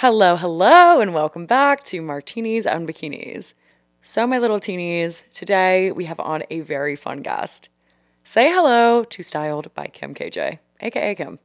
Hello, 0.00 0.36
hello, 0.36 1.00
and 1.00 1.12
welcome 1.12 1.44
back 1.44 1.82
to 1.82 2.00
Martinis 2.00 2.66
and 2.66 2.88
Bikinis. 2.88 3.54
So, 4.00 4.28
my 4.28 4.38
little 4.38 4.60
teenies, 4.60 5.24
today 5.32 5.90
we 5.90 6.04
have 6.04 6.20
on 6.20 6.44
a 6.50 6.60
very 6.60 6.94
fun 6.94 7.20
guest. 7.20 7.68
Say 8.22 8.48
hello 8.48 9.02
to 9.02 9.22
Styled 9.24 9.74
by 9.74 9.88
Kim 9.88 10.14
KJ, 10.14 10.60
aka 10.82 11.14
Kim. 11.16 11.40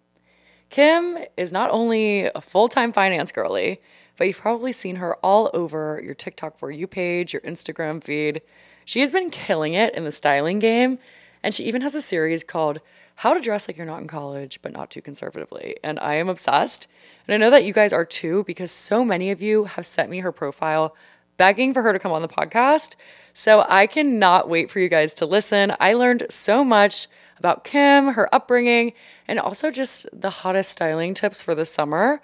Kim 0.69 1.17
is 1.35 1.51
not 1.51 1.71
only 1.71 2.25
a 2.25 2.41
full 2.41 2.67
time 2.67 2.93
finance 2.93 3.31
girly, 3.31 3.81
but 4.17 4.27
you've 4.27 4.37
probably 4.37 4.71
seen 4.71 4.97
her 4.97 5.15
all 5.25 5.49
over 5.55 5.99
your 6.05 6.13
TikTok 6.13 6.59
For 6.59 6.69
You 6.69 6.85
page, 6.85 7.33
your 7.33 7.41
Instagram 7.41 8.03
feed. 8.03 8.43
She 8.85 8.99
has 8.99 9.11
been 9.11 9.31
killing 9.31 9.73
it 9.73 9.95
in 9.95 10.03
the 10.03 10.11
styling 10.11 10.59
game, 10.59 10.99
and 11.41 11.55
she 11.55 11.63
even 11.63 11.81
has 11.81 11.95
a 11.95 12.03
series 12.03 12.43
called 12.43 12.81
How 13.15 13.33
to 13.33 13.39
Dress 13.39 13.67
Like 13.67 13.77
You're 13.77 13.85
Not 13.85 14.01
in 14.01 14.07
College, 14.07 14.59
but 14.61 14.73
Not 14.73 14.89
Too 14.89 15.01
Conservatively. 15.01 15.77
And 15.83 15.99
I 15.99 16.15
am 16.15 16.29
obsessed. 16.29 16.87
And 17.27 17.33
I 17.33 17.37
know 17.37 17.49
that 17.49 17.63
you 17.63 17.73
guys 17.73 17.93
are 17.93 18.05
too, 18.05 18.43
because 18.45 18.71
so 18.71 19.05
many 19.05 19.31
of 19.31 19.41
you 19.41 19.65
have 19.65 19.85
sent 19.85 20.09
me 20.09 20.19
her 20.19 20.31
profile 20.31 20.95
begging 21.37 21.73
for 21.73 21.81
her 21.83 21.93
to 21.93 21.99
come 21.99 22.11
on 22.11 22.21
the 22.21 22.27
podcast. 22.27 22.95
So 23.33 23.65
I 23.67 23.87
cannot 23.87 24.49
wait 24.49 24.69
for 24.69 24.79
you 24.79 24.89
guys 24.89 25.13
to 25.15 25.25
listen. 25.25 25.75
I 25.79 25.93
learned 25.93 26.27
so 26.29 26.63
much 26.63 27.07
about 27.37 27.63
Kim, 27.63 28.09
her 28.13 28.33
upbringing, 28.33 28.93
and 29.27 29.39
also 29.39 29.71
just 29.71 30.05
the 30.13 30.29
hottest 30.29 30.71
styling 30.71 31.13
tips 31.13 31.41
for 31.41 31.55
the 31.55 31.65
summer. 31.65 32.21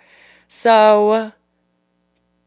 So 0.48 1.32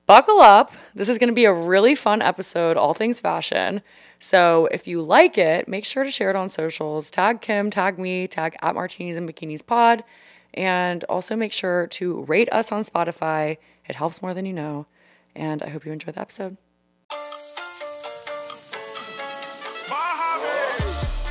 buckle 0.07 0.41
up. 0.41 0.73
This 0.95 1.09
is 1.09 1.19
going 1.19 1.29
to 1.29 1.35
be 1.35 1.45
a 1.45 1.53
really 1.53 1.95
fun 1.95 2.23
episode, 2.23 2.77
all 2.77 2.95
things 2.95 3.21
fashion. 3.21 3.83
So 4.25 4.69
if 4.71 4.87
you 4.87 5.03
like 5.03 5.37
it, 5.37 5.67
make 5.67 5.85
sure 5.85 6.05
to 6.05 6.11
share 6.11 6.31
it 6.31 6.37
on 6.37 6.49
socials. 6.49 7.11
Tag 7.11 7.41
Kim, 7.41 7.71
tag 7.71 7.99
me, 7.99 8.29
tag 8.29 8.55
at 8.63 8.77
Martinis 8.77 9.17
and 9.17 9.29
Bikinis 9.29 9.67
Pod, 9.67 10.05
and 10.55 11.03
also 11.05 11.35
make 11.35 11.53
sure 11.53 11.89
to 11.89 12.23
rate 12.23 12.49
us 12.53 12.71
on 12.71 12.85
Spotify. 12.85 13.57
It 13.89 13.97
helps 13.97 14.23
more 14.23 14.33
than 14.33 14.47
you 14.47 14.53
know. 14.53 14.87
And 15.35 15.61
I 15.61 15.71
hope 15.71 15.85
you 15.85 15.91
enjoy 15.91 16.13
the 16.13 16.21
episode. 16.21 16.57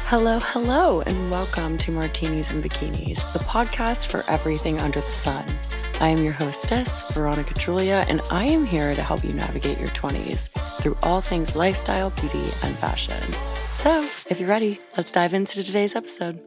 Hello, 0.09 0.39
hello, 0.41 0.99
and 0.99 1.31
welcome 1.31 1.77
to 1.77 1.91
Martinis 1.93 2.51
and 2.51 2.61
Bikinis, 2.61 3.31
the 3.31 3.39
podcast 3.39 4.07
for 4.07 4.29
everything 4.29 4.81
under 4.81 4.99
the 4.99 5.13
sun. 5.13 5.45
I 6.01 6.07
am 6.07 6.17
your 6.17 6.33
hostess, 6.33 7.03
Veronica 7.13 7.53
Julia, 7.53 8.03
and 8.09 8.21
I 8.31 8.45
am 8.45 8.63
here 8.63 8.95
to 8.95 9.03
help 9.03 9.23
you 9.23 9.33
navigate 9.33 9.77
your 9.77 9.89
20s 9.89 10.49
through 10.81 10.97
all 11.03 11.21
things 11.21 11.55
lifestyle, 11.55 12.09
beauty, 12.19 12.51
and 12.63 12.79
fashion. 12.79 13.21
So, 13.69 14.01
if 14.27 14.39
you're 14.39 14.49
ready, 14.49 14.81
let's 14.97 15.11
dive 15.11 15.35
into 15.35 15.63
today's 15.63 15.95
episode. 15.95 16.39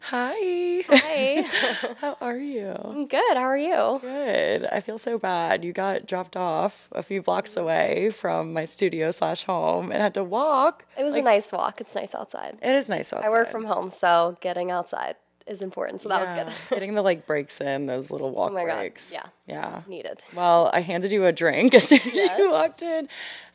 Hi. 0.00 0.82
Hi. 0.88 1.42
How 2.00 2.16
are 2.22 2.38
you? 2.38 2.70
I'm 2.82 3.06
good. 3.06 3.36
How 3.36 3.42
are 3.42 3.58
you? 3.58 3.98
Good. 4.00 4.64
I 4.72 4.80
feel 4.80 4.96
so 4.96 5.18
bad. 5.18 5.62
You 5.62 5.74
got 5.74 6.06
dropped 6.06 6.34
off 6.34 6.88
a 6.92 7.02
few 7.02 7.20
blocks 7.20 7.58
away 7.58 8.08
from 8.08 8.54
my 8.54 8.64
studio 8.64 9.10
slash 9.10 9.44
home 9.44 9.92
and 9.92 10.00
had 10.00 10.14
to 10.14 10.24
walk. 10.24 10.86
It 10.96 11.04
was 11.04 11.12
Like- 11.12 11.20
a 11.20 11.24
nice 11.24 11.52
walk. 11.52 11.82
It's 11.82 11.94
nice 11.94 12.14
outside. 12.14 12.56
It 12.62 12.70
is 12.74 12.88
nice 12.88 13.12
outside. 13.12 13.28
I 13.28 13.30
work 13.30 13.50
from 13.50 13.66
home, 13.66 13.90
so 13.90 14.38
getting 14.40 14.70
outside 14.70 15.16
is 15.46 15.62
important. 15.62 16.00
So 16.00 16.08
that 16.08 16.20
was 16.20 16.44
good. 16.44 16.54
Getting 16.70 16.94
the 16.94 17.02
like 17.02 17.26
breaks 17.26 17.60
in, 17.60 17.86
those 17.86 18.10
little 18.10 18.30
walk 18.30 18.50
Oh 18.50 18.54
my 18.54 18.64
God, 18.64 18.78
breaks. 18.78 19.12
yeah. 19.12 19.26
Yeah. 19.46 19.82
Needed. 19.86 20.22
Well, 20.34 20.70
I 20.72 20.80
handed 20.80 21.12
you 21.12 21.24
a 21.24 21.32
drink 21.32 21.74
as 21.78 21.84
soon 21.88 22.00
as 22.00 22.14
Yes. 22.14 22.38
you 22.38 22.50
walked 22.50 22.82
in. 22.82 23.08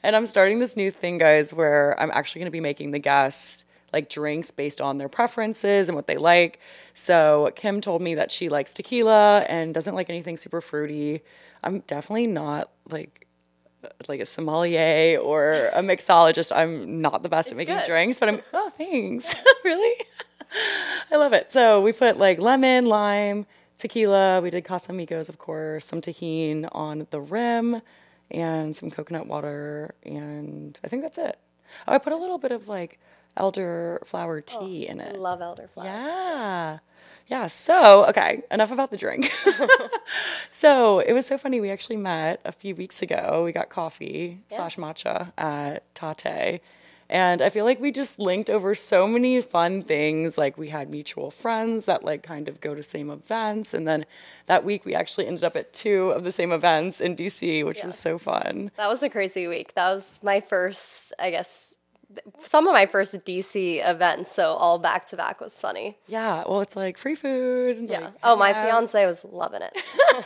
And 0.03 0.15
I'm 0.15 0.25
starting 0.25 0.59
this 0.59 0.75
new 0.77 0.91
thing, 0.91 1.17
guys, 1.17 1.53
where 1.53 1.95
I'm 1.99 2.11
actually 2.11 2.39
going 2.39 2.47
to 2.47 2.51
be 2.51 2.59
making 2.61 2.91
the 2.91 2.99
guests 2.99 3.65
like 3.93 4.09
drinks 4.09 4.51
based 4.51 4.81
on 4.81 4.97
their 4.97 5.07
preferences 5.09 5.87
and 5.89 5.95
what 5.95 6.07
they 6.07 6.17
like. 6.17 6.59
So 6.93 7.51
Kim 7.55 7.79
told 7.79 8.01
me 8.01 8.15
that 8.15 8.31
she 8.31 8.49
likes 8.49 8.73
tequila 8.73 9.45
and 9.47 9.73
doesn't 9.73 9.95
like 9.95 10.09
anything 10.09 10.35
super 10.37 10.59
fruity. 10.61 11.21
I'm 11.63 11.79
definitely 11.81 12.27
not 12.27 12.69
like 12.89 13.23
like 14.09 14.19
a 14.19 14.25
sommelier 14.25 15.17
or 15.19 15.69
a 15.73 15.81
mixologist. 15.81 16.51
I'm 16.53 17.01
not 17.01 17.23
the 17.23 17.29
best 17.29 17.51
at 17.51 17.57
making 17.57 17.77
good. 17.77 17.85
drinks, 17.85 18.19
but 18.19 18.27
I'm 18.27 18.41
oh 18.53 18.69
thanks. 18.77 19.33
really? 19.63 19.95
I 21.11 21.15
love 21.15 21.33
it. 21.33 21.51
So 21.51 21.81
we 21.81 21.91
put 21.91 22.17
like 22.17 22.39
lemon, 22.39 22.85
lime, 22.85 23.45
tequila. 23.77 24.41
We 24.41 24.49
did 24.49 24.63
Casamigos, 24.63 25.29
of 25.29 25.37
course, 25.37 25.85
some 25.85 26.01
Tajín 26.01 26.67
on 26.71 27.07
the 27.11 27.21
rim, 27.21 27.81
and 28.31 28.75
some 28.75 28.91
coconut 28.91 29.27
water, 29.27 29.95
and 30.03 30.79
I 30.83 30.87
think 30.87 31.03
that's 31.03 31.17
it. 31.17 31.37
Oh, 31.87 31.93
I 31.93 31.97
put 31.97 32.13
a 32.13 32.17
little 32.17 32.37
bit 32.37 32.51
of 32.51 32.67
like 32.67 32.99
elderflower 33.37 34.43
oh, 34.55 34.65
tea 34.65 34.87
in 34.87 34.99
it. 34.99 35.17
Love 35.17 35.39
elderflower. 35.39 35.83
Yeah. 35.83 36.79
Yeah. 37.27 37.47
So, 37.47 38.05
okay, 38.05 38.41
enough 38.51 38.71
about 38.71 38.89
the 38.89 38.97
drink. 38.97 39.31
so, 40.51 40.99
it 40.99 41.13
was 41.13 41.25
so 41.25 41.37
funny. 41.37 41.59
We 41.59 41.69
actually 41.69 41.97
met 41.97 42.39
a 42.45 42.51
few 42.51 42.75
weeks 42.75 43.01
ago. 43.01 43.43
We 43.45 43.51
got 43.51 43.69
coffee 43.69 44.39
slash 44.49 44.77
matcha 44.77 45.33
at 45.37 45.83
Tate. 45.93 46.61
And 47.09 47.41
I 47.41 47.49
feel 47.49 47.63
like 47.63 47.79
we 47.79 47.91
just 47.91 48.19
linked 48.19 48.49
over 48.49 48.75
so 48.75 49.07
many 49.07 49.39
fun 49.41 49.81
things. 49.81 50.37
Like 50.37 50.57
we 50.57 50.69
had 50.69 50.89
mutual 50.89 51.31
friends 51.31 51.85
that 51.85 52.03
like 52.03 52.21
kind 52.21 52.49
of 52.49 52.59
go 52.59 52.75
to 52.75 52.83
same 52.83 53.09
events. 53.09 53.73
And 53.73 53.87
then 53.87 54.05
that 54.47 54.65
week 54.65 54.83
we 54.85 54.93
actually 54.93 55.27
ended 55.27 55.43
up 55.45 55.55
at 55.55 55.71
two 55.71 56.11
of 56.11 56.23
the 56.25 56.31
same 56.33 56.51
events 56.51 56.99
in 56.99 57.15
DC, 57.15 57.65
which 57.65 57.81
was 57.83 57.97
so 57.97 58.17
fun. 58.17 58.71
That 58.75 58.89
was 58.89 59.03
a 59.03 59.09
crazy 59.09 59.47
week. 59.47 59.73
That 59.75 59.93
was 59.93 60.19
my 60.21 60.41
first, 60.41 61.13
I 61.17 61.31
guess, 61.31 61.73
some 62.43 62.67
of 62.67 62.73
my 62.73 62.85
first 62.85 63.13
DC 63.23 63.81
events. 63.89 64.33
So 64.33 64.43
all 64.53 64.77
back 64.77 65.07
to 65.07 65.15
back 65.17 65.39
was 65.39 65.53
funny. 65.53 65.97
Yeah. 66.07 66.43
Well, 66.47 66.59
it's 66.59 66.75
like 66.75 66.97
free 66.97 67.15
food. 67.15 67.77
and, 67.77 67.89
Yeah. 67.89 67.99
like, 67.99 68.13
oh, 68.23 68.35
my 68.35 68.51
out. 68.53 68.65
fiance 68.65 69.05
was 69.05 69.23
loving 69.23 69.61
it. 69.61 69.71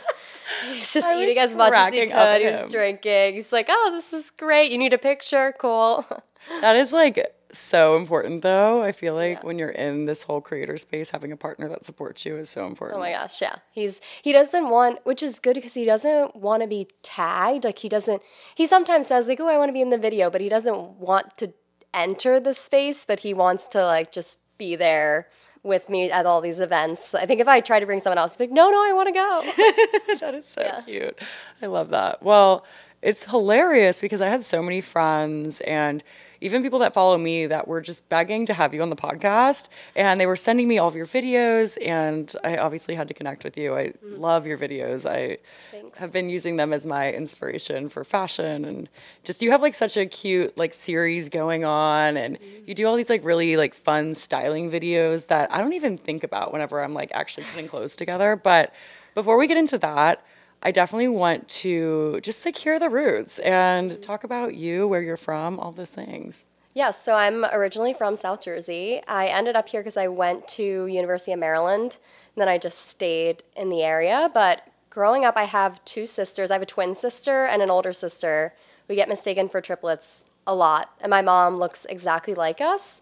he 0.64 0.70
was 0.70 0.92
just 0.92 1.06
I 1.06 1.14
was 1.14 1.22
eating 1.22 1.38
as 1.38 1.54
much 1.54 1.74
as 1.74 1.92
he 1.92 2.06
could. 2.06 2.40
He 2.40 2.46
was 2.48 2.66
him. 2.66 2.70
drinking. 2.70 3.34
He's 3.34 3.52
like, 3.52 3.66
"Oh, 3.68 3.90
this 3.92 4.12
is 4.12 4.30
great. 4.30 4.70
You 4.72 4.78
need 4.78 4.92
a 4.92 4.98
picture? 4.98 5.54
Cool." 5.58 6.04
That 6.60 6.76
is 6.76 6.92
like 6.92 7.34
so 7.52 7.96
important 7.96 8.42
though. 8.42 8.82
I 8.82 8.92
feel 8.92 9.14
like 9.14 9.38
Yeah. 9.38 9.46
when 9.46 9.58
you're 9.58 9.68
in 9.70 10.06
this 10.06 10.22
whole 10.22 10.40
creator 10.40 10.78
space, 10.78 11.10
having 11.10 11.32
a 11.32 11.36
partner 11.36 11.68
that 11.68 11.84
supports 11.84 12.24
you 12.24 12.36
is 12.36 12.48
so 12.50 12.66
important. 12.66 12.96
Oh 12.96 13.00
my 13.00 13.12
gosh, 13.12 13.40
yeah. 13.42 13.56
He's 13.72 14.00
he 14.22 14.32
doesn't 14.32 14.68
want 14.70 15.04
which 15.04 15.22
is 15.22 15.38
good 15.38 15.54
because 15.54 15.74
he 15.74 15.84
doesn't 15.84 16.34
want 16.36 16.62
to 16.62 16.68
be 16.68 16.88
tagged. 17.02 17.64
Like 17.64 17.78
he 17.78 17.88
doesn't 17.88 18.22
he 18.54 18.66
sometimes 18.66 19.06
says 19.06 19.28
like, 19.28 19.38
"Oh, 19.40 19.48
I 19.48 19.58
want 19.58 19.68
to 19.68 19.72
be 19.74 19.82
in 19.82 19.90
the 19.90 19.98
video," 19.98 20.30
but 20.30 20.40
he 20.40 20.48
doesn't 20.48 20.98
want 20.98 21.36
to 21.38 21.52
enter 21.94 22.40
the 22.40 22.54
space, 22.54 23.04
but 23.04 23.20
he 23.20 23.34
wants 23.34 23.68
to 23.68 23.84
like 23.84 24.10
just 24.10 24.38
be 24.56 24.74
there 24.76 25.28
with 25.62 25.88
me 25.88 26.10
at 26.10 26.24
all 26.26 26.40
these 26.40 26.58
events. 26.58 27.14
I 27.14 27.26
think 27.26 27.40
if 27.40 27.46
I 27.48 27.60
try 27.60 27.78
to 27.80 27.86
bring 27.86 28.00
someone 28.00 28.18
else, 28.18 28.32
he'd 28.34 28.38
be 28.38 28.44
like, 28.46 28.54
"No, 28.54 28.70
no, 28.70 28.82
I 28.82 28.92
want 28.94 29.08
to 29.08 29.12
go." 29.12 30.14
that 30.20 30.34
is 30.34 30.46
so 30.48 30.62
Yeah. 30.62 30.80
cute. 30.80 31.18
I 31.60 31.66
love 31.66 31.90
that. 31.90 32.22
Well, 32.22 32.64
it's 33.02 33.26
hilarious 33.26 34.00
because 34.00 34.20
I 34.22 34.28
had 34.28 34.42
so 34.42 34.62
many 34.62 34.80
friends 34.80 35.60
and 35.62 36.02
even 36.42 36.62
people 36.62 36.80
that 36.80 36.92
follow 36.92 37.16
me 37.16 37.46
that 37.46 37.68
were 37.68 37.80
just 37.80 38.08
begging 38.08 38.44
to 38.46 38.54
have 38.54 38.74
you 38.74 38.82
on 38.82 38.90
the 38.90 38.96
podcast 38.96 39.68
and 39.94 40.20
they 40.20 40.26
were 40.26 40.36
sending 40.36 40.68
me 40.68 40.76
all 40.78 40.88
of 40.88 40.96
your 40.96 41.06
videos 41.06 41.78
and 41.86 42.34
I 42.44 42.56
obviously 42.56 42.94
had 42.94 43.08
to 43.08 43.14
connect 43.14 43.44
with 43.44 43.56
you. 43.56 43.74
I 43.74 43.86
mm-hmm. 43.86 44.20
love 44.20 44.46
your 44.46 44.58
videos. 44.58 45.08
I 45.08 45.38
Thanks. 45.70 45.98
have 45.98 46.12
been 46.12 46.28
using 46.28 46.56
them 46.56 46.72
as 46.72 46.84
my 46.84 47.12
inspiration 47.12 47.88
for 47.88 48.04
fashion 48.04 48.64
and 48.64 48.88
just 49.22 49.40
you 49.42 49.50
have 49.52 49.62
like 49.62 49.74
such 49.74 49.96
a 49.96 50.04
cute 50.04 50.56
like 50.58 50.74
series 50.74 51.28
going 51.28 51.64
on 51.64 52.16
and 52.16 52.38
mm-hmm. 52.38 52.64
you 52.66 52.74
do 52.74 52.86
all 52.86 52.96
these 52.96 53.10
like 53.10 53.24
really 53.24 53.56
like 53.56 53.74
fun 53.74 54.14
styling 54.14 54.70
videos 54.70 55.28
that 55.28 55.52
I 55.52 55.58
don't 55.58 55.74
even 55.74 55.96
think 55.96 56.24
about 56.24 56.52
whenever 56.52 56.82
I'm 56.82 56.92
like 56.92 57.12
actually 57.14 57.46
putting 57.52 57.68
clothes 57.68 57.96
together. 57.96 58.36
But 58.36 58.74
before 59.14 59.36
we 59.36 59.46
get 59.46 59.56
into 59.56 59.78
that, 59.78 60.24
I 60.62 60.70
definitely 60.70 61.08
want 61.08 61.48
to 61.48 62.20
just 62.22 62.40
secure 62.40 62.78
the 62.78 62.88
roots 62.88 63.40
and 63.40 64.00
talk 64.00 64.22
about 64.22 64.54
you, 64.54 64.86
where 64.86 65.02
you're 65.02 65.16
from, 65.16 65.58
all 65.58 65.72
those 65.72 65.90
things. 65.90 66.44
Yeah, 66.74 66.92
so 66.92 67.14
I'm 67.14 67.44
originally 67.44 67.92
from 67.92 68.16
South 68.16 68.42
Jersey. 68.42 69.02
I 69.06 69.26
ended 69.26 69.56
up 69.56 69.68
here 69.68 69.80
because 69.80 69.96
I 69.96 70.08
went 70.08 70.46
to 70.48 70.86
University 70.86 71.32
of 71.32 71.38
Maryland, 71.40 71.96
and 72.34 72.40
then 72.40 72.48
I 72.48 72.58
just 72.58 72.86
stayed 72.86 73.42
in 73.56 73.68
the 73.68 73.82
area. 73.82 74.30
But 74.32 74.66
growing 74.88 75.24
up, 75.24 75.36
I 75.36 75.44
have 75.44 75.84
two 75.84 76.06
sisters. 76.06 76.50
I 76.50 76.54
have 76.54 76.62
a 76.62 76.66
twin 76.66 76.94
sister 76.94 77.44
and 77.44 77.60
an 77.60 77.70
older 77.70 77.92
sister. 77.92 78.54
We 78.88 78.94
get 78.94 79.08
mistaken 79.08 79.48
for 79.48 79.60
triplets 79.60 80.24
a 80.46 80.54
lot, 80.54 80.90
and 81.00 81.10
my 81.10 81.22
mom 81.22 81.56
looks 81.56 81.84
exactly 81.86 82.34
like 82.34 82.60
us. 82.60 83.00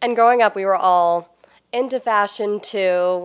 And 0.00 0.16
growing 0.16 0.42
up, 0.42 0.56
we 0.56 0.64
were 0.64 0.76
all 0.76 1.31
into 1.72 1.98
fashion 1.98 2.60
too. 2.60 2.78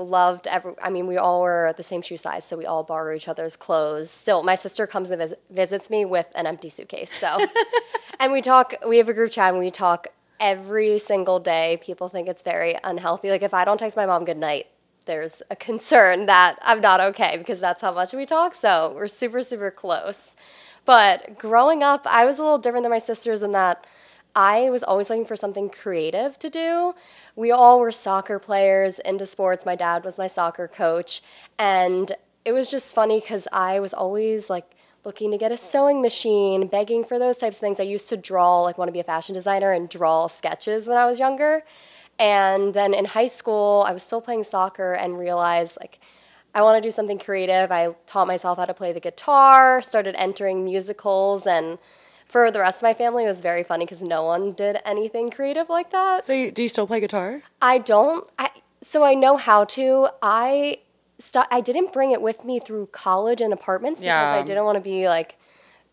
Loved 0.07 0.47
every. 0.47 0.73
I 0.81 0.89
mean, 0.89 1.07
we 1.07 1.17
all 1.17 1.41
were 1.41 1.73
the 1.75 1.83
same 1.83 2.01
shoe 2.01 2.17
size, 2.17 2.45
so 2.45 2.57
we 2.57 2.65
all 2.65 2.83
borrow 2.83 3.13
each 3.15 3.27
other's 3.27 3.55
clothes. 3.55 4.09
Still, 4.09 4.43
my 4.43 4.55
sister 4.55 4.87
comes 4.87 5.09
and 5.09 5.19
vis- 5.19 5.37
visits 5.49 5.89
me 5.89 6.05
with 6.05 6.27
an 6.35 6.47
empty 6.47 6.69
suitcase. 6.69 7.11
So, 7.19 7.37
and 8.19 8.31
we 8.31 8.41
talk. 8.41 8.73
We 8.87 8.97
have 8.97 9.09
a 9.09 9.13
group 9.13 9.31
chat 9.31 9.49
and 9.49 9.59
we 9.59 9.71
talk 9.71 10.07
every 10.39 10.99
single 10.99 11.39
day. 11.39 11.79
People 11.81 12.09
think 12.09 12.27
it's 12.27 12.41
very 12.41 12.77
unhealthy. 12.83 13.29
Like 13.29 13.43
if 13.43 13.53
I 13.53 13.65
don't 13.65 13.77
text 13.77 13.97
my 13.97 14.05
mom 14.05 14.23
good 14.25 14.37
night, 14.37 14.67
there's 15.05 15.41
a 15.51 15.55
concern 15.55 16.25
that 16.27 16.57
I'm 16.61 16.79
not 16.79 16.99
okay 17.01 17.37
because 17.37 17.59
that's 17.59 17.81
how 17.81 17.91
much 17.93 18.13
we 18.13 18.25
talk. 18.25 18.55
So 18.55 18.93
we're 18.95 19.07
super 19.07 19.41
super 19.41 19.71
close. 19.71 20.35
But 20.85 21.37
growing 21.37 21.83
up, 21.83 22.07
I 22.07 22.25
was 22.25 22.39
a 22.39 22.43
little 22.43 22.59
different 22.59 22.85
than 22.85 22.91
my 22.91 22.99
sisters 22.99 23.41
in 23.41 23.51
that. 23.51 23.85
I 24.35 24.69
was 24.69 24.83
always 24.83 25.09
looking 25.09 25.25
for 25.25 25.35
something 25.35 25.69
creative 25.69 26.37
to 26.39 26.49
do. 26.49 26.93
We 27.35 27.51
all 27.51 27.79
were 27.79 27.91
soccer 27.91 28.37
players 28.39 28.99
into 28.99 29.25
sports. 29.25 29.65
My 29.65 29.75
dad 29.75 30.05
was 30.05 30.17
my 30.17 30.27
soccer 30.27 30.67
coach. 30.67 31.21
And 31.57 32.11
it 32.45 32.51
was 32.51 32.69
just 32.69 32.93
funny 32.93 33.19
because 33.19 33.47
I 33.51 33.79
was 33.79 33.93
always 33.93 34.49
like 34.49 34.71
looking 35.03 35.31
to 35.31 35.37
get 35.37 35.51
a 35.51 35.57
sewing 35.57 36.01
machine, 36.01 36.67
begging 36.67 37.03
for 37.03 37.17
those 37.17 37.37
types 37.37 37.57
of 37.57 37.61
things. 37.61 37.79
I 37.79 37.83
used 37.83 38.09
to 38.09 38.17
draw, 38.17 38.61
like, 38.61 38.77
want 38.77 38.89
to 38.89 38.93
be 38.93 38.99
a 38.99 39.03
fashion 39.05 39.33
designer 39.33 39.71
and 39.71 39.89
draw 39.89 40.27
sketches 40.27 40.87
when 40.87 40.97
I 40.97 41.05
was 41.05 41.17
younger. 41.17 41.63
And 42.19 42.73
then 42.73 42.93
in 42.93 43.05
high 43.05 43.27
school, 43.27 43.85
I 43.87 43.91
was 43.93 44.03
still 44.03 44.21
playing 44.21 44.43
soccer 44.43 44.93
and 44.93 45.17
realized, 45.17 45.77
like, 45.79 45.99
I 46.53 46.61
want 46.61 46.81
to 46.81 46.87
do 46.87 46.91
something 46.91 47.19
creative. 47.19 47.71
I 47.71 47.95
taught 48.05 48.27
myself 48.27 48.57
how 48.57 48.65
to 48.65 48.73
play 48.73 48.91
the 48.91 48.99
guitar, 48.99 49.81
started 49.81 50.15
entering 50.17 50.65
musicals, 50.65 51.45
and 51.45 51.77
for 52.27 52.51
the 52.51 52.59
rest 52.59 52.77
of 52.79 52.83
my 52.83 52.93
family, 52.93 53.23
it 53.23 53.27
was 53.27 53.41
very 53.41 53.63
funny 53.63 53.85
because 53.85 54.01
no 54.01 54.23
one 54.23 54.51
did 54.51 54.77
anything 54.85 55.29
creative 55.29 55.69
like 55.69 55.91
that. 55.91 56.25
So, 56.25 56.33
you- 56.33 56.51
do 56.51 56.61
you 56.63 56.69
still 56.69 56.87
play 56.87 56.99
guitar? 56.99 57.41
I 57.61 57.77
don't. 57.77 58.27
I 58.37 58.49
so 58.83 59.03
I 59.03 59.13
know 59.15 59.37
how 59.37 59.63
to. 59.65 60.09
I 60.21 60.77
st- 61.19 61.47
I 61.51 61.61
didn't 61.61 61.91
bring 61.93 62.11
it 62.11 62.21
with 62.21 62.43
me 62.45 62.59
through 62.59 62.87
college 62.91 63.41
and 63.41 63.51
apartments 63.53 63.99
because 64.01 64.05
Yeah. 64.07 64.33
I 64.39 64.43
didn't 64.43 64.65
want 64.65 64.75
to 64.75 64.81
be 64.81 65.07
like 65.09 65.35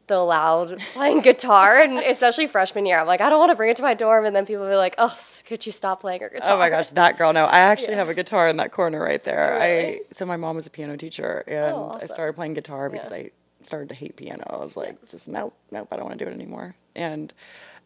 the 0.07 0.19
loud 0.19 0.79
playing 0.93 1.21
guitar, 1.23 1.81
and 1.81 1.99
especially 1.99 2.47
freshman 2.47 2.85
year. 2.85 2.99
I'm 3.01 3.07
like, 3.07 3.23
I 3.23 3.31
don't 3.31 3.39
want 3.39 3.51
to 3.53 3.57
bring 3.57 3.71
it 3.71 3.77
to 3.77 3.83
my 3.83 3.95
dorm, 3.95 4.27
and 4.27 4.37
then 4.37 4.45
people 4.45 4.67
be 4.69 4.75
like, 4.75 4.95
Oh, 4.99 5.17
could 5.47 5.65
you 5.65 5.73
stop 5.73 6.01
playing 6.03 6.21
your 6.21 6.29
guitar? 6.31 6.51
Oh 6.57 6.59
my 6.59 6.69
gosh, 6.69 6.91
that 6.91 7.17
girl! 7.17 7.33
No, 7.33 7.47
I 7.47 7.61
actually 7.61 7.95
have 7.95 8.11
a 8.11 8.15
guitar 8.15 8.49
in 8.51 8.59
that 8.59 8.71
corner 8.71 9.01
right 9.01 9.23
there. 9.23 9.59
I 9.59 10.01
so 10.11 10.27
my 10.27 10.37
mom 10.37 10.57
was 10.57 10.67
a 10.67 10.71
piano 10.71 10.97
teacher, 10.99 11.43
oh, 11.49 11.51
and 11.53 11.65
I 11.65 11.71
Oh, 11.71 11.77
awesome. 11.95 12.09
started 12.09 12.33
playing 12.35 12.53
guitar 12.55 12.91
because 12.91 13.13
I 13.13 13.31
started 13.67 13.89
to 13.91 13.95
hate 13.95 14.17
piano. 14.17 14.45
I 14.49 14.57
was 14.57 14.77
like, 14.77 15.09
just 15.09 15.29
nope, 15.29 15.55
nope, 15.71 15.89
I 15.91 15.97
don't 15.97 16.07
want 16.07 16.19
to 16.19 16.25
do 16.25 16.31
it 16.31 16.35
anymore. 16.35 16.77
And 16.95 17.33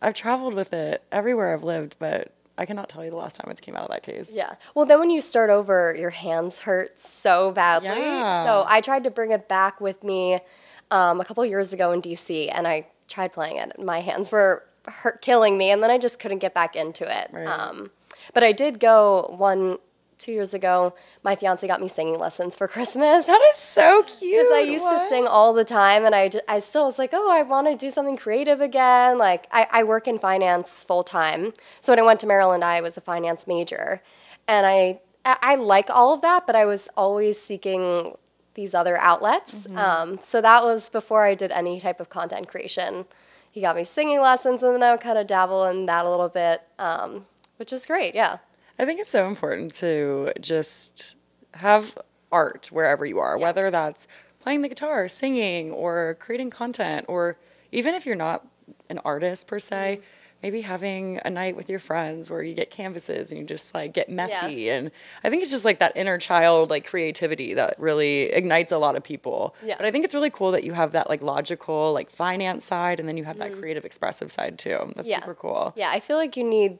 I've 0.00 0.14
traveled 0.14 0.54
with 0.54 0.72
it 0.72 1.02
everywhere 1.10 1.52
I've 1.52 1.64
lived, 1.64 1.96
but 1.98 2.32
I 2.56 2.66
cannot 2.66 2.88
tell 2.88 3.04
you 3.04 3.10
the 3.10 3.16
last 3.16 3.36
time 3.36 3.50
it 3.50 3.60
came 3.60 3.76
out 3.76 3.84
of 3.84 3.90
that 3.90 4.02
case. 4.02 4.32
Yeah. 4.32 4.54
Well, 4.75 4.84
then 4.84 4.98
when 4.98 5.10
you 5.10 5.20
start 5.20 5.48
over, 5.48 5.94
your 5.96 6.10
hands 6.10 6.58
hurt 6.58 6.98
so 6.98 7.52
badly. 7.52 7.88
Yeah. 7.88 8.44
So 8.44 8.64
I 8.66 8.80
tried 8.80 9.04
to 9.04 9.10
bring 9.10 9.30
it 9.30 9.48
back 9.48 9.80
with 9.80 10.02
me 10.02 10.40
um, 10.90 11.20
a 11.20 11.25
couple 11.25 11.44
years 11.46 11.72
ago 11.72 11.92
in 11.92 12.02
DC, 12.02 12.50
and 12.52 12.66
I 12.66 12.86
tried 13.06 13.32
playing 13.32 13.58
it. 13.58 13.78
My 13.78 14.00
hands 14.00 14.32
were 14.32 14.64
hurt, 14.86 15.22
killing 15.22 15.56
me, 15.56 15.70
and 15.70 15.82
then 15.82 15.90
I 15.90 15.98
just 15.98 16.19
couldn't 16.19 16.38
get 16.38 16.52
back 16.52 16.74
into 16.74 17.04
it. 17.04 17.31
Right. 17.32 17.46
Um, 17.46 17.90
but 18.34 18.42
I 18.42 18.52
did 18.52 18.81
go 18.81 19.34
one, 19.38 19.78
two 20.19 20.32
years 20.32 20.55
ago. 20.55 20.94
My 21.23 21.37
fiance 21.37 21.67
got 21.67 21.81
me 21.81 21.88
singing 21.88 22.19
lessons 22.19 22.56
for 22.56 22.67
Christmas. 22.76 23.26
That 23.26 23.41
is 23.53 23.59
so 23.59 24.03
cute. 24.03 24.32
Because 24.43 24.53
I 24.53 24.61
used 24.61 24.85
to 24.85 25.09
sing 25.09 25.26
all 25.26 25.53
the 25.53 25.65
time, 25.65 26.05
and 26.05 26.15
I, 26.15 26.29
ju- 26.29 26.41
I 26.49 26.61
still 26.61 26.87
was 26.87 26.99
like, 26.99 27.11
oh, 27.12 27.31
I 27.31 27.43
want 27.43 27.67
to 27.69 27.76
do 27.76 27.91
something 27.91 28.17
creative 28.17 28.61
again. 28.61 29.19
Like, 29.19 29.47
I, 29.53 29.67
I 29.70 29.85
work 29.85 30.09
in 30.09 30.19
finance 30.19 30.82
full 30.85 31.05
time. 31.05 31.53
So 31.81 31.93
when 31.93 31.99
I 31.99 32.03
went 32.03 32.20
to 32.20 32.26
Maryland, 32.26 32.65
I 32.65 32.81
was 32.81 32.97
a 32.97 33.00
finance 33.00 33.47
major. 33.47 34.03
And 34.47 34.67
I, 34.67 35.00
I 35.25 35.56
like 35.56 35.91
all 35.91 36.12
of 36.15 36.23
that, 36.23 36.47
but 36.47 36.56
I 36.56 36.65
was 36.65 36.88
always 36.97 37.41
seeking 37.41 38.17
these 38.55 38.75
other 38.75 38.99
outlets. 38.99 39.67
Um, 39.76 40.19
so 40.20 40.41
that 40.41 40.65
was 40.65 40.88
before 40.88 41.25
I 41.25 41.35
did 41.35 41.53
any 41.53 41.81
type 41.81 42.00
of 42.00 42.09
content 42.09 42.49
creation. 42.49 43.05
He 43.50 43.61
got 43.61 43.76
me 43.76 43.85
singing 43.85 44.20
lessons, 44.20 44.62
and 44.62 44.75
then 44.75 44.82
I 44.82 44.91
would 44.93 45.00
kind 45.00 45.17
of 45.19 45.26
dabble 45.26 45.65
in 45.67 45.87
that 45.87 46.05
a 46.05 46.11
little 46.11 46.29
bit, 46.29 46.62
um, 46.79 47.26
which 47.56 47.73
is 47.73 47.87
great. 47.87 48.15
Yeah. 48.15 48.38
I 48.78 48.84
think 48.84 49.00
it's 49.00 49.10
so 49.10 49.26
important 49.26 49.75
to 49.76 50.32
just 50.40 51.16
have 51.54 51.98
art 52.30 52.69
wherever 52.70 53.04
you 53.04 53.19
are, 53.19 53.36
whether 53.38 53.70
that's 53.70 54.06
playing 54.40 54.62
the 54.62 54.69
guitar, 54.69 55.08
singing, 55.08 55.72
or 55.72 56.16
creating 56.20 56.50
content, 56.50 57.06
or 57.08 57.38
even 57.72 57.94
if 57.94 58.06
you're 58.06 58.14
not 58.14 58.46
an 58.88 58.98
artist 59.04 59.46
per 59.46 59.58
se, 59.58 59.98
mm-hmm. 59.98 60.04
maybe 60.42 60.60
having 60.60 61.20
a 61.25 61.30
night 61.30 61.56
with 61.56 61.69
your 61.69 61.80
friends 61.80 62.30
where 62.30 62.42
you 62.42 62.54
get 62.54 62.70
canvases 62.70 63.30
and 63.30 63.40
you 63.40 63.46
just 63.46 63.75
like 63.75 63.92
get 63.92 64.08
messy. 64.08 64.70
And 64.70 64.90
I 65.24 65.31
think 65.31 65.42
it's 65.42 65.50
just 65.50 65.64
like 65.64 65.81
that 65.81 65.96
inner 65.96 66.19
child 66.19 66.70
like 66.70 66.86
creativity 66.86 67.54
that 67.54 67.78
really 67.81 68.24
ignites 68.24 68.72
a 68.72 68.78
lot 68.78 68.94
of 68.94 69.02
people. 69.02 69.54
Yeah. 69.62 69.74
But 69.76 69.86
I 69.86 69.90
think 69.90 70.04
it's 70.04 70.14
really 70.14 70.31
cool 70.31 70.52
that 70.52 70.64
you 70.64 70.72
have 70.72 70.92
that 70.92 71.08
like 71.08 71.22
logical, 71.22 71.92
like 71.92 72.10
finance 72.10 72.64
side, 72.64 73.00
and 73.00 73.08
then 73.08 73.16
you 73.16 73.24
have 73.24 73.38
that 73.38 73.52
mm. 73.52 73.58
creative, 73.58 73.84
expressive 73.84 74.31
side 74.31 74.58
too. 74.58 74.92
That's 74.94 75.08
Yeah. 75.08 75.20
super 75.20 75.34
cool. 75.34 75.72
Yeah, 75.76 75.90
I 75.90 76.00
feel 76.00 76.16
like 76.16 76.36
you 76.36 76.44
need 76.44 76.78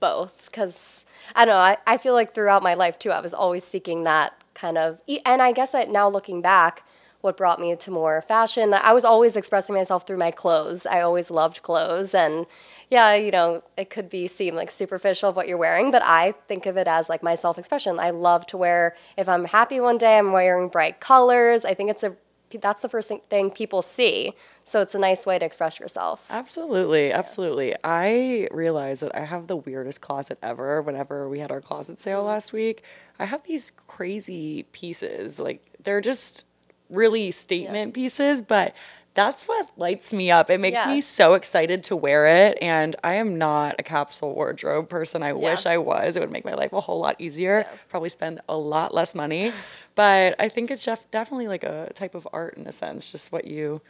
both 0.00 0.46
because 0.46 1.04
I 1.34 1.44
don't 1.44 1.54
know. 1.54 1.58
I, 1.58 1.76
I 1.86 1.96
feel 1.98 2.14
like 2.14 2.34
throughout 2.34 2.62
my 2.62 2.74
life 2.74 2.98
too, 2.98 3.10
I 3.10 3.20
was 3.20 3.34
always 3.34 3.64
seeking 3.64 4.04
that 4.04 4.34
kind 4.54 4.78
of. 4.78 5.00
And 5.24 5.42
I 5.42 5.52
guess 5.52 5.72
that 5.72 5.90
now 5.90 6.08
looking 6.08 6.40
back, 6.40 6.84
what 7.20 7.36
brought 7.36 7.60
me 7.60 7.74
to 7.74 7.90
more 7.90 8.22
fashion, 8.22 8.72
I 8.72 8.92
was 8.92 9.04
always 9.04 9.36
expressing 9.36 9.74
myself 9.74 10.06
through 10.06 10.18
my 10.18 10.30
clothes. 10.30 10.86
I 10.86 11.00
always 11.00 11.30
loved 11.30 11.62
clothes, 11.62 12.14
and 12.14 12.46
yeah, 12.88 13.14
you 13.14 13.32
know, 13.32 13.64
it 13.76 13.90
could 13.90 14.08
be 14.08 14.28
seem 14.28 14.54
like 14.54 14.70
superficial 14.70 15.30
of 15.30 15.36
what 15.36 15.48
you're 15.48 15.58
wearing, 15.58 15.90
but 15.90 16.02
I 16.04 16.34
think 16.46 16.66
of 16.66 16.76
it 16.76 16.86
as 16.86 17.08
like 17.08 17.22
my 17.22 17.34
self 17.34 17.58
expression. 17.58 17.98
I 17.98 18.10
love 18.10 18.46
to 18.48 18.56
wear. 18.56 18.94
If 19.16 19.28
I'm 19.28 19.44
happy 19.44 19.80
one 19.80 19.98
day, 19.98 20.18
I'm 20.18 20.30
wearing 20.30 20.68
bright 20.68 21.00
colors. 21.00 21.64
I 21.64 21.74
think 21.74 21.90
it's 21.90 22.04
a 22.04 22.14
that's 22.50 22.82
the 22.82 22.88
first 22.88 23.10
thing, 23.28 23.50
people 23.50 23.82
see. 23.82 24.32
So 24.64 24.80
it's 24.80 24.94
a 24.94 24.98
nice 24.98 25.26
way 25.26 25.38
to 25.38 25.44
express 25.44 25.78
yourself. 25.80 26.26
Absolutely, 26.30 27.12
absolutely. 27.12 27.74
I 27.84 28.48
realize 28.50 29.00
that 29.00 29.14
I 29.14 29.20
have 29.24 29.46
the 29.46 29.56
weirdest 29.56 30.00
closet 30.00 30.38
ever. 30.42 30.80
Whenever 30.82 31.28
we 31.28 31.38
had 31.40 31.50
our 31.52 31.60
closet 31.60 31.98
sale 32.00 32.18
Mm-hmm. 32.20 32.28
last 32.28 32.52
week, 32.52 32.82
I 33.18 33.24
have 33.26 33.44
these 33.44 33.72
crazy 33.86 34.64
pieces. 34.72 35.38
Like 35.38 35.62
they're 35.82 36.00
just 36.00 36.44
really 36.90 37.30
statement 37.30 37.94
pieces, 37.94 38.42
but 38.42 38.74
that's 39.14 39.46
what 39.48 39.70
lights 39.78 40.12
me 40.12 40.30
up. 40.30 40.50
It 40.50 40.58
makes 40.60 40.76
Yeah. 40.76 40.88
me 40.92 41.00
so 41.00 41.34
excited 41.34 41.82
to 41.84 41.96
wear 41.96 42.26
it. 42.26 42.58
And 42.60 42.94
I 43.02 43.14
am 43.14 43.38
not 43.38 43.74
a 43.78 43.82
capsule 43.82 44.34
wardrobe 44.34 44.88
person. 44.90 45.22
I 45.22 45.32
wish 45.32 45.64
I 45.64 45.78
was. 45.78 46.16
It 46.16 46.20
would 46.20 46.30
make 46.30 46.44
my 46.44 46.52
life 46.54 46.72
a 46.74 46.80
whole 46.82 47.00
lot 47.00 47.16
easier. 47.18 47.66
Probably 47.88 48.10
spend 48.10 48.40
a 48.48 48.56
lot 48.56 48.92
less 48.94 49.14
money. 49.14 49.52
But 49.96 50.36
I 50.38 50.48
think 50.48 50.70
it's 50.70 50.84
def- 50.84 51.10
definitely 51.10 51.48
like 51.48 51.64
a 51.64 51.90
type 51.94 52.14
of 52.14 52.28
art 52.32 52.56
in 52.56 52.66
a 52.68 52.72
sense, 52.72 53.10
just 53.10 53.32
what 53.32 53.46
you 53.46 53.80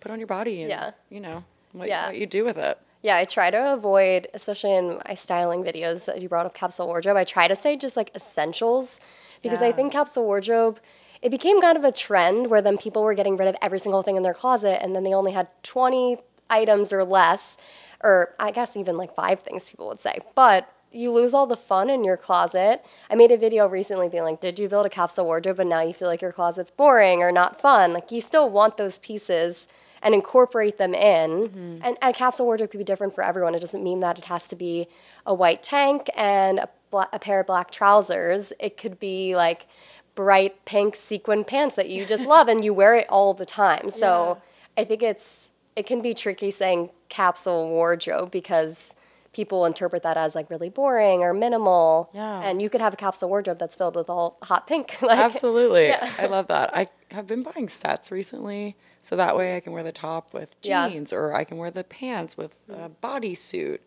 put 0.00 0.10
on 0.10 0.18
your 0.18 0.26
body 0.26 0.62
and 0.62 0.70
Yeah. 0.70 0.90
you 1.10 1.20
know 1.20 1.44
what, 1.72 1.86
Yeah. 1.88 2.06
what 2.06 2.16
you 2.16 2.26
do 2.26 2.44
with 2.44 2.58
it. 2.58 2.78
Yeah, 3.02 3.16
I 3.16 3.24
try 3.24 3.50
to 3.50 3.72
avoid, 3.74 4.28
especially 4.34 4.72
in 4.74 4.98
my 5.06 5.14
styling 5.14 5.62
videos 5.62 6.06
that 6.06 6.20
you 6.20 6.28
brought 6.28 6.46
up 6.46 6.54
capsule 6.54 6.86
wardrobe, 6.86 7.16
I 7.16 7.24
try 7.24 7.46
to 7.48 7.54
say 7.56 7.76
just 7.76 7.96
like 7.96 8.10
essentials 8.16 8.98
because 9.42 9.60
I 9.60 9.72
think 9.72 9.92
capsule 9.92 10.24
wardrobe, 10.24 10.78
it 11.20 11.30
became 11.30 11.60
kind 11.60 11.76
of 11.76 11.84
a 11.84 11.92
trend 11.92 12.48
where 12.48 12.62
then 12.62 12.78
people 12.78 13.02
were 13.02 13.14
getting 13.14 13.36
rid 13.36 13.48
of 13.48 13.56
every 13.60 13.78
single 13.80 14.02
thing 14.02 14.16
in 14.16 14.22
their 14.22 14.34
closet 14.34 14.82
and 14.82 14.94
then 14.96 15.02
they 15.04 15.12
only 15.14 15.32
had 15.32 15.48
20 15.64 16.18
items 16.48 16.92
or 16.92 17.04
less, 17.04 17.56
or 18.04 18.34
I 18.38 18.52
guess 18.52 18.76
even 18.76 18.96
like 18.96 19.14
five 19.14 19.40
things 19.40 19.68
people 19.68 19.88
would 19.88 20.00
say. 20.00 20.18
But 20.34 20.68
you 20.92 21.10
lose 21.10 21.34
all 21.34 21.46
the 21.46 21.56
fun 21.56 21.90
in 21.90 22.04
your 22.04 22.16
closet. 22.16 22.84
I 23.10 23.14
made 23.14 23.32
a 23.32 23.36
video 23.36 23.66
recently 23.68 24.08
being 24.08 24.22
like, 24.22 24.40
did 24.40 24.58
you 24.58 24.68
build 24.68 24.86
a 24.86 24.90
capsule 24.90 25.24
wardrobe 25.24 25.58
and 25.58 25.70
now 25.70 25.80
you 25.80 25.94
feel 25.94 26.08
like 26.08 26.22
your 26.22 26.32
closet's 26.32 26.70
boring 26.70 27.22
or 27.22 27.32
not 27.32 27.60
fun? 27.60 27.92
Like 27.92 28.12
you 28.12 28.20
still 28.20 28.50
want 28.50 28.76
those 28.76 28.98
pieces 28.98 29.66
and 30.02 30.14
incorporate 30.14 30.78
them 30.78 30.94
in. 30.94 31.30
Mm-hmm. 31.30 31.78
And 31.82 31.96
a 32.02 32.12
capsule 32.12 32.46
wardrobe 32.46 32.70
could 32.70 32.78
be 32.78 32.84
different 32.84 33.14
for 33.14 33.22
everyone. 33.22 33.54
It 33.54 33.60
doesn't 33.60 33.82
mean 33.82 34.00
that 34.00 34.18
it 34.18 34.24
has 34.24 34.48
to 34.48 34.56
be 34.56 34.88
a 35.24 35.32
white 35.32 35.62
tank 35.62 36.08
and 36.16 36.58
a, 36.58 36.68
bla- 36.90 37.08
a 37.12 37.18
pair 37.18 37.40
of 37.40 37.46
black 37.46 37.70
trousers. 37.70 38.52
It 38.58 38.76
could 38.76 38.98
be 38.98 39.36
like 39.36 39.66
bright 40.14 40.64
pink 40.64 40.96
sequin 40.96 41.44
pants 41.44 41.76
that 41.76 41.88
you 41.88 42.04
just 42.04 42.26
love 42.28 42.48
and 42.48 42.64
you 42.64 42.74
wear 42.74 42.94
it 42.96 43.06
all 43.08 43.32
the 43.34 43.46
time. 43.46 43.90
So 43.90 44.42
I 44.76 44.84
think 44.84 45.02
it's 45.02 45.50
it 45.74 45.86
can 45.86 46.02
be 46.02 46.12
tricky 46.12 46.50
saying 46.50 46.90
capsule 47.08 47.68
wardrobe 47.68 48.30
because 48.30 48.94
people 49.32 49.64
interpret 49.64 50.02
that 50.02 50.16
as 50.16 50.34
like 50.34 50.50
really 50.50 50.68
boring 50.68 51.22
or 51.22 51.32
minimal. 51.32 52.10
Yeah. 52.12 52.42
And 52.42 52.60
you 52.60 52.68
could 52.68 52.80
have 52.80 52.92
a 52.92 52.96
capsule 52.96 53.28
wardrobe 53.28 53.58
that's 53.58 53.76
filled 53.76 53.96
with 53.96 54.10
all 54.10 54.36
hot 54.42 54.66
pink. 54.66 54.96
like, 55.02 55.18
Absolutely. 55.18 55.86
Yeah. 55.86 56.10
I 56.18 56.26
love 56.26 56.48
that. 56.48 56.76
I 56.76 56.88
have 57.10 57.26
been 57.26 57.42
buying 57.42 57.68
sets 57.68 58.10
recently. 58.10 58.76
So 59.00 59.16
that 59.16 59.36
way 59.36 59.56
I 59.56 59.60
can 59.60 59.72
wear 59.72 59.82
the 59.82 59.92
top 59.92 60.32
with 60.34 60.54
Yeah. 60.62 60.88
jeans 60.88 61.12
or 61.12 61.34
I 61.34 61.44
can 61.44 61.56
wear 61.56 61.70
the 61.70 61.82
pants 61.84 62.36
with 62.36 62.54
a 62.68 62.90
bodysuit. 63.02 63.78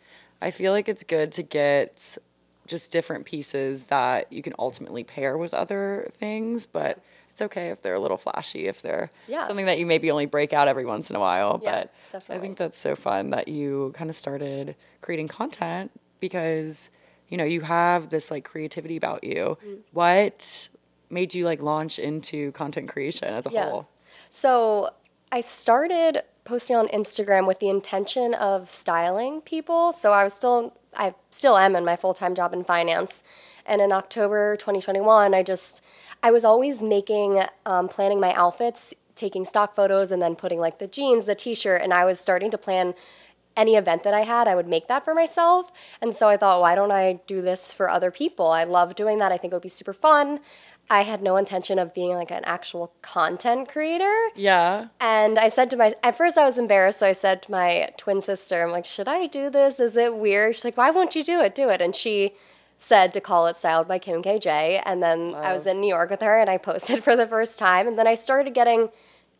I 0.42 0.52
feel 0.52 0.72
like 0.72 0.90
it's 0.90 1.04
good 1.04 1.32
to 1.34 1.44
get 1.44 2.18
just 2.68 2.92
different 2.92 3.26
pieces 3.26 3.84
that 3.86 4.32
you 4.34 4.42
can 4.42 4.54
ultimately 4.58 5.04
pair 5.04 5.38
with 5.38 5.54
other 5.54 6.10
things, 6.20 6.66
but 6.66 7.00
it's 7.36 7.42
okay 7.42 7.68
if 7.68 7.82
they're 7.82 7.96
a 7.96 8.00
little 8.00 8.16
flashy, 8.16 8.66
if 8.68 8.82
they're 8.82 9.12
Yeah. 9.28 9.46
something 9.46 9.66
that 9.66 9.78
you 9.78 9.86
maybe 9.86 10.10
only 10.10 10.26
break 10.26 10.54
out 10.54 10.70
every 10.70 10.86
once 10.86 11.10
in 11.10 11.18
a 11.18 11.20
while. 11.20 11.60
Yeah, 11.62 11.84
but 12.14 12.24
I 12.30 12.40
think 12.40 12.58
that's 12.58 12.78
so 12.80 12.96
fun 12.96 13.32
that 13.32 13.50
you 13.50 13.92
kind 13.94 14.10
of 14.10 14.16
started 14.16 14.78
creating 15.02 15.28
content 15.28 15.92
because 16.22 16.90
you 17.28 17.36
know 17.38 17.44
you 17.44 17.60
have 17.60 18.08
this 18.08 18.32
like 18.32 18.46
creativity 18.46 18.96
about 18.96 19.26
you. 19.26 19.58
Mm. 19.68 19.80
What 19.92 20.70
made 21.10 21.34
you 21.34 21.44
like 21.44 21.62
launch 21.62 22.00
into 22.00 22.54
content 22.54 22.88
creation 22.88 23.28
as 23.34 23.46
a 23.46 23.50
Yeah. 23.52 23.70
whole? 23.70 23.90
So 24.32 24.92
I 25.34 25.42
started 25.42 26.24
posting 26.46 26.78
on 26.78 26.88
Instagram 26.88 27.48
with 27.48 27.60
the 27.60 27.68
intention 27.68 28.34
of 28.36 28.70
styling 28.70 29.42
people. 29.42 29.92
So 29.92 30.14
I 30.14 30.24
was 30.24 30.34
still, 30.34 30.72
I 30.96 31.14
still 31.32 31.58
am 31.58 31.76
in 31.76 31.84
my 31.84 31.98
full 31.98 32.14
time 32.14 32.34
job 32.34 32.54
in 32.54 32.64
finance. 32.64 33.24
And 33.66 33.82
in 33.82 33.92
October 33.92 34.56
2021, 34.58 35.34
I 35.34 35.42
just, 35.44 35.82
I 36.26 36.32
was 36.32 36.44
always 36.44 36.82
making, 36.82 37.44
um, 37.68 37.88
planning 37.88 38.20
my 38.20 38.34
outfits, 38.34 38.96
taking 39.16 39.46
stock 39.46 39.76
photos, 39.76 40.10
and 40.10 40.20
then 40.20 40.36
putting 40.36 40.60
like 40.60 40.80
the 40.80 40.88
jeans, 40.88 41.26
the 41.26 41.36
t 41.36 41.54
shirt. 41.54 41.84
And 41.84 41.94
I 41.94 42.04
was 42.04 42.20
starting 42.20 42.50
to 42.50 42.58
plan 42.58 42.96
any 43.56 43.76
event 43.76 44.02
that 44.02 44.16
I 44.16 44.22
had, 44.22 44.48
I 44.48 44.56
would 44.56 44.68
make 44.68 44.88
that 44.88 45.06
for 45.06 45.14
myself. 45.14 45.72
And 46.02 46.16
so 46.16 46.28
I 46.28 46.36
thought, 46.36 46.62
why 46.62 46.74
don't 46.74 46.92
I 46.92 47.20
do 47.28 47.44
this 47.44 47.72
for 47.72 47.92
other 47.92 48.10
people? 48.10 48.48
I 48.48 48.64
love 48.64 48.96
doing 48.96 49.20
that. 49.20 49.32
I 49.32 49.38
think 49.38 49.54
it 49.54 49.56
would 49.56 49.62
be 49.62 49.70
super 49.70 49.94
fun. 49.94 50.40
I 50.90 51.04
had 51.04 51.22
no 51.22 51.38
intention 51.38 51.78
of 51.78 51.94
being 51.94 52.16
like 52.16 52.32
an 52.32 52.44
actual 52.44 52.92
content 53.04 53.70
creator. 53.70 54.18
Yeah. 54.36 54.88
And 55.00 55.38
I 55.38 55.50
said 55.50 55.70
to 55.70 55.78
my, 55.78 55.94
at 56.02 56.18
first 56.18 56.40
I 56.40 56.44
was 56.44 56.58
embarrassed. 56.58 57.00
So 57.00 57.08
I 57.08 57.14
said 57.14 57.44
to 57.44 57.52
my 57.52 57.94
twin 57.98 58.20
sister, 58.20 58.64
I'm 58.64 58.72
like, 58.72 58.88
should 58.88 59.08
I 59.08 59.28
do 59.28 59.52
this? 59.52 59.80
Is 59.80 59.96
it 59.96 60.18
weird? 60.18 60.56
She's 60.56 60.66
like, 60.66 60.78
why 60.78 60.90
won't 60.90 61.16
you 61.16 61.24
do 61.24 61.40
it? 61.42 61.54
Do 61.54 61.70
it. 61.70 61.82
And 61.82 61.96
she 61.96 62.34
said 62.78 63.14
to 63.14 63.22
call 63.22 63.48
it 63.48 63.56
Styled 63.56 63.88
by 63.88 64.00
Kim 64.00 64.22
KJ. 64.22 64.82
And 64.86 65.02
then 65.02 65.34
I 65.36 65.54
was 65.54 65.66
in 65.66 65.82
New 65.82 65.88
York 65.88 66.10
with 66.10 66.22
her 66.22 66.40
and 66.40 66.50
I 66.50 66.58
posted 66.58 67.04
for 67.06 67.16
the 67.16 67.28
first 67.28 67.58
time. 67.58 67.88
And 67.88 67.98
then 67.98 68.08
I 68.08 68.16
started 68.16 68.54
getting 68.54 68.90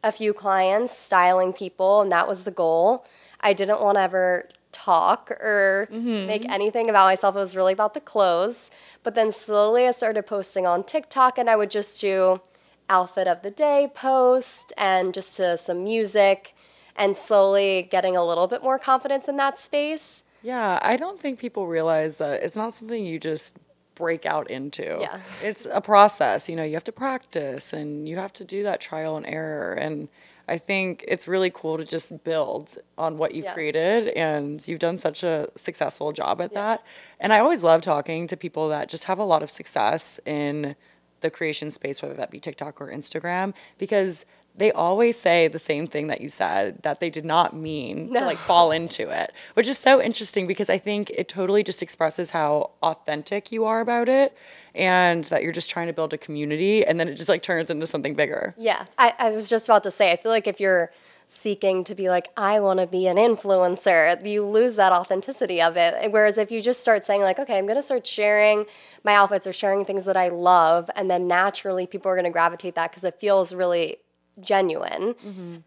a 0.04 0.12
few 0.12 0.34
clients, 0.34 0.98
styling 0.98 1.52
people, 1.52 2.02
and 2.02 2.12
that 2.12 2.28
was 2.28 2.44
the 2.44 2.52
goal. 2.52 3.06
I 3.42 3.54
didn't 3.54 3.82
want 3.82 3.98
to 3.98 4.02
ever 4.02 4.50
talk 4.72 5.32
or 5.32 5.88
mm-hmm. 5.92 6.28
make 6.28 6.48
anything 6.50 6.90
about 6.90 7.06
myself. 7.06 7.36
It 7.36 7.40
was 7.40 7.56
really 7.56 7.74
about 7.74 7.94
the 7.94 8.02
clothes. 8.02 8.70
But 9.04 9.16
then 9.16 9.32
slowly 9.32 9.88
I 9.88 9.92
started 9.92 10.26
posting 10.28 10.68
on 10.68 10.84
TikTok 10.84 11.38
and 11.38 11.50
I 11.50 11.56
would 11.56 11.72
just 11.72 12.02
do 12.02 12.42
outfit 12.90 13.28
of 13.28 13.42
the 13.42 13.52
day 13.52 13.90
post 13.96 14.74
and 14.78 15.14
just 15.14 15.38
to 15.38 15.58
some 15.58 15.84
music 15.84 16.56
and 16.96 17.16
slowly 17.16 17.88
getting 17.90 18.16
a 18.16 18.24
little 18.24 18.48
bit 18.48 18.62
more 18.62 18.78
confidence 18.78 19.28
in 19.28 19.38
that 19.38 19.60
space. 19.60 20.24
Yeah, 20.46 20.80
I 20.82 20.96
don't 20.96 21.20
think 21.20 21.40
people 21.40 21.66
realize 21.66 22.18
that 22.18 22.44
it's 22.44 22.56
not 22.56 22.74
something 22.74 23.04
you 23.04 23.20
just 23.20 23.58
break 23.96 24.26
out 24.28 24.52
into. 24.52 24.98
Yeah. 25.02 25.20
It's 25.42 25.66
a 25.72 25.82
process. 25.82 26.48
You 26.48 26.56
know, 26.56 26.64
you 26.64 26.76
have 26.76 26.84
to 26.84 26.92
practice 26.92 27.74
and 27.74 28.08
you 28.08 28.18
have 28.18 28.32
to 28.34 28.44
do 28.44 28.62
that 28.64 28.80
trial 28.80 29.18
and 29.18 29.26
error. 29.26 29.74
And 29.74 30.08
I 30.48 30.60
think 30.60 31.04
it's 31.08 31.28
really 31.28 31.50
cool 31.50 31.78
to 31.78 31.86
just 31.86 32.24
build 32.24 32.78
on 32.98 33.18
what 33.18 33.34
you've 33.34 33.46
Yeah. 33.46 33.54
created. 33.54 34.10
And 34.10 34.66
you've 34.68 34.80
done 34.80 35.00
such 35.00 35.24
a 35.24 35.50
successful 35.56 36.12
job 36.12 36.40
at 36.42 36.54
that. 36.54 36.84
And 37.20 37.34
I 37.34 37.40
always 37.40 37.64
love 37.64 37.82
talking 37.82 38.28
to 38.28 38.38
people 38.38 38.70
that 38.70 38.88
just 38.88 39.06
have 39.06 39.18
a 39.18 39.24
lot 39.24 39.42
of 39.42 39.50
success 39.50 40.20
in 40.26 40.76
the 41.22 41.32
creation 41.32 41.72
space, 41.72 42.04
whether 42.04 42.14
that 42.14 42.30
be 42.30 42.40
TikTok 42.40 42.80
or 42.80 42.92
Instagram, 42.92 43.56
because 43.80 44.26
they 44.58 44.72
always 44.72 45.20
say 45.20 45.48
the 45.48 45.60
same 45.60 45.86
thing 45.86 46.08
that 46.08 46.22
you 46.22 46.30
said 46.30 46.82
that 46.84 47.00
they 47.00 47.10
did 47.10 47.26
not 47.26 47.56
mean 47.56 48.14
to 48.14 48.22
like 48.22 48.38
fall 48.38 48.72
into 48.72 49.10
it, 49.10 49.34
which 49.54 49.68
is 49.68 49.78
so 49.78 50.02
interesting 50.02 50.48
because 50.48 50.70
I 50.70 50.78
think 50.78 51.10
it 51.12 51.28
totally 51.28 51.64
just 51.64 51.82
expresses 51.82 52.30
how 52.30 52.72
authentic 52.82 53.52
you 53.52 53.66
are 53.66 53.82
about 53.82 54.08
it 54.08 54.36
and 54.74 55.26
that 55.26 55.44
you're 55.44 55.52
just 55.52 55.70
trying 55.70 55.88
to 55.88 55.94
build 55.94 56.14
a 56.14 56.18
community 56.18 56.86
and 56.86 57.00
then 57.00 57.08
it 57.08 57.16
just 57.16 57.30
like 57.30 57.42
turns 57.42 57.70
into 57.70 57.86
something 57.86 58.16
bigger. 58.16 58.56
Yeah, 58.58 58.86
I, 58.98 59.14
I 59.20 59.30
was 59.32 59.50
just 59.50 59.68
about 59.68 59.84
to 59.84 59.92
say, 59.92 60.12
I 60.12 60.16
feel 60.16 60.32
like 60.32 60.48
if 60.48 60.60
you're 60.60 60.92
seeking 61.28 61.84
to 61.84 61.96
be 61.96 62.10
like, 62.10 62.30
I 62.38 62.60
want 62.60 62.80
to 62.80 62.88
be 62.88 63.08
an 63.08 63.18
influencer, 63.18 64.26
you 64.26 64.46
lose 64.46 64.76
that 64.76 64.92
authenticity 64.92 65.62
of 65.62 65.76
it. 65.76 66.12
Whereas 66.12 66.38
if 66.38 66.52
you 66.52 66.62
just 66.62 66.82
start 66.82 67.04
saying, 67.04 67.22
like, 67.22 67.40
okay, 67.40 67.58
I'm 67.58 67.66
going 67.66 67.78
to 67.78 67.84
start 67.84 68.06
sharing 68.06 68.66
my 69.04 69.16
outfits 69.16 69.48
or 69.48 69.54
sharing 69.54 69.86
things 69.86 70.06
that 70.06 70.18
I 70.18 70.28
love, 70.28 70.90
and 70.96 71.10
then 71.10 71.28
naturally 71.28 71.88
people 71.88 72.12
are 72.12 72.16
going 72.16 72.26
to 72.26 72.32
gravitate 72.32 72.76
that 72.76 72.92
because 72.92 73.04
it 73.04 73.20
feels 73.20 73.54
really 73.54 73.98
genuine, 74.40 75.16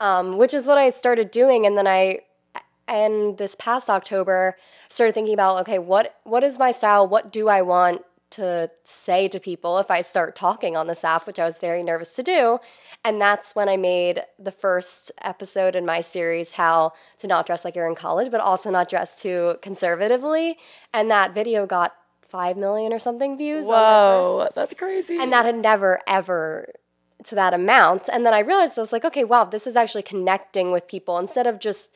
um, 0.00 0.36
which 0.38 0.54
is 0.54 0.66
what 0.66 0.78
I 0.78 0.90
started 0.90 1.30
doing. 1.30 1.66
And 1.66 1.76
then 1.76 1.86
I, 1.86 2.20
and 2.86 3.36
this 3.38 3.54
past 3.54 3.90
October, 3.90 4.56
started 4.88 5.12
thinking 5.12 5.34
about, 5.34 5.60
okay, 5.62 5.78
what 5.78 6.16
what 6.24 6.42
is 6.44 6.58
my 6.58 6.72
style? 6.72 7.06
What 7.06 7.32
do 7.32 7.48
I 7.48 7.62
want 7.62 8.02
to 8.30 8.70
say 8.84 9.26
to 9.28 9.40
people 9.40 9.78
if 9.78 9.90
I 9.90 10.02
start 10.02 10.36
talking 10.36 10.76
on 10.76 10.86
this 10.86 11.02
app, 11.02 11.26
which 11.26 11.38
I 11.38 11.46
was 11.46 11.58
very 11.58 11.82
nervous 11.82 12.12
to 12.14 12.22
do. 12.22 12.58
And 13.02 13.18
that's 13.20 13.54
when 13.54 13.70
I 13.70 13.78
made 13.78 14.22
the 14.38 14.52
first 14.52 15.10
episode 15.22 15.74
in 15.74 15.86
my 15.86 16.02
series, 16.02 16.52
How 16.52 16.92
to 17.20 17.26
Not 17.26 17.46
Dress 17.46 17.64
Like 17.64 17.74
You're 17.74 17.88
in 17.88 17.94
College, 17.94 18.30
but 18.30 18.40
also 18.40 18.70
not 18.70 18.90
dress 18.90 19.20
too 19.22 19.56
conservatively. 19.62 20.58
And 20.92 21.10
that 21.10 21.32
video 21.32 21.64
got 21.64 21.94
5 22.28 22.58
million 22.58 22.92
or 22.92 22.98
something 22.98 23.38
views. 23.38 23.64
Whoa, 23.66 24.48
that's 24.54 24.74
crazy. 24.74 25.16
and 25.18 25.32
that 25.32 25.46
had 25.46 25.56
never 25.56 26.00
ever 26.06 26.68
to 27.24 27.34
that 27.34 27.52
amount. 27.54 28.08
And 28.12 28.24
then 28.24 28.34
i 28.34 28.40
realized 28.40 28.78
i 28.78 28.80
was 28.80 28.92
like 28.92 29.04
okay 29.04 29.24
wow 29.24 29.44
this 29.44 29.66
is 29.66 29.76
actually 29.76 30.02
connecting 30.02 30.70
with 30.70 30.86
people. 30.88 31.18
Instead 31.18 31.46
of 31.46 31.58
just 31.58 31.90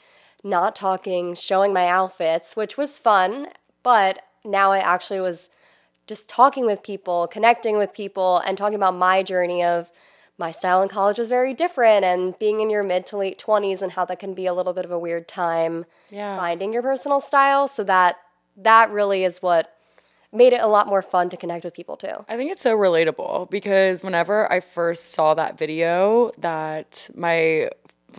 not 0.44 0.74
talking 0.74 1.34
showing 1.34 1.72
my 1.72 1.86
outfits 1.86 2.56
which 2.56 2.76
was 2.76 2.98
fun 2.98 3.46
but 3.84 4.22
now 4.44 4.72
i 4.72 4.78
actually 4.80 5.20
was 5.20 5.48
just 6.08 6.28
talking 6.28 6.66
with 6.66 6.82
people 6.82 7.28
connecting 7.28 7.78
with 7.78 7.92
people 7.92 8.38
and 8.38 8.58
talking 8.58 8.74
about 8.74 8.96
my 8.96 9.22
journey 9.22 9.62
of 9.62 9.92
my 10.38 10.50
style 10.50 10.82
in 10.82 10.88
college 10.88 11.16
was 11.18 11.28
very 11.28 11.54
different 11.54 12.04
and 12.04 12.36
being 12.40 12.58
in 12.60 12.70
your 12.70 12.82
mid 12.82 13.06
to 13.06 13.16
late 13.16 13.38
20s 13.38 13.80
and 13.82 13.92
how 13.92 14.04
that 14.04 14.18
can 14.18 14.34
be 14.34 14.46
a 14.46 14.52
little 14.52 14.72
bit 14.72 14.84
of 14.84 14.90
a 14.90 14.98
weird 14.98 15.28
time 15.28 15.84
Yeah. 16.10 16.36
finding 16.36 16.72
your 16.72 16.82
personal 16.82 17.20
style. 17.20 17.68
So 17.68 17.84
that 17.84 18.16
that 18.56 18.90
really 18.90 19.22
is 19.22 19.40
what 19.40 19.72
made 20.32 20.52
it 20.52 20.60
a 20.60 20.66
lot 20.66 20.86
more 20.86 21.02
fun 21.02 21.28
to 21.28 21.36
connect 21.36 21.64
with 21.64 21.74
people 21.74 21.96
too 21.96 22.24
I 22.28 22.36
think 22.36 22.50
it's 22.50 22.62
so 22.62 22.76
relatable 22.76 23.50
because 23.50 24.02
whenever 24.02 24.50
I 24.50 24.60
first 24.60 25.12
saw 25.12 25.34
that 25.34 25.58
video, 25.58 26.32
that 26.38 27.08
my, 27.14 27.70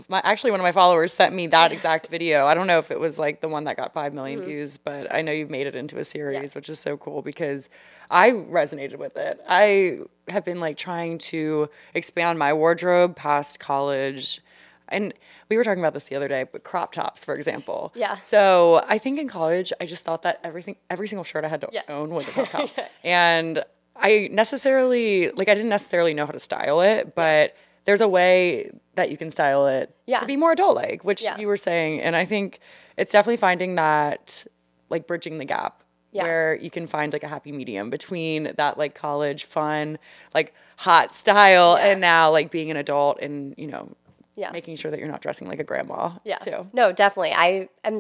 my 0.08 0.22
actually 0.24 0.52
one 0.52 0.60
of 0.60 0.64
my 0.64 0.72
followers 0.72 1.14
sent 1.14 1.34
me 1.34 1.48
that 1.48 1.72
exact 1.78 2.08
video. 2.08 2.46
I 2.46 2.54
don't 2.54 2.68
know 2.68 2.80
if 2.80 2.92
it 2.92 3.00
was 3.00 3.20
like 3.20 3.42
the 3.42 3.50
one 3.50 3.66
that 3.66 3.78
got 3.78 3.94
five 3.94 4.14
million 4.14 4.40
mm-hmm. 4.40 4.50
views, 4.50 4.78
but 4.78 5.14
I 5.14 5.22
know 5.22 5.32
you've 5.32 5.50
made 5.50 5.68
it 5.68 5.76
into 5.76 5.98
a 6.00 6.06
series, 6.06 6.56
which 6.56 6.70
is 6.70 6.80
so 6.80 6.98
cool 6.98 7.22
because 7.22 7.70
I 8.10 8.32
resonated 8.32 8.98
with 8.98 9.18
it. 9.18 9.40
I 9.48 10.00
have 10.28 10.46
been 10.46 10.60
like 10.60 10.78
trying 10.78 11.18
to 11.20 11.70
expand 11.94 12.40
my 12.40 12.54
wardrobe 12.54 13.16
past 13.16 13.60
college, 13.60 14.42
and 14.90 15.14
we 15.50 15.58
were 15.58 15.64
talking 15.64 15.80
about 15.84 15.94
this 15.94 16.10
the 16.10 16.16
other 16.16 16.28
day, 16.28 16.46
but 16.52 16.64
crop 16.64 16.92
tops, 16.92 17.24
for 17.26 17.36
example. 17.36 17.92
Yeah. 17.96 18.20
So 18.22 18.84
I 18.88 18.98
think 18.98 19.20
in 19.20 19.28
college, 19.28 19.72
I 19.82 19.86
just 19.86 20.04
thought 20.06 20.22
that 20.24 20.40
everything, 20.44 20.76
every 20.90 21.08
single 21.08 21.24
shirt 21.24 21.46
I 21.46 21.48
had 21.48 21.62
to 21.62 21.70
Yes. 21.72 21.86
own 21.90 22.10
was 22.10 22.28
a 22.28 22.32
crop 22.32 22.50
top, 22.52 22.70
and 23.04 23.64
I 23.96 24.30
necessarily 24.32 25.30
like 25.32 25.50
I 25.50 25.54
didn't 25.54 25.70
necessarily 25.70 26.14
know 26.14 26.26
how 26.26 26.32
to 26.32 26.40
style 26.40 26.82
it, 26.82 27.16
but 27.16 27.56
there's 27.86 28.02
a 28.02 28.08
way 28.08 28.72
that 28.96 29.10
you 29.12 29.18
can 29.18 29.30
style 29.32 29.68
it 29.68 29.96
Yeah. 30.06 30.20
to 30.20 30.26
be 30.26 30.38
more 30.38 30.52
adult 30.52 30.76
like, 30.76 31.04
which 31.04 31.22
Yeah. 31.22 31.38
you 31.38 31.48
were 31.48 31.58
saying, 31.58 32.02
and 32.02 32.16
I 32.16 32.26
think 32.26 32.60
it's 32.98 33.12
definitely 33.12 33.38
finding 33.38 33.76
that 33.76 34.46
like 34.90 35.08
bridging 35.08 35.38
the 35.40 35.46
gap 35.46 35.84
Yeah. 36.12 36.24
where 36.24 36.56
you 36.56 36.70
can 36.70 36.86
find 36.88 37.12
like 37.12 37.24
a 37.24 37.28
happy 37.28 37.52
medium 37.52 37.90
between 37.90 38.54
that 38.58 38.78
like 38.78 38.94
college 38.96 39.46
fun, 39.46 39.98
like 40.34 40.54
hot 40.78 41.14
style, 41.14 41.76
Yeah. 41.78 41.88
and 41.88 42.02
now 42.02 42.32
like 42.32 42.52
being 42.52 42.70
an 42.72 42.78
adult 42.78 43.20
and 43.20 43.54
you 43.58 43.68
know 43.68 43.90
Yeah. 44.36 44.50
making 44.52 44.78
sure 44.78 44.90
that 44.90 45.00
you're 45.00 45.10
not 45.10 45.22
dressing 45.22 45.48
like 45.48 45.60
a 45.60 45.64
grandma 45.64 46.14
Yeah. 46.24 46.40
too. 46.40 46.68
No, 46.74 46.92
definitely. 46.92 47.34
I 47.34 47.70
am. 47.84 48.00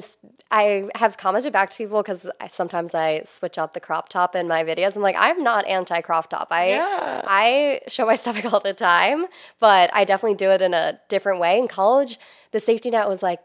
I 0.49 0.89
have 0.95 1.15
commented 1.17 1.53
back 1.53 1.69
to 1.69 1.77
people 1.77 2.01
because 2.01 2.29
I, 2.39 2.47
sometimes 2.47 2.95
I 2.95 3.21
switch 3.25 3.57
out 3.57 3.73
the 3.73 3.79
crop 3.79 4.09
top 4.09 4.35
in 4.35 4.47
my 4.47 4.63
videos. 4.63 4.95
I'm 4.95 5.01
like, 5.03 5.15
I'm 5.17 5.43
not 5.43 5.67
anti 5.67 6.01
crop 6.01 6.29
top. 6.29 6.47
I 6.51 6.69
Yeah. 6.69 7.21
I 7.27 7.81
show 7.87 8.05
my 8.05 8.15
stomach 8.23 8.51
all 8.51 8.59
the 8.59 8.73
time, 8.73 9.25
but 9.59 9.91
I 9.93 10.05
definitely 10.05 10.37
do 10.37 10.49
it 10.49 10.61
in 10.61 10.73
a 10.73 10.99
different 11.07 11.39
way. 11.39 11.59
In 11.59 11.67
college, 11.67 12.19
the 12.51 12.59
safety 12.59 12.89
net 12.89 13.07
was 13.07 13.21
like 13.21 13.39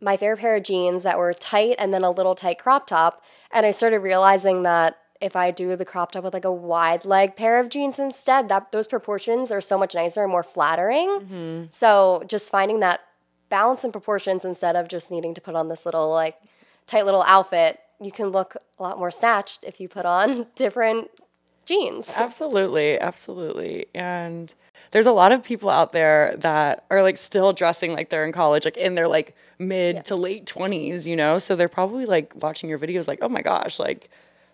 my 0.00 0.16
favorite 0.16 0.38
pair 0.38 0.54
of 0.56 0.62
jeans 0.62 1.02
that 1.04 1.18
were 1.18 1.32
tight 1.34 1.76
and 1.78 1.92
then 1.94 2.04
a 2.04 2.10
little 2.10 2.34
tight 2.34 2.58
crop 2.58 2.86
top, 2.86 3.22
and 3.52 3.64
I 3.64 3.70
started 3.70 4.00
realizing 4.00 4.62
that. 4.64 4.96
If 5.20 5.34
I 5.34 5.50
do 5.50 5.74
the 5.76 5.84
crop 5.84 6.12
top 6.12 6.24
with 6.24 6.34
like 6.34 6.44
a 6.44 6.52
wide 6.52 7.04
leg 7.04 7.36
pair 7.36 7.58
of 7.58 7.68
jeans 7.68 7.98
instead, 7.98 8.48
that 8.48 8.72
those 8.72 8.86
proportions 8.86 9.50
are 9.50 9.60
so 9.60 9.76
much 9.76 9.94
nicer 9.94 10.22
and 10.22 10.30
more 10.30 10.42
flattering. 10.42 11.08
Mm-hmm. 11.08 11.64
So 11.72 12.22
just 12.26 12.50
finding 12.50 12.80
that 12.80 13.00
balance 13.48 13.84
and 13.84 13.92
proportions 13.92 14.44
instead 14.44 14.76
of 14.76 14.88
just 14.88 15.10
needing 15.10 15.34
to 15.34 15.40
put 15.40 15.54
on 15.54 15.68
this 15.68 15.84
little 15.84 16.10
like 16.10 16.36
tight 16.86 17.04
little 17.04 17.24
outfit, 17.26 17.80
you 18.00 18.12
can 18.12 18.28
look 18.28 18.56
a 18.78 18.82
lot 18.82 18.98
more 18.98 19.10
snatched 19.10 19.64
if 19.64 19.80
you 19.80 19.88
put 19.88 20.06
on 20.06 20.46
different 20.54 21.10
jeans. 21.64 22.08
Absolutely, 22.16 22.98
absolutely. 22.98 23.86
And 23.94 24.54
there's 24.90 25.06
a 25.06 25.12
lot 25.12 25.32
of 25.32 25.42
people 25.42 25.68
out 25.68 25.92
there 25.92 26.34
that 26.38 26.84
are 26.90 27.02
like 27.02 27.18
still 27.18 27.52
dressing 27.52 27.92
like 27.92 28.10
they're 28.10 28.24
in 28.24 28.32
college, 28.32 28.64
like 28.64 28.76
in 28.76 28.94
their 28.94 29.08
like 29.08 29.36
mid 29.58 30.04
to 30.06 30.16
late 30.16 30.46
20s, 30.46 31.06
you 31.06 31.16
know? 31.16 31.38
So 31.38 31.56
they're 31.56 31.68
probably 31.68 32.06
like 32.06 32.32
watching 32.36 32.70
your 32.70 32.78
videos 32.78 33.06
like, 33.06 33.18
"Oh 33.20 33.28
my 33.28 33.42
gosh, 33.42 33.78
like 33.78 34.08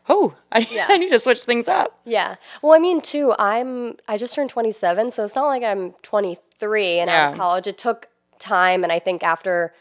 oh, 0.08 0.34
I, 0.52 0.61
Yeah. 0.70 0.87
I 0.88 0.99
need 0.99 1.11
to 1.11 1.18
switch 1.18 1.44
things 1.44 1.68
up." 1.68 1.99
Yeah. 2.04 2.37
Well, 2.62 2.73
I 2.75 2.78
mean, 2.78 3.00
too, 3.00 3.34
I'm 3.38 3.96
I 4.08 4.18
just 4.18 4.34
turned 4.34 4.50
27, 4.50 5.11
so 5.11 5.25
it's 5.25 5.37
not 5.37 5.46
like 5.46 5.62
I'm 5.62 5.92
23 6.02 6.99
and 7.00 7.11
out 7.11 7.32
of 7.32 7.38
college. 7.38 7.66
It 7.66 7.78
took 7.78 8.08
time, 8.38 8.82
and 8.82 8.92
I 8.92 8.99
think 8.99 9.23
after 9.23 9.73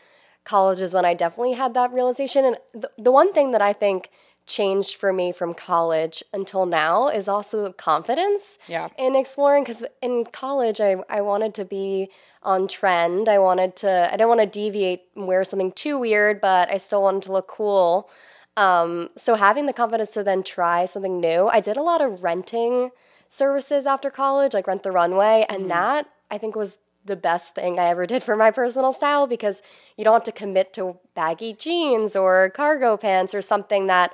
college 0.46 0.82
is 0.82 0.94
when 0.94 1.06
I 1.06 1.13
definitely 1.13 1.53
had 1.53 1.74
that 1.74 1.92
realization. 1.94 2.44
And 2.46 2.58
the, 2.74 2.92
the 2.98 3.12
one 3.12 3.32
thing 3.34 3.51
that 3.51 3.62
I 3.62 3.72
think 3.74 4.10
changed 4.46 4.98
for 4.98 5.13
me 5.13 5.32
from 5.32 5.53
college 5.53 6.22
until 6.34 6.65
now 6.65 7.08
is 7.08 7.30
also 7.30 7.72
confidence 7.72 8.58
Yeah. 8.68 8.89
in 8.98 9.15
exploring 9.15 9.63
because 9.63 9.86
in 10.01 10.25
college 10.25 10.82
I, 10.82 10.98
I 11.10 11.22
wanted 11.22 11.53
to 11.53 11.63
be 11.63 12.10
on 12.44 12.68
trend 12.68 13.30
i 13.30 13.39
wanted 13.39 13.77
to 13.77 14.10
i 14.10 14.18
didn't 14.18 14.27
want 14.27 14.42
to 14.42 14.46
deviate 14.46 15.03
and 15.15 15.27
wear 15.27 15.46
something 15.46 15.72
too 15.72 15.98
weird 15.98 16.42
but 16.42 16.70
i 16.70 16.77
still 16.77 17.01
wanted 17.01 17.24
to 17.24 17.32
look 17.32 17.48
cool 17.48 18.10
um, 18.56 19.10
so 19.18 19.36
having 19.36 19.66
the 19.66 19.74
confidence 19.74 20.12
to 20.12 20.24
then 20.24 20.44
try 20.44 20.86
something 20.86 21.20
new, 21.20 21.48
I 21.48 21.60
did 21.60 21.78
a 21.78 21.82
lot 21.82 22.02
of 22.02 22.24
renting 22.24 22.92
services 23.28 23.86
after 23.86 24.10
college, 24.10 24.54
like 24.54 24.68
Rent 24.68 24.84
the 24.84 24.92
Runway, 24.92 25.46
and 25.50 25.70
that 25.72 26.08
I 26.30 26.38
think 26.38 26.56
was 26.56 26.78
the 27.06 27.16
best 27.16 27.56
thing 27.56 27.80
I 27.80 27.86
ever 27.88 28.06
did 28.06 28.24
for 28.24 28.36
my 28.36 28.52
personal 28.52 28.94
style 28.94 29.28
because 29.28 29.62
you 29.98 30.04
don't 30.04 30.14
have 30.14 30.24
to 30.24 30.32
commit 30.32 30.72
to 30.74 30.98
baggy 31.16 31.54
jeans 31.54 32.16
or 32.16 32.52
cargo 32.52 32.96
pants 32.96 33.34
or 33.34 33.42
something 33.42 33.88
that 33.88 34.14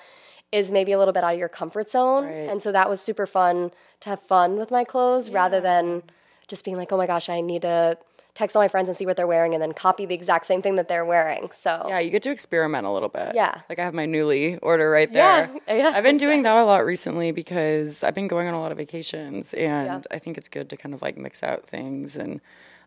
is 0.52 0.72
maybe 0.72 0.92
a 0.92 0.98
little 0.98 1.14
bit 1.14 1.24
out 1.24 1.34
of 1.34 1.40
your 1.40 1.50
comfort 1.50 1.88
zone. 1.88 2.26
Right. 2.26 2.50
And 2.50 2.62
so 2.62 2.72
that 2.72 2.90
was 2.90 3.00
super 3.02 3.28
fun 3.28 3.72
to 4.00 4.10
have 4.10 4.22
fun 4.22 4.56
with 4.56 4.72
my 4.72 4.84
clothes 4.84 5.30
rather 5.30 5.62
than 5.62 6.04
just 6.48 6.66
being 6.66 6.78
like, 6.78 6.92
oh 6.92 6.98
my 6.98 7.06
gosh, 7.06 7.30
I 7.30 7.42
need 7.42 7.62
to 7.62 7.98
text 8.40 8.56
all 8.56 8.62
my 8.62 8.70
friends 8.70 8.88
and 8.88 8.98
see 8.98 9.06
what 9.06 9.18
they're 9.18 9.28
wearing 9.28 9.54
and 9.54 9.62
then 9.62 9.74
copy 9.74 10.06
the 10.06 10.16
exact 10.16 10.46
same 10.46 10.62
thing 10.62 10.76
that 10.78 10.88
they're 10.88 11.04
wearing. 11.06 11.50
So 11.54 11.86
Yeah, 11.90 12.00
you 12.00 12.10
get 12.10 12.24
to 12.24 12.32
experiment 12.32 12.88
a 12.88 12.90
little 12.92 13.10
bit. 13.10 13.36
Yeah. 13.36 13.62
Like 13.68 13.80
I 13.80 13.84
have 13.84 13.94
my 13.94 14.06
Nuuly 14.08 14.58
order 14.62 14.90
right 14.90 15.12
there. 15.12 15.52
yeah, 15.68 15.74
yeah 15.76 15.92
I've 15.94 16.04
been 16.04 16.18
doing 16.18 16.44
that 16.44 16.56
a 16.56 16.64
lot 16.64 16.86
recently 16.86 17.32
because 17.34 18.02
I've 18.02 18.16
been 18.16 18.30
going 18.30 18.48
on 18.48 18.54
a 18.54 18.62
lot 18.62 18.72
of 18.72 18.78
vacations 18.78 19.54
and 19.54 20.08
I 20.10 20.20
think 20.20 20.38
it's 20.38 20.48
good 20.48 20.70
to 20.70 20.78
kind 20.78 20.96
of 20.96 21.02
like 21.02 21.18
mix 21.18 21.44
out 21.44 21.68
things 21.68 22.16
and 22.16 22.40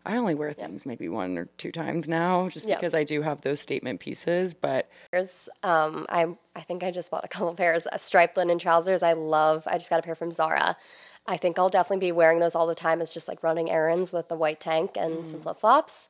I 0.05 0.17
only 0.17 0.35
wear 0.35 0.51
things 0.53 0.85
maybe 0.85 1.07
one 1.07 1.37
or 1.37 1.45
two 1.57 1.71
times 1.71 2.09
now 2.09 2.49
just 2.49 2.67
Yeah. 2.67 2.75
because 2.75 2.93
I 2.95 3.03
do 3.05 3.21
have 3.21 3.41
those 3.41 3.61
statement 3.61 3.99
pieces, 4.01 4.53
but 4.53 4.89
There's, 5.11 5.47
um, 5.61 6.05
I 6.09 6.27
I 6.55 6.61
think 6.61 6.83
I 6.83 6.91
just 6.91 7.09
bought 7.09 7.23
a 7.23 7.27
couple 7.29 7.53
pairs 7.63 7.85
of 7.85 8.01
striped 8.01 8.35
linen 8.37 8.59
trousers. 8.59 9.01
I 9.01 9.13
love. 9.13 9.63
I 9.65 9.77
just 9.77 9.89
got 9.89 9.99
a 9.99 10.03
pair 10.03 10.15
from 10.15 10.31
Zara. 10.31 10.75
I 11.25 11.37
think 11.37 11.57
I'll 11.57 11.69
definitely 11.69 12.07
be 12.07 12.11
wearing 12.11 12.39
those 12.39 12.55
all 12.55 12.67
the 12.67 12.75
time. 12.75 13.01
as 13.01 13.09
just 13.09 13.27
like 13.27 13.43
running 13.43 13.69
errands 13.69 14.11
with 14.11 14.27
the 14.27 14.35
white 14.35 14.59
tank 14.59 14.91
and 14.95 15.29
some 15.29 15.39
mm. 15.39 15.43
flip 15.43 15.59
flops. 15.59 16.07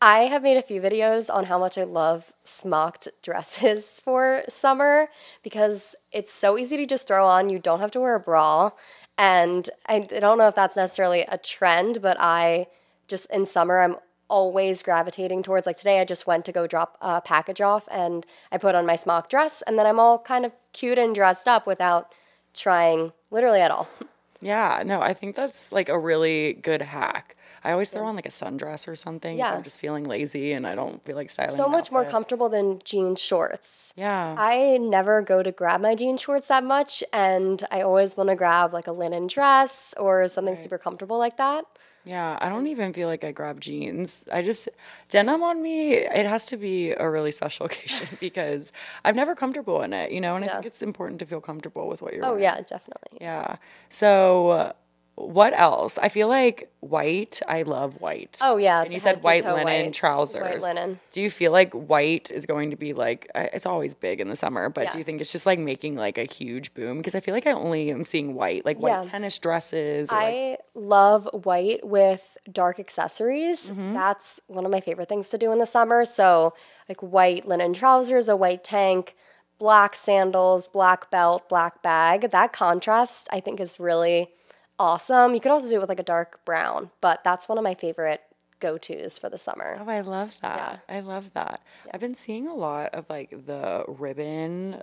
I 0.00 0.20
have 0.20 0.42
made 0.42 0.56
a 0.56 0.62
few 0.62 0.80
videos 0.80 1.32
on 1.32 1.44
how 1.44 1.58
much 1.58 1.76
I 1.76 1.84
love 1.84 2.32
smocked 2.44 3.08
dresses 3.22 4.00
for 4.00 4.42
summer 4.48 5.08
because 5.42 5.94
it's 6.12 6.32
so 6.32 6.58
easy 6.58 6.76
to 6.78 6.86
just 6.86 7.06
throw 7.06 7.26
on. 7.26 7.50
You 7.50 7.58
don't 7.58 7.80
have 7.80 7.90
to 7.92 8.00
wear 8.00 8.14
a 8.14 8.20
bra. 8.20 8.70
And 9.18 9.68
I, 9.86 9.96
I 9.96 10.20
don't 10.20 10.38
know 10.38 10.48
if 10.48 10.54
that's 10.54 10.76
necessarily 10.76 11.22
a 11.28 11.38
trend, 11.38 12.00
but 12.00 12.16
I 12.18 12.66
just 13.06 13.26
in 13.30 13.46
summer, 13.46 13.80
I'm 13.80 13.96
always 14.28 14.82
gravitating 14.82 15.42
towards 15.42 15.66
like 15.66 15.76
today 15.76 16.00
I 16.00 16.04
just 16.04 16.26
went 16.26 16.46
to 16.46 16.52
go 16.52 16.66
drop 16.66 16.96
a 17.02 17.20
package 17.20 17.60
off 17.60 17.86
and 17.90 18.24
I 18.50 18.56
put 18.56 18.74
on 18.74 18.86
my 18.86 18.96
smock 18.96 19.28
dress 19.28 19.62
and 19.66 19.78
then 19.78 19.86
I'm 19.86 20.00
all 20.00 20.18
kind 20.18 20.46
of 20.46 20.52
cute 20.72 20.98
and 20.98 21.14
dressed 21.14 21.46
up 21.46 21.66
without 21.66 22.12
trying 22.54 23.12
literally 23.30 23.60
at 23.60 23.70
all. 23.70 23.88
yeah, 24.40 24.82
no, 24.84 25.00
I 25.00 25.14
think 25.14 25.36
that's 25.36 25.72
like 25.72 25.88
a 25.88 25.98
really 25.98 26.54
good 26.54 26.82
hack. 26.82 27.36
I 27.64 27.72
always 27.72 27.88
throw 27.88 28.04
on 28.06 28.14
like 28.14 28.26
a 28.26 28.30
sundress 28.30 28.86
or 28.86 28.94
something 28.94 29.38
if 29.38 29.44
I'm 29.44 29.62
just 29.62 29.80
feeling 29.80 30.04
lazy 30.04 30.52
and 30.52 30.66
I 30.66 30.74
don't 30.74 31.02
feel 31.04 31.16
like 31.16 31.30
styling. 31.30 31.56
So 31.56 31.66
much 31.66 31.90
more 31.90 32.04
comfortable 32.04 32.50
than 32.50 32.80
jean 32.84 33.16
shorts. 33.16 33.94
Yeah. 33.96 34.36
I 34.38 34.76
never 34.76 35.22
go 35.22 35.42
to 35.42 35.50
grab 35.50 35.80
my 35.80 35.94
jean 35.94 36.18
shorts 36.18 36.48
that 36.48 36.62
much 36.62 37.02
and 37.10 37.66
I 37.70 37.80
always 37.80 38.18
want 38.18 38.28
to 38.28 38.36
grab 38.36 38.74
like 38.74 38.86
a 38.86 38.92
linen 38.92 39.28
dress 39.28 39.94
or 39.96 40.28
something 40.28 40.56
super 40.56 40.76
comfortable 40.76 41.18
like 41.18 41.38
that. 41.38 41.64
Yeah, 42.04 42.38
I 42.40 42.50
don't 42.50 42.66
even 42.66 42.92
feel 42.92 43.08
like 43.08 43.24
I 43.24 43.32
grab 43.32 43.60
jeans. 43.60 44.24
I 44.30 44.42
just 44.42 44.68
denim 45.08 45.42
on 45.42 45.62
me, 45.62 45.94
it 45.94 46.26
has 46.26 46.44
to 46.46 46.56
be 46.56 46.90
a 46.90 47.08
really 47.08 47.30
special 47.30 47.66
occasion 47.70 48.08
because 48.20 48.72
I'm 49.04 49.16
never 49.16 49.34
comfortable 49.34 49.80
in 49.82 49.92
it, 49.92 50.12
you 50.12 50.20
know, 50.20 50.36
and 50.36 50.44
I 50.44 50.48
think 50.48 50.66
it's 50.66 50.82
important 50.82 51.18
to 51.20 51.26
feel 51.26 51.40
comfortable 51.40 51.88
with 51.88 52.02
what 52.02 52.12
you're 52.12 52.22
wearing. 52.22 52.36
Oh 52.36 52.40
wearing. 52.40 52.56
yeah, 52.58 52.68
definitely. 52.68 53.18
Yeah. 53.20 53.56
So 53.88 54.74
what 55.16 55.52
else? 55.56 55.96
I 55.96 56.08
feel 56.08 56.26
like 56.28 56.70
white, 56.80 57.40
I 57.46 57.62
love 57.62 58.00
white. 58.00 58.36
Oh 58.40 58.56
yeah. 58.56 58.82
And 58.82 58.92
you 58.92 58.98
said 58.98 59.22
white 59.22 59.44
linen 59.44 59.64
white. 59.64 59.92
trousers. 59.94 60.42
White 60.42 60.62
linen. 60.62 60.98
Do 61.12 61.22
you 61.22 61.30
feel 61.30 61.52
like 61.52 61.72
white 61.72 62.30
is 62.32 62.46
going 62.46 62.70
to 62.70 62.76
be 62.76 62.94
like 62.94 63.30
it's 63.34 63.64
always 63.64 63.94
big 63.94 64.20
in 64.20 64.28
the 64.28 64.34
summer, 64.36 64.68
but 64.68 64.90
do 64.90 64.98
you 64.98 65.04
think 65.04 65.20
it's 65.20 65.30
just 65.30 65.46
like 65.46 65.58
making 65.60 65.94
like 65.94 66.18
a 66.18 66.24
huge 66.24 66.74
boom? 66.74 66.98
Because 66.98 67.14
I 67.14 67.20
feel 67.20 67.32
like 67.34 67.46
I 67.46 67.52
only 67.52 67.90
am 67.90 68.04
seeing 68.04 68.34
white, 68.34 68.64
like 68.64 68.78
white 68.78 68.90
Yeah. 68.90 69.02
tennis 69.02 69.38
dresses. 69.38 70.10
Or 70.10 70.16
like, 70.16 70.34
I 70.34 70.58
love 70.74 71.28
white 71.44 71.86
with 71.86 72.36
dark 72.50 72.80
accessories. 72.80 73.70
Mm-hmm. 73.70 73.94
That's 73.94 74.40
one 74.48 74.64
of 74.64 74.72
my 74.72 74.80
favorite 74.80 75.08
things 75.08 75.28
to 75.30 75.38
do 75.38 75.52
in 75.52 75.58
the 75.58 75.66
summer. 75.66 76.04
So, 76.04 76.54
like 76.88 77.00
white 77.02 77.46
linen 77.46 77.72
trousers, 77.72 78.28
a 78.28 78.34
white 78.36 78.64
tank, 78.64 79.14
black 79.60 79.94
sandals, 79.94 80.66
black 80.66 81.10
belt, 81.12 81.48
black 81.48 81.82
bag. 81.82 82.30
That 82.32 82.52
contrast, 82.52 83.28
I 83.32 83.38
think, 83.38 83.60
is 83.60 83.78
really 83.78 84.30
awesome. 84.78 85.34
You 85.34 85.40
could 85.40 85.52
also 85.52 85.68
do 85.68 85.76
it 85.76 85.80
with 85.80 85.88
like 85.88 86.00
a 86.00 86.04
dark 86.04 86.44
brown, 86.44 86.90
but 87.00 87.22
that's 87.24 87.48
one 87.48 87.58
of 87.58 87.64
my 87.64 87.74
favorite 87.74 88.20
go 88.60 88.78
tos 88.78 89.18
for 89.18 89.28
the 89.28 89.38
summer. 89.38 89.78
Oh, 89.80 89.88
I 89.90 90.00
love 90.00 90.36
that. 90.42 90.82
I 90.88 91.00
love 91.00 91.32
that. 91.34 91.60
I've 91.92 92.00
been 92.00 92.14
seeing 92.14 92.46
a 92.46 92.54
lot 92.54 92.94
of 92.94 93.04
like 93.10 93.30
the 93.46 93.84
ribbon, 93.88 94.82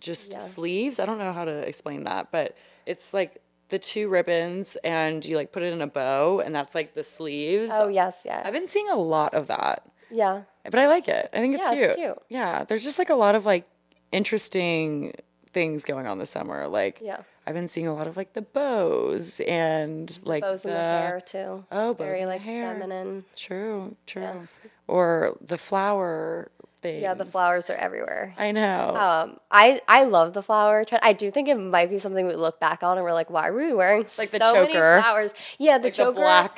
just 0.00 0.40
sleeves. 0.42 0.98
I 1.00 1.06
don't 1.06 1.18
know 1.18 1.32
how 1.32 1.44
to 1.44 1.58
explain 1.66 2.04
that, 2.04 2.30
but 2.30 2.56
it's 2.84 3.14
like 3.14 3.40
the 3.68 3.78
two 3.78 4.08
ribbons 4.08 4.76
and 4.84 5.24
you 5.24 5.36
like 5.36 5.50
put 5.52 5.62
it 5.62 5.72
in 5.72 5.80
a 5.82 5.86
bow 5.86 6.40
and 6.40 6.54
that's 6.54 6.74
like 6.74 6.94
the 6.94 7.02
sleeves. 7.02 7.70
Oh, 7.72 7.88
yes, 7.88 8.16
yeah. 8.24 8.42
I've 8.44 8.52
been 8.52 8.68
seeing 8.68 8.88
a 8.90 8.96
lot 8.96 9.34
of 9.34 9.46
that, 9.48 9.84
Yeah. 10.10 10.42
but 10.64 10.76
I 10.78 10.86
like 10.86 11.08
it. 11.08 11.30
I 11.32 11.38
think 11.38 11.54
it's 11.54 11.64
Yeah, 11.64 11.70
cute. 11.72 11.82
it's 11.90 11.96
cute. 12.00 12.18
Yeah, 12.28 12.64
there's 12.64 12.84
just 12.84 12.98
like 12.98 13.10
a 13.10 13.14
lot 13.14 13.34
of 13.34 13.46
like 13.46 13.66
interesting 14.12 15.14
things 15.52 15.84
going 15.84 16.06
on 16.06 16.18
this 16.18 16.30
summer. 16.30 16.68
Like, 16.68 17.00
Yeah. 17.02 17.22
I've 17.46 17.54
been 17.54 17.68
seeing 17.68 17.86
a 17.86 17.94
lot 17.94 18.08
of 18.08 18.16
like 18.16 18.32
the 18.32 18.42
bows 18.42 19.40
and 19.46 20.18
like 20.24 20.42
Bows 20.42 20.64
in 20.64 20.72
the 20.72 20.76
hair 20.76 21.22
too. 21.24 21.64
Oh, 21.70 21.94
bows 21.94 21.98
Very 21.98 22.18
in 22.20 22.24
the 22.24 22.30
like 22.32 22.40
hair. 22.42 22.72
feminine. 22.74 23.24
True, 23.36 23.94
true. 24.06 24.48
Or 24.88 25.36
the 25.40 25.56
flower 25.58 26.50
thing. 26.92 27.02
Yeah, 27.02 27.14
the 27.14 27.24
flowers 27.24 27.68
are 27.70 27.74
everywhere. 27.74 28.34
I 28.38 28.52
know. 28.52 28.94
Um, 28.96 29.36
I 29.50 29.80
I 29.88 30.04
love 30.04 30.32
the 30.32 30.42
flower 30.42 30.84
trend. 30.84 31.02
I 31.04 31.12
do 31.12 31.30
think 31.30 31.48
it 31.48 31.56
might 31.56 31.90
be 31.90 31.98
something 31.98 32.26
we 32.26 32.34
look 32.34 32.60
back 32.60 32.82
on 32.82 32.96
and 32.96 33.04
we're 33.04 33.12
like, 33.12 33.30
why 33.30 33.50
were 33.50 33.58
we 33.66 33.74
wearing 33.74 34.06
Like 34.18 34.30
the 34.30 34.38
so 34.38 34.54
many 34.54 34.72
choker. 34.74 35.00
flowers? 35.00 35.32
Yeah, 35.58 35.78
the 35.78 35.88
Like 35.88 35.92
the 35.96 36.02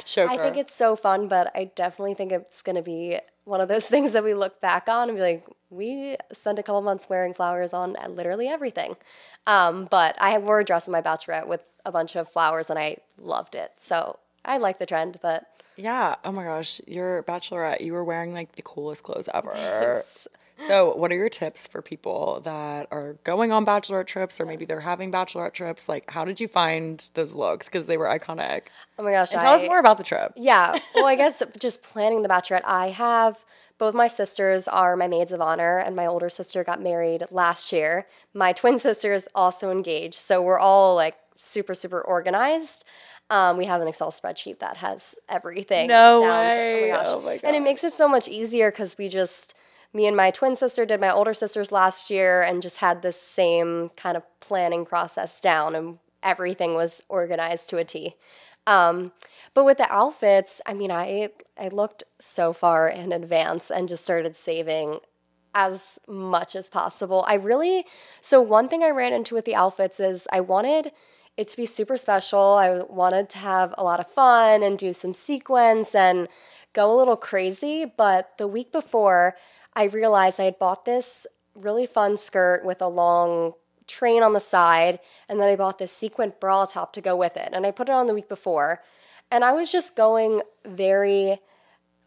choker. 0.04 0.28
I 0.30 0.36
think 0.38 0.56
it's 0.56 0.74
so 0.74 0.96
fun, 0.96 1.28
but 1.28 1.50
I 1.54 1.70
definitely 1.74 2.14
think 2.14 2.32
it's 2.32 2.62
gonna 2.62 2.82
be 2.82 3.18
one 3.44 3.60
of 3.60 3.68
those 3.68 3.86
things 3.92 4.12
that 4.12 4.24
we 4.24 4.34
look 4.34 4.60
back 4.60 4.88
on 4.88 5.08
and 5.08 5.16
be 5.16 5.22
like, 5.22 5.46
we 5.70 6.16
spent 6.32 6.58
a 6.58 6.62
couple 6.62 6.80
months 6.82 7.08
wearing 7.08 7.34
flowers 7.34 7.72
on 7.72 7.96
literally 8.08 8.48
everything. 8.48 8.96
Um, 9.46 9.86
but 9.90 10.16
I 10.20 10.36
wore 10.38 10.60
a 10.60 10.64
dress 10.64 10.86
on 10.88 10.92
my 10.92 11.02
bachelorette 11.02 11.46
with 11.48 11.62
a 11.84 11.92
bunch 11.92 12.16
of 12.16 12.28
flowers 12.28 12.68
and 12.70 12.78
I 12.78 12.98
loved 13.18 13.54
it. 13.54 13.72
So 13.78 14.18
I 14.44 14.58
like 14.58 14.78
the 14.78 14.86
trend, 14.86 15.18
but 15.22 15.46
yeah. 15.78 16.16
Oh 16.24 16.32
my 16.32 16.44
gosh, 16.44 16.80
your 16.86 17.22
bachelorette, 17.22 17.80
you 17.80 17.92
were 17.94 18.04
wearing 18.04 18.34
like 18.34 18.56
the 18.56 18.62
coolest 18.62 19.04
clothes 19.04 19.28
ever. 19.32 20.02
So, 20.60 20.92
what 20.96 21.12
are 21.12 21.14
your 21.14 21.28
tips 21.28 21.68
for 21.68 21.80
people 21.82 22.40
that 22.42 22.88
are 22.90 23.12
going 23.22 23.52
on 23.52 23.64
bachelorette 23.64 24.08
trips 24.08 24.40
or 24.40 24.44
maybe 24.44 24.64
they're 24.64 24.80
having 24.80 25.12
bachelorette 25.12 25.52
trips? 25.52 25.88
Like, 25.88 26.10
how 26.10 26.24
did 26.24 26.40
you 26.40 26.48
find 26.48 27.08
those 27.14 27.36
looks? 27.36 27.68
Because 27.68 27.86
they 27.86 27.96
were 27.96 28.06
iconic. 28.06 28.62
oh 28.98 29.04
my 29.04 29.12
gosh, 29.12 29.32
And 29.32 29.40
tell 29.40 29.54
us 29.54 29.62
more 29.62 29.78
about 29.78 29.98
the 29.98 30.04
trip. 30.04 30.32
Yeah. 30.36 30.78
Well, 30.96 31.06
I 31.06 31.14
guess 31.14 31.40
just 31.60 31.82
planning 31.82 32.22
the 32.22 32.28
bachelorette, 32.28 32.64
I 32.64 32.88
have 32.88 33.44
both 33.78 33.94
my 33.94 34.08
sisters 34.08 34.66
are 34.66 34.96
my 34.96 35.06
maids 35.06 35.30
of 35.30 35.40
honor, 35.40 35.78
and 35.78 35.94
my 35.94 36.06
older 36.06 36.28
sister 36.28 36.64
got 36.64 36.82
married 36.82 37.22
last 37.30 37.70
year. 37.72 38.08
My 38.34 38.52
twin 38.52 38.78
sister 38.88 39.14
is 39.14 39.28
also 39.36 39.70
engaged. 39.70 40.16
So 40.18 40.42
we're 40.42 40.58
all 40.58 40.96
like 40.96 41.14
super, 41.36 41.74
super 41.74 42.00
organized. 42.00 42.84
Um, 43.30 43.56
we 43.58 43.66
have 43.66 43.80
an 43.82 43.88
Excel 43.88 44.10
spreadsheet 44.10 44.58
that 44.60 44.78
has 44.78 45.14
everything. 45.28 45.88
No 45.88 46.20
down 46.22 46.54
to- 46.54 46.60
way. 46.60 46.92
oh 46.92 46.96
Oh 47.04 47.20
my 47.20 47.24
my 47.26 47.34
gosh. 47.36 47.40
And 47.44 47.54
it 47.56 47.60
makes 47.60 47.84
it 47.84 47.92
so 47.92 48.08
much 48.08 48.26
easier 48.28 48.70
because 48.70 48.96
we 48.96 49.08
just, 49.08 49.54
me 49.92 50.06
and 50.06 50.16
my 50.16 50.30
twin 50.30 50.56
sister 50.56 50.86
did 50.86 51.00
my 51.00 51.12
older 51.12 51.34
sister's 51.34 51.70
last 51.70 52.08
year 52.10 52.42
and 52.42 52.62
just 52.62 52.78
had 52.78 53.02
this 53.02 53.20
same 53.20 53.90
kind 53.96 54.16
of 54.16 54.22
planning 54.40 54.84
process 54.86 55.40
down, 55.40 55.74
and 55.74 55.98
everything 56.22 56.74
was 56.74 57.02
organized 57.08 57.68
to 57.70 57.76
a 57.78 57.84
T. 57.84 58.14
Um, 58.66 59.12
but 59.54 59.64
with 59.64 59.78
the 59.78 59.90
outfits, 59.92 60.60
I 60.66 60.74
mean, 60.74 60.90
I 60.90 61.30
I 61.58 61.68
looked 61.68 62.04
so 62.20 62.52
far 62.52 62.88
in 62.88 63.12
advance 63.12 63.70
and 63.70 63.88
just 63.88 64.04
started 64.04 64.36
saving 64.36 65.00
as 65.54 65.98
much 66.06 66.54
as 66.54 66.68
possible. 66.68 67.24
I 67.26 67.34
really 67.34 67.86
so 68.20 68.40
one 68.42 68.68
thing 68.68 68.82
I 68.82 68.90
ran 68.90 69.12
into 69.14 69.34
with 69.34 69.46
the 69.46 69.54
outfits 69.54 69.98
is 70.00 70.28
I 70.32 70.40
wanted 70.40 70.92
it 71.38 71.48
to 71.48 71.56
be 71.56 71.66
super 71.66 71.96
special. 71.96 72.40
I 72.40 72.82
wanted 72.82 73.30
to 73.30 73.38
have 73.38 73.72
a 73.78 73.84
lot 73.84 74.00
of 74.00 74.08
fun 74.08 74.62
and 74.64 74.76
do 74.76 74.92
some 74.92 75.14
sequins 75.14 75.94
and 75.94 76.28
go 76.72 76.92
a 76.92 76.98
little 76.98 77.16
crazy, 77.16 77.84
but 77.84 78.36
the 78.38 78.48
week 78.48 78.72
before 78.72 79.36
I 79.74 79.84
realized 79.84 80.40
I 80.40 80.44
had 80.44 80.58
bought 80.58 80.84
this 80.84 81.28
really 81.54 81.86
fun 81.86 82.16
skirt 82.16 82.64
with 82.64 82.82
a 82.82 82.88
long 82.88 83.52
train 83.86 84.22
on 84.22 84.32
the 84.32 84.40
side, 84.40 84.98
and 85.28 85.40
then 85.40 85.48
I 85.48 85.54
bought 85.54 85.78
this 85.78 85.92
sequin 85.92 86.32
bra 86.40 86.66
top 86.66 86.92
to 86.94 87.00
go 87.00 87.16
with 87.16 87.36
it. 87.36 87.50
And 87.52 87.64
I 87.64 87.70
put 87.70 87.88
it 87.88 87.92
on 87.92 88.06
the 88.06 88.14
week 88.14 88.28
before, 88.28 88.82
and 89.30 89.44
I 89.44 89.52
was 89.52 89.70
just 89.70 89.94
going 89.94 90.42
very 90.66 91.38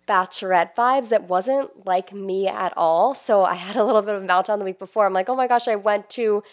bachelorette 0.07 0.75
vibes 0.75 1.07
that 1.09 1.23
wasn't 1.29 1.85
like 1.85 2.11
me 2.11 2.47
at 2.47 2.73
all. 2.75 3.15
So 3.15 3.43
I 3.43 3.53
had 3.53 3.77
a 3.77 3.83
little 3.83 4.01
bit 4.01 4.15
of 4.15 4.23
a 4.23 4.27
meltdown 4.27 4.59
the 4.59 4.65
week 4.65 4.79
before. 4.79 5.05
I'm 5.05 5.13
like, 5.13 5.29
oh 5.29 5.35
my 5.37 5.47
gosh, 5.47 5.69
I 5.69 5.77
went 5.77 6.09
too 6.09 6.43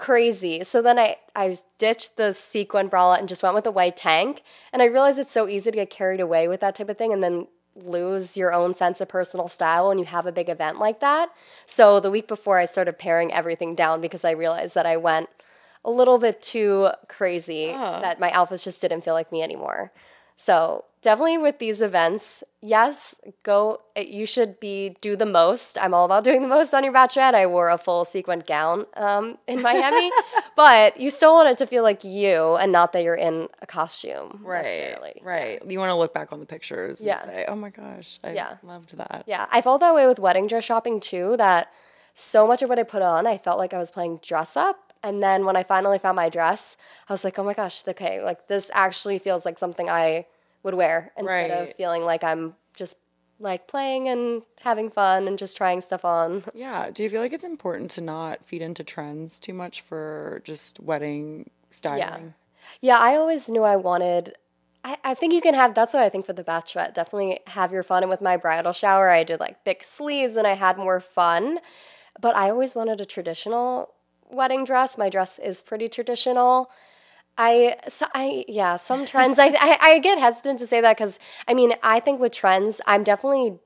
crazy. 0.00 0.64
So 0.64 0.80
then 0.80 0.98
I, 0.98 1.16
I 1.36 1.56
ditched 1.78 2.16
the 2.16 2.32
sequin 2.32 2.88
bralette 2.88 3.18
and 3.20 3.28
just 3.28 3.42
went 3.42 3.54
with 3.54 3.66
a 3.66 3.70
white 3.70 3.98
tank. 3.98 4.42
And 4.72 4.80
I 4.80 4.86
realized 4.86 5.18
it's 5.18 5.30
so 5.30 5.46
easy 5.46 5.70
to 5.70 5.76
get 5.76 5.90
carried 5.90 6.20
away 6.20 6.48
with 6.48 6.60
that 6.60 6.74
type 6.74 6.88
of 6.88 6.96
thing 6.96 7.12
and 7.12 7.22
then 7.22 7.46
lose 7.76 8.36
your 8.36 8.52
own 8.52 8.74
sense 8.74 9.00
of 9.00 9.08
personal 9.08 9.46
style 9.46 9.88
when 9.88 9.98
you 9.98 10.06
have 10.06 10.26
a 10.26 10.32
big 10.32 10.48
event 10.48 10.78
like 10.78 11.00
that. 11.00 11.28
So 11.66 12.00
the 12.00 12.10
week 12.10 12.26
before 12.26 12.58
I 12.58 12.64
started 12.64 12.98
paring 12.98 13.30
everything 13.32 13.74
down 13.74 14.00
because 14.00 14.24
I 14.24 14.30
realized 14.30 14.74
that 14.74 14.86
I 14.86 14.96
went 14.96 15.28
a 15.84 15.90
little 15.90 16.18
bit 16.18 16.40
too 16.40 16.88
crazy 17.08 17.72
ah. 17.74 18.00
that 18.00 18.18
my 18.18 18.30
outfits 18.30 18.64
just 18.64 18.80
didn't 18.80 19.02
feel 19.02 19.14
like 19.14 19.30
me 19.30 19.42
anymore. 19.42 19.92
So 20.38 20.86
definitely 21.02 21.38
with 21.38 21.58
these 21.58 21.80
events, 21.80 22.42
yes, 22.60 23.14
go. 23.42 23.80
You 23.96 24.26
should 24.26 24.60
be 24.60 24.96
do 25.00 25.16
the 25.16 25.26
most. 25.26 25.78
I'm 25.80 25.94
all 25.94 26.04
about 26.04 26.24
doing 26.24 26.42
the 26.42 26.48
most 26.48 26.74
on 26.74 26.84
your 26.84 26.92
bachelorette. 26.92 27.34
I 27.34 27.46
wore 27.46 27.70
a 27.70 27.78
full 27.78 28.04
sequin 28.04 28.42
gown 28.46 28.86
um, 28.96 29.38
in 29.46 29.62
Miami, 29.68 30.10
but 30.56 30.98
you 31.00 31.10
still 31.10 31.34
want 31.34 31.48
it 31.48 31.58
to 31.58 31.66
feel 31.66 31.82
like 31.82 32.04
you 32.04 32.56
and 32.56 32.70
not 32.72 32.92
that 32.92 33.02
you're 33.02 33.14
in 33.14 33.48
a 33.62 33.66
costume. 33.66 34.40
Right. 34.42 34.62
necessarily. 34.62 35.20
Right. 35.22 35.64
You 35.66 35.78
want 35.78 35.90
to 35.90 35.96
look 35.96 36.12
back 36.14 36.32
on 36.32 36.40
the 36.40 36.46
pictures 36.46 37.00
Yeah. 37.00 37.22
and 37.22 37.30
say, 37.30 37.44
"Oh 37.48 37.56
my 37.56 37.70
gosh, 37.70 38.18
I 38.22 38.32
Yeah. 38.32 38.56
loved 38.62 38.96
that." 38.96 39.24
Yeah, 39.26 39.46
I 39.50 39.62
felt 39.62 39.80
that 39.80 39.94
way 39.94 40.06
with 40.06 40.18
wedding 40.18 40.46
dress 40.46 40.64
shopping 40.64 41.00
too. 41.00 41.36
That 41.36 41.72
so 42.14 42.46
much 42.46 42.60
of 42.62 42.68
what 42.68 42.78
I 42.78 42.82
put 42.82 43.02
on, 43.02 43.26
I 43.26 43.38
felt 43.38 43.58
like 43.58 43.72
I 43.72 43.78
was 43.78 43.90
playing 43.90 44.18
dress 44.22 44.56
up. 44.56 44.92
And 45.02 45.22
then 45.22 45.46
when 45.46 45.56
I 45.56 45.62
finally 45.62 45.98
found 45.98 46.16
my 46.16 46.28
dress, 46.28 46.76
I 47.08 47.12
was 47.14 47.24
like, 47.24 47.38
oh 47.38 47.42
my 47.44 47.54
gosh, 47.54 47.82
okay, 47.88 48.22
like 48.22 48.48
this 48.48 48.70
actually 48.74 49.18
feels 49.18 49.46
like 49.46 49.58
something 49.58 49.88
I 49.88 50.26
would 50.62 50.74
wear 50.74 51.12
instead 51.16 51.50
of 51.50 51.74
feeling 51.74 52.02
like 52.02 52.22
I'm 52.24 52.54
just 52.74 52.96
like 53.38 53.66
playing 53.66 54.08
and 54.08 54.42
having 54.60 54.90
fun 54.90 55.26
and 55.26 55.38
just 55.38 55.56
trying 55.56 55.80
stuff 55.80 56.04
on. 56.04 56.44
Yeah. 56.54 56.90
Do 56.90 57.02
you 57.02 57.08
feel 57.08 57.22
like 57.22 57.32
it's 57.32 57.44
important 57.44 57.90
to 57.92 58.00
not 58.00 58.44
feed 58.44 58.62
into 58.62 58.84
trends 58.84 59.38
too 59.38 59.54
much 59.54 59.80
for 59.80 60.42
just 60.44 60.78
wedding 60.80 61.50
styling? 61.70 62.34
Yeah, 62.80 62.98
I 62.98 63.16
always 63.16 63.48
knew 63.48 63.62
I 63.62 63.76
wanted. 63.76 64.34
I, 64.84 64.98
I 65.02 65.14
think 65.14 65.32
you 65.32 65.40
can 65.40 65.54
have. 65.54 65.74
That's 65.74 65.94
what 65.94 66.02
I 66.02 66.08
think 66.10 66.26
for 66.26 66.34
the 66.34 66.44
bachelorette. 66.44 66.94
Definitely 66.94 67.40
have 67.46 67.72
your 67.72 67.82
fun. 67.82 68.02
And 68.02 68.10
with 68.10 68.20
my 68.20 68.36
bridal 68.36 68.72
shower, 68.72 69.08
I 69.08 69.24
did 69.24 69.40
like 69.40 69.64
big 69.64 69.82
sleeves 69.82 70.36
and 70.36 70.46
I 70.46 70.54
had 70.54 70.76
more 70.76 71.00
fun. 71.00 71.60
But 72.20 72.36
I 72.36 72.50
always 72.50 72.74
wanted 72.74 73.00
a 73.00 73.06
traditional 73.06 73.94
wedding 74.30 74.64
dress. 74.64 74.98
My 74.98 75.08
dress 75.08 75.38
is 75.38 75.62
pretty 75.62 75.88
traditional. 75.88 76.70
I, 77.38 77.76
so 77.88 78.06
I, 78.14 78.44
yeah, 78.48 78.76
some 78.76 79.06
trends. 79.06 79.38
I, 79.38 79.46
I, 79.46 79.78
I 79.80 79.98
get 79.98 80.18
hesitant 80.18 80.58
to 80.58 80.66
say 80.66 80.80
that 80.80 80.96
because 80.96 81.18
I 81.48 81.54
mean, 81.54 81.74
I 81.82 82.00
think 82.00 82.20
with 82.20 82.32
trends, 82.32 82.80
I'm 82.86 83.02
definitely 83.02 83.58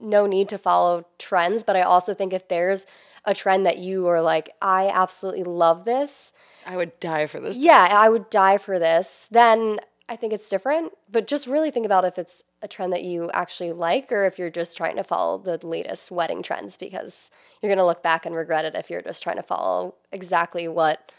no 0.00 0.26
need 0.26 0.48
to 0.50 0.58
follow 0.58 1.06
trends, 1.18 1.62
but 1.62 1.76
I 1.76 1.82
also 1.82 2.14
think 2.14 2.32
if 2.32 2.48
there's 2.48 2.84
a 3.24 3.34
trend 3.34 3.64
that 3.64 3.78
you 3.78 4.06
are 4.06 4.20
like, 4.20 4.50
I 4.60 4.88
absolutely 4.88 5.44
love 5.44 5.84
this, 5.84 6.32
I 6.66 6.76
would 6.76 6.98
die 7.00 7.26
for 7.26 7.40
this. 7.40 7.56
yeah, 7.56 7.88
I 7.90 8.08
would 8.08 8.30
die 8.30 8.58
for 8.58 8.78
this, 8.78 9.28
then 9.30 9.78
I 10.08 10.16
think 10.16 10.32
it's 10.32 10.48
different. 10.48 10.92
But 11.10 11.26
just 11.26 11.46
really 11.46 11.70
think 11.70 11.86
about 11.86 12.04
if 12.04 12.18
it's 12.18 12.42
a 12.62 12.68
trend 12.68 12.92
that 12.92 13.04
you 13.04 13.30
actually 13.32 13.72
like 13.72 14.10
or 14.12 14.24
if 14.24 14.38
you're 14.38 14.50
just 14.50 14.76
trying 14.76 14.96
to 14.96 15.04
follow 15.04 15.38
the 15.38 15.64
latest 15.66 16.10
wedding 16.10 16.42
trends 16.42 16.76
because 16.76 17.30
you're 17.60 17.68
going 17.68 17.78
to 17.78 17.84
look 17.84 18.02
back 18.02 18.26
and 18.26 18.34
regret 18.34 18.64
it 18.64 18.74
if 18.74 18.90
you're 18.90 19.02
just 19.02 19.22
trying 19.22 19.36
to 19.36 19.42
follow 19.42 19.94
exactly 20.12 20.66
what 20.68 21.12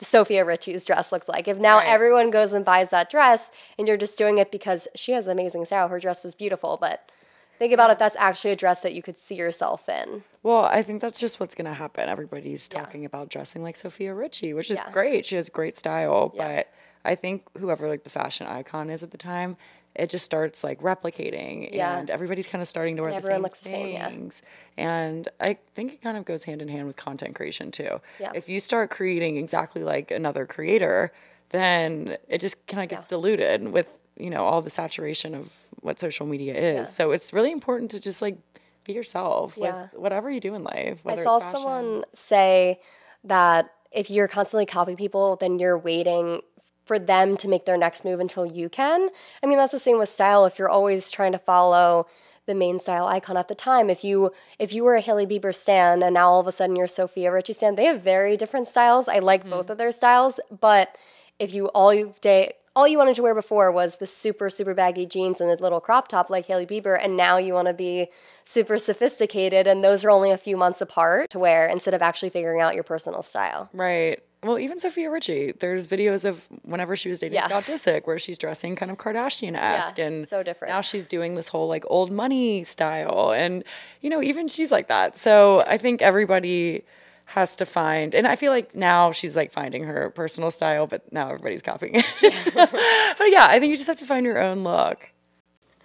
Sofia 0.00 0.44
Richie's 0.44 0.86
dress 0.86 1.10
looks 1.12 1.28
like. 1.28 1.48
If 1.48 1.58
now 1.58 1.78
Right. 1.78 1.88
everyone 1.88 2.30
goes 2.30 2.52
and 2.52 2.64
buys 2.64 2.90
that 2.90 3.10
dress 3.10 3.50
and 3.78 3.88
you're 3.88 3.96
just 3.96 4.16
doing 4.16 4.38
it 4.38 4.50
because 4.50 4.86
she 4.94 5.12
has 5.12 5.26
amazing 5.26 5.64
style, 5.64 5.88
her 5.88 5.98
dress 5.98 6.22
was 6.24 6.34
beautiful, 6.34 6.76
but 6.80 7.10
think 7.58 7.72
about 7.72 7.90
if 7.90 7.98
that's 7.98 8.16
actually 8.16 8.52
a 8.52 8.56
dress 8.56 8.80
that 8.80 8.94
you 8.94 9.02
could 9.02 9.18
see 9.18 9.34
yourself 9.34 9.88
in. 9.88 10.22
Well, 10.42 10.64
I 10.64 10.82
think 10.82 11.00
that's 11.00 11.18
just 11.20 11.40
what's 11.40 11.54
going 11.54 11.66
to 11.66 11.74
happen. 11.74 12.08
Everybody's 12.08 12.68
talking 12.68 13.04
about 13.04 13.28
dressing 13.28 13.62
like 13.62 13.76
Sofia 13.76 14.14
Richie, 14.14 14.54
which 14.54 14.70
is 14.70 14.78
Yeah. 14.78 14.90
great. 14.92 15.26
She 15.26 15.36
has 15.36 15.48
great 15.48 15.76
style, 15.76 16.32
Yeah. 16.34 16.56
but 16.56 16.68
I 17.04 17.14
think 17.16 17.44
whoever 17.58 17.88
like 17.88 18.04
the 18.04 18.10
fashion 18.10 18.46
icon 18.46 18.88
is 18.90 19.02
at 19.02 19.10
the 19.10 19.18
time, 19.18 19.56
it 19.94 20.08
just 20.10 20.24
starts 20.24 20.64
like 20.64 20.80
replicating 20.80 21.68
Yeah. 21.72 21.98
and 21.98 22.10
everybody's 22.10 22.46
kind 22.46 22.62
of 22.62 22.68
starting 22.68 22.96
to 22.96 23.02
wear 23.02 23.12
the 23.12 23.20
same 23.22 23.42
looks 23.42 23.60
the 23.60 23.68
same, 23.68 23.88
yeah. 23.88 24.08
things. 24.08 24.42
And 24.76 25.28
I 25.40 25.58
think 25.74 25.92
it 25.94 26.02
kind 26.02 26.16
of 26.16 26.24
goes 26.24 26.44
hand 26.44 26.62
in 26.62 26.68
hand 26.68 26.86
with 26.86 26.96
content 26.96 27.34
creation 27.34 27.70
too. 27.70 28.00
Yeah. 28.18 28.32
If 28.34 28.48
you 28.48 28.58
start 28.60 28.90
creating 28.90 29.36
exactly 29.36 29.82
like 29.82 30.10
another 30.10 30.46
creator, 30.46 31.12
then 31.50 32.16
it 32.28 32.40
just 32.40 32.66
kind 32.66 32.82
of 32.82 32.88
gets 32.88 33.04
diluted 33.06 33.70
with, 33.70 33.96
you 34.16 34.30
know, 34.30 34.44
all 34.44 34.62
the 34.62 34.70
saturation 34.70 35.34
of 35.34 35.52
what 35.82 35.98
social 35.98 36.26
media 36.26 36.54
is. 36.54 36.88
So 36.90 37.10
it's 37.10 37.32
really 37.32 37.52
important 37.52 37.90
to 37.90 38.00
just 38.00 38.22
like 38.22 38.38
be 38.84 38.94
yourself 38.94 39.56
Yeah. 39.58 39.82
with 39.92 40.00
whatever 40.00 40.30
you 40.30 40.40
do 40.40 40.54
in 40.54 40.64
life. 40.64 41.02
I 41.06 41.16
saw 41.22 41.38
someone 41.38 42.04
say 42.14 42.80
that 43.24 43.70
if 43.92 44.10
you're 44.10 44.28
constantly 44.28 44.64
copying 44.64 44.96
people, 44.96 45.36
then 45.36 45.58
you're 45.58 45.76
waiting 45.78 46.40
for 46.84 46.98
them 46.98 47.36
to 47.38 47.48
make 47.48 47.64
their 47.64 47.76
next 47.76 48.04
move 48.04 48.20
until 48.20 48.44
you 48.44 48.68
can. 48.68 49.08
I 49.42 49.46
mean, 49.46 49.58
that's 49.58 49.72
the 49.72 49.78
same 49.78 49.98
with 49.98 50.08
style. 50.08 50.44
If 50.44 50.58
you're 50.58 50.68
always 50.68 51.10
trying 51.10 51.32
to 51.32 51.38
follow 51.38 52.06
the 52.46 52.54
main 52.54 52.80
style 52.80 53.06
icon 53.06 53.36
at 53.36 53.48
the 53.48 53.54
time, 53.54 53.88
if 53.88 54.02
you 54.02 54.32
if 54.58 54.74
you 54.74 54.82
were 54.84 54.96
a 54.96 55.00
Hailey 55.00 55.26
Bieber 55.26 55.54
stan 55.54 56.02
and 56.02 56.14
now 56.14 56.28
all 56.28 56.40
of 56.40 56.46
a 56.46 56.52
sudden 56.52 56.76
you're 56.76 56.88
Sofia 56.88 57.32
Richie 57.32 57.52
stan, 57.52 57.76
they 57.76 57.86
have 57.86 58.02
very 58.02 58.36
different 58.36 58.68
styles. 58.68 59.08
I 59.08 59.18
like 59.18 59.48
both 59.48 59.66
hmm. 59.66 59.72
of 59.72 59.78
their 59.78 59.92
styles, 59.92 60.40
but 60.60 60.96
if 61.38 61.54
you 61.54 61.66
all 61.68 61.94
you 61.94 62.14
day 62.20 62.52
all 62.74 62.88
you 62.88 62.96
wanted 62.96 63.14
to 63.14 63.22
wear 63.22 63.34
before 63.34 63.70
was 63.70 63.98
the 63.98 64.06
super 64.06 64.50
super 64.50 64.74
baggy 64.74 65.06
jeans 65.06 65.40
and 65.40 65.50
the 65.50 65.62
little 65.62 65.80
crop 65.80 66.08
top 66.08 66.30
like 66.30 66.46
Hailey 66.46 66.66
Bieber, 66.66 66.98
and 67.00 67.16
now 67.16 67.36
you 67.36 67.52
want 67.52 67.68
to 67.68 67.74
be 67.74 68.08
super 68.44 68.78
sophisticated, 68.78 69.66
and 69.66 69.84
those 69.84 70.04
are 70.04 70.10
only 70.10 70.30
a 70.30 70.38
few 70.38 70.56
months 70.56 70.80
apart 70.80 71.30
to 71.30 71.38
wear 71.38 71.68
instead 71.68 71.94
of 71.94 72.02
actually 72.02 72.30
figuring 72.30 72.60
out 72.60 72.74
your 72.74 72.84
personal 72.84 73.22
style. 73.22 73.68
Right. 73.72 74.20
Well, 74.42 74.58
even 74.58 74.80
Sofia 74.80 75.08
Richie, 75.08 75.52
there's 75.52 75.86
videos 75.86 76.24
of 76.24 76.42
whenever 76.62 76.96
she 76.96 77.08
was 77.08 77.20
dating 77.20 77.36
Yeah. 77.36 77.46
Scott 77.46 77.64
Disick 77.64 78.06
where 78.06 78.18
she's 78.18 78.36
dressing 78.36 78.74
kind 78.74 78.90
of 78.90 78.98
Kardashian 78.98 79.54
esque 79.56 79.98
Yeah, 79.98 80.06
and 80.06 80.28
so 80.28 80.42
different. 80.42 80.72
Now 80.74 80.80
she's 80.80 81.06
doing 81.06 81.36
this 81.36 81.48
whole 81.48 81.68
like 81.68 81.84
old 81.88 82.10
money 82.10 82.64
style. 82.64 83.32
And, 83.32 83.62
you 84.00 84.10
know, 84.10 84.20
even 84.20 84.48
she's 84.48 84.72
like 84.72 84.88
that. 84.88 85.16
So 85.16 85.60
I 85.66 85.78
think 85.78 86.02
everybody 86.02 86.82
has 87.26 87.54
to 87.56 87.64
find, 87.64 88.14
and 88.16 88.26
I 88.26 88.34
feel 88.34 88.50
like 88.50 88.74
now 88.74 89.12
she's 89.12 89.36
like 89.36 89.52
finding 89.52 89.84
her 89.84 90.10
personal 90.10 90.50
style, 90.50 90.88
but 90.88 91.10
now 91.12 91.28
everybody's 91.28 91.62
copying 91.62 91.94
it. 91.94 92.52
But 92.54 93.30
yeah, 93.30 93.46
I 93.48 93.60
think 93.60 93.70
you 93.70 93.76
just 93.76 93.86
have 93.86 93.98
to 93.98 94.04
find 94.04 94.26
your 94.26 94.40
own 94.42 94.64
look. 94.64 95.12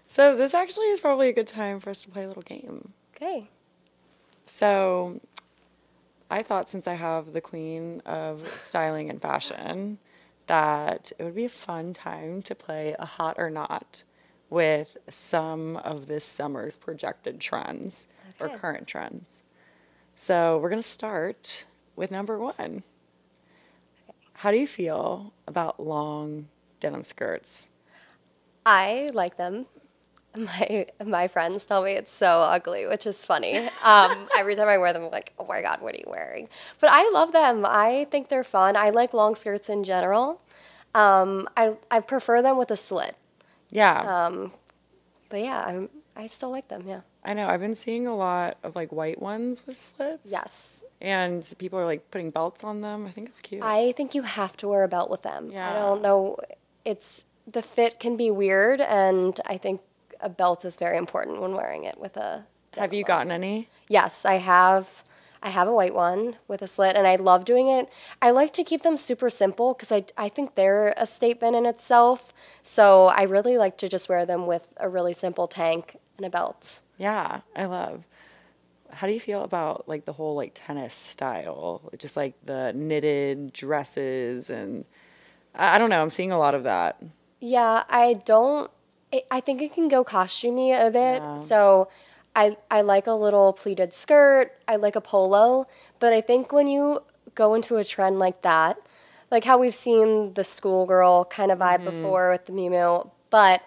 So 0.08 0.36
this 0.36 0.54
actually 0.56 0.88
is 0.88 1.00
probably 1.00 1.30
a 1.30 1.34
good 1.34 1.48
time 1.48 1.80
for 1.80 1.92
us 1.92 2.02
to 2.04 2.10
play 2.10 2.24
a 2.24 2.28
little 2.28 2.42
game. 2.42 2.92
Okay. 3.16 3.50
So 4.48 5.22
I 6.30 6.44
thought 6.44 6.70
since 6.70 6.88
I 6.88 6.96
have 6.96 7.34
the 7.34 7.42
queen 7.42 8.02
of 8.06 8.48
styling 8.60 9.10
and 9.10 9.22
fashion, 9.22 9.98
that 10.48 11.12
it 11.18 11.24
would 11.24 11.36
be 11.36 11.46
a 11.46 11.50
fun 11.50 11.94
time 11.94 12.42
to 12.44 12.56
play 12.56 12.96
a 12.98 13.06
hot 13.06 13.36
or 13.38 13.50
not 13.50 14.04
with 14.50 14.98
some 15.10 15.78
of 15.78 16.08
this 16.08 16.26
summer's 16.26 16.76
projected 16.76 17.40
trends 17.40 18.08
or 18.40 18.50
current 18.50 18.88
trends. 18.88 19.44
So 20.16 20.58
we're 20.58 20.70
going 20.70 20.82
to 20.82 20.88
start 20.88 21.66
with 21.96 22.12
number 22.12 22.38
one. 22.38 22.84
How 24.34 24.52
do 24.52 24.58
you 24.58 24.68
feel 24.68 25.34
about 25.48 25.80
long 25.86 26.48
denim 26.80 27.04
skirts? 27.04 27.68
I 28.66 29.10
like 29.14 29.38
them. 29.38 29.66
My 30.38 30.86
my 31.04 31.28
friends 31.28 31.66
tell 31.66 31.84
me 31.84 31.94
it's 31.94 32.14
so 32.14 32.28
ugly, 32.28 32.86
which 32.86 33.06
is 33.06 33.26
funny. 33.26 33.58
Um, 33.84 34.28
every 34.38 34.56
time 34.56 34.68
I 34.68 34.78
wear 34.78 34.94
them, 34.94 35.04
I'm 35.06 35.12
like, 35.12 35.34
oh 35.40 35.46
my 35.46 35.62
god, 35.62 35.82
what 35.82 35.96
are 35.96 35.98
you 35.98 36.06
wearing? 36.08 36.48
But 36.80 36.92
I 36.92 37.10
love 37.12 37.32
them. 37.32 37.66
I 37.66 38.08
think 38.12 38.30
they're 38.30 38.44
fun. 38.44 38.76
I 38.76 38.92
like 38.92 39.14
long 39.14 39.36
skirts 39.36 39.70
in 39.70 39.84
general. 39.84 40.42
Um, 40.94 41.48
I 41.58 41.76
I 41.90 42.00
prefer 42.02 42.42
them 42.42 42.58
with 42.58 42.72
a 42.72 42.78
slit. 42.78 43.16
Yeah. 43.72 44.00
Um, 44.26 44.52
But 45.30 45.42
yeah, 45.42 45.64
I'm 45.66 45.90
I 46.16 46.28
still 46.28 46.52
like 46.52 46.68
them. 46.68 46.84
Yeah. 46.88 47.02
I 47.24 47.34
know. 47.34 47.48
I've 47.48 47.60
been 47.60 47.76
seeing 47.76 48.08
a 48.08 48.16
lot 48.16 48.58
of 48.64 48.76
like 48.76 48.92
white 48.92 49.22
ones 49.22 49.66
with 49.68 49.78
slits. 49.78 50.30
Yes. 50.32 50.84
And 51.02 51.54
people 51.60 51.78
are 51.78 51.86
like 51.86 52.10
putting 52.10 52.32
belts 52.32 52.64
on 52.64 52.82
them. 52.82 53.06
I 53.06 53.12
think 53.12 53.30
it's 53.30 53.40
cute. 53.42 53.62
I 53.64 53.92
think 53.92 54.16
you 54.16 54.24
have 54.24 54.58
to 54.58 54.68
wear 54.68 54.84
a 54.84 54.88
belt 54.88 55.10
with 55.12 55.22
them. 55.22 55.52
Yeah. 55.52 55.70
I 55.70 55.74
don't 55.74 56.02
know. 56.02 56.38
It's 56.86 57.22
the 57.46 57.62
fit 57.62 58.00
can 58.00 58.18
be 58.18 58.30
weird, 58.32 58.82
and 58.82 59.40
I 59.46 59.58
think 59.58 59.82
a 60.20 60.30
belt 60.30 60.66
is 60.66 60.76
very 60.76 60.98
important 60.98 61.42
when 61.42 61.54
wearing 61.54 61.84
it 61.84 62.00
with 62.00 62.18
a. 62.18 62.46
Have 62.76 62.94
you 62.94 63.04
gotten 63.04 63.32
any? 63.32 63.70
Yes, 63.88 64.26
I 64.26 64.36
have. 64.36 65.04
I 65.42 65.50
have 65.50 65.68
a 65.68 65.74
white 65.74 65.94
one 65.94 66.38
with 66.48 66.62
a 66.62 66.68
slit, 66.68 66.96
and 66.96 67.08
I 67.08 67.16
love 67.16 67.46
doing 67.46 67.68
it. 67.68 67.90
I 68.22 68.32
like 68.32 68.54
to 68.54 68.64
keep 68.64 68.82
them 68.82 68.98
super 68.98 69.30
simple 69.30 69.74
because 69.74 69.92
I, 69.92 70.06
I 70.18 70.30
think 70.30 70.56
they're 70.56 70.94
a 70.98 71.06
statement 71.06 71.56
in 71.56 71.66
itself. 71.66 72.34
So 72.64 73.06
I 73.06 73.24
really 73.24 73.58
like 73.58 73.78
to 73.78 73.88
just 73.88 74.10
wear 74.10 74.26
them 74.26 74.48
with 74.48 74.74
a 74.78 74.90
really 74.90 75.14
simple 75.14 75.48
tank 75.48 75.98
and 76.18 76.26
a 76.26 76.30
belt. 76.30 76.80
Yeah, 76.98 77.42
I 77.56 77.66
love. 77.66 78.04
How 78.90 79.06
do 79.06 79.14
you 79.14 79.20
feel 79.20 79.44
about 79.44 79.88
like 79.88 80.06
the 80.06 80.14
whole 80.14 80.36
like 80.36 80.52
tennis 80.56 80.94
style? 80.94 81.92
Just 81.98 82.18
like 82.18 82.34
the 82.46 82.74
knitted 82.74 83.54
dresses 83.54 84.50
and 84.50 84.86
I, 85.54 85.76
I 85.76 85.78
don't 85.78 85.90
know, 85.90 86.02
I'm 86.02 86.10
seeing 86.10 86.32
a 86.32 86.40
lot 86.40 86.56
of 86.56 86.64
that. 86.64 87.02
Yeah, 87.40 87.84
I 87.90 88.14
don't. 88.14 88.72
I 89.14 89.24
I 89.32 89.40
think 89.40 89.62
it 89.62 89.74
can 89.74 89.88
go 89.88 90.04
costumey 90.04 90.72
a 90.74 90.92
bit. 90.92 91.22
Yeah. 91.22 91.44
So 91.44 91.90
I 92.36 92.58
I 92.70 92.82
like 92.82 93.08
a 93.08 93.14
little 93.14 93.54
pleated 93.54 93.94
skirt. 93.94 94.52
I 94.68 94.76
like 94.76 94.96
a 94.96 95.02
polo. 95.02 95.68
But 96.00 96.14
I 96.14 96.22
think 96.22 96.52
when 96.52 96.68
you 96.68 97.04
go 97.36 97.54
into 97.54 97.78
a 97.78 97.84
trend 97.84 98.20
like 98.20 98.42
that, 98.42 98.78
like 99.32 99.44
how 99.44 99.58
we've 99.58 99.76
seen 99.76 100.34
the 100.34 100.44
schoolgirl 100.44 101.26
kind 101.26 101.52
of 101.52 101.60
vibe 101.60 101.82
mm-hmm. 101.82 102.02
before 102.02 102.32
with 102.32 102.46
the 102.46 102.54
Miu, 102.54 103.10
but 103.30 103.62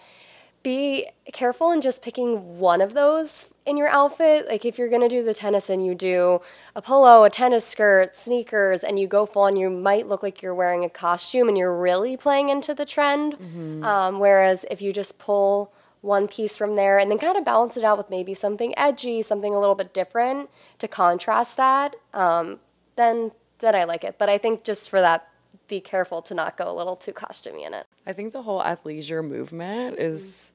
be 0.62 1.08
careful 1.32 1.72
in 1.72 1.80
just 1.80 2.02
picking 2.02 2.58
one 2.58 2.80
of 2.80 2.94
those 2.94 3.46
in 3.70 3.76
your 3.78 3.88
outfit. 3.88 4.46
Like 4.46 4.64
if 4.64 4.78
you're 4.78 4.88
gonna 4.90 5.08
do 5.08 5.24
the 5.24 5.32
tennis 5.32 5.70
and 5.70 5.84
you 5.84 5.94
do 5.94 6.40
a 6.76 6.82
polo, 6.82 7.24
a 7.24 7.30
tennis 7.30 7.64
skirt, 7.64 8.14
sneakers, 8.14 8.84
and 8.84 8.98
you 8.98 9.06
go 9.06 9.24
full 9.24 9.42
on, 9.42 9.56
you 9.56 9.70
might 9.70 10.06
look 10.08 10.22
like 10.22 10.42
you're 10.42 10.54
wearing 10.54 10.84
a 10.84 10.90
costume 10.90 11.48
and 11.48 11.56
you're 11.56 11.74
really 11.74 12.16
playing 12.16 12.50
into 12.50 12.74
the 12.74 12.84
trend. 12.84 13.34
Um, 13.84 14.18
whereas 14.18 14.66
if 14.70 14.82
you 14.82 14.92
just 14.92 15.18
pull 15.18 15.72
one 16.02 16.28
piece 16.28 16.56
from 16.56 16.74
there 16.74 16.98
and 16.98 17.10
then 17.10 17.18
kind 17.18 17.36
of 17.36 17.44
balance 17.44 17.76
it 17.76 17.84
out 17.84 17.96
with 17.98 18.10
maybe 18.10 18.34
something 18.34 18.74
edgy, 18.78 19.22
something 19.22 19.54
a 19.54 19.60
little 19.60 19.74
bit 19.74 19.94
different 19.94 20.50
to 20.78 20.88
contrast 20.88 21.56
that, 21.56 21.96
um, 22.12 22.58
then 22.96 23.30
then 23.60 23.74
I 23.74 23.84
like 23.84 24.04
it. 24.04 24.16
But 24.18 24.28
I 24.28 24.38
think 24.38 24.64
just 24.64 24.88
for 24.88 25.00
that, 25.00 25.28
be 25.68 25.80
careful 25.80 26.22
to 26.22 26.34
not 26.34 26.56
go 26.56 26.70
a 26.70 26.74
little 26.74 26.96
too 26.96 27.12
costumey 27.12 27.66
in 27.66 27.74
it. 27.74 27.86
I 28.06 28.12
think 28.12 28.32
the 28.32 28.42
whole 28.42 28.62
athleisure 28.62 29.26
movement 29.26 29.98
is 29.98 30.52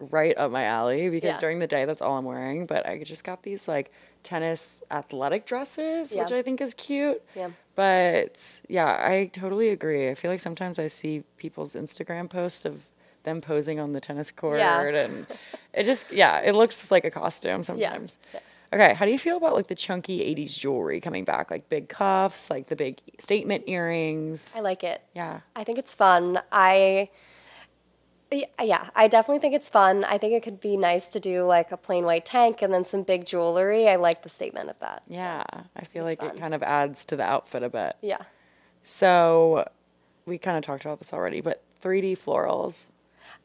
right 0.00 0.36
up 0.38 0.50
my 0.50 0.64
alley 0.64 1.08
because 1.08 1.34
Yeah. 1.34 1.40
during 1.40 1.58
the 1.58 1.66
day 1.66 1.84
that's 1.84 2.00
all 2.02 2.16
I'm 2.18 2.24
wearing. 2.24 2.66
But 2.66 2.86
I 2.86 3.02
just 3.02 3.24
got 3.24 3.42
these 3.42 3.66
like 3.68 3.90
tennis 4.22 4.82
athletic 4.90 5.46
dresses, 5.46 6.14
which 6.14 6.32
I 6.32 6.42
think 6.42 6.60
is 6.60 6.74
cute. 6.74 7.22
Yeah. 7.34 7.50
But 7.74 8.62
yeah, 8.68 8.86
I 8.86 9.30
totally 9.32 9.68
agree. 9.70 10.08
I 10.10 10.14
feel 10.14 10.30
like 10.30 10.40
sometimes 10.40 10.78
I 10.78 10.86
see 10.88 11.22
people's 11.36 11.74
Instagram 11.74 12.28
posts 12.28 12.64
of 12.64 12.88
them 13.24 13.40
posing 13.40 13.78
on 13.80 13.92
the 13.92 14.00
tennis 14.00 14.30
court 14.30 14.58
Yeah. 14.58 14.82
and 14.82 15.26
it 15.74 15.84
just 15.84 16.10
yeah, 16.12 16.40
it 16.40 16.54
looks 16.54 16.90
like 16.90 17.04
a 17.04 17.10
costume 17.10 17.62
sometimes. 17.62 18.18
Yeah. 18.32 18.40
Okay, 18.70 18.92
how 18.92 19.06
do 19.06 19.10
you 19.10 19.18
feel 19.18 19.38
about 19.38 19.54
like 19.54 19.68
the 19.68 19.74
chunky 19.74 20.20
80s 20.20 20.58
jewelry 20.58 21.00
coming 21.00 21.24
back? 21.24 21.50
Like 21.50 21.68
big 21.70 21.88
cuffs, 21.88 22.50
like 22.50 22.66
the 22.68 22.76
big 22.76 23.00
statement 23.18 23.64
earrings? 23.66 24.54
I 24.56 24.60
like 24.60 24.84
it. 24.84 25.00
yeah. 25.14 25.40
I 25.56 25.64
think 25.64 25.78
it's 25.78 25.94
fun. 25.94 26.40
I 26.52 27.08
yeah, 28.30 28.90
I 28.94 29.08
definitely 29.08 29.40
think 29.40 29.54
it's 29.54 29.68
fun. 29.68 30.04
I 30.04 30.18
think 30.18 30.34
it 30.34 30.42
could 30.42 30.60
be 30.60 30.76
nice 30.76 31.10
to 31.10 31.20
do 31.20 31.44
like 31.44 31.72
a 31.72 31.76
plain 31.76 32.04
white 32.04 32.26
tank 32.26 32.62
and 32.62 32.72
then 32.72 32.84
some 32.84 33.02
big 33.02 33.24
jewelry. 33.24 33.88
I 33.88 33.96
like 33.96 34.22
the 34.22 34.28
statement 34.28 34.68
of 34.68 34.78
that. 34.80 35.02
Yeah, 35.08 35.44
I 35.76 35.84
feel 35.84 36.04
like 36.04 36.20
fun. 36.20 36.30
it 36.30 36.38
kind 36.38 36.54
of 36.54 36.62
adds 36.62 37.04
to 37.06 37.16
the 37.16 37.24
outfit 37.24 37.62
a 37.62 37.68
bit. 37.68 37.96
Yeah. 38.02 38.22
So, 38.84 39.68
we 40.26 40.38
kind 40.38 40.56
of 40.56 40.62
talked 40.62 40.84
about 40.84 40.98
this 40.98 41.12
already, 41.12 41.40
but 41.40 41.62
3D 41.82 42.18
florals. 42.18 42.86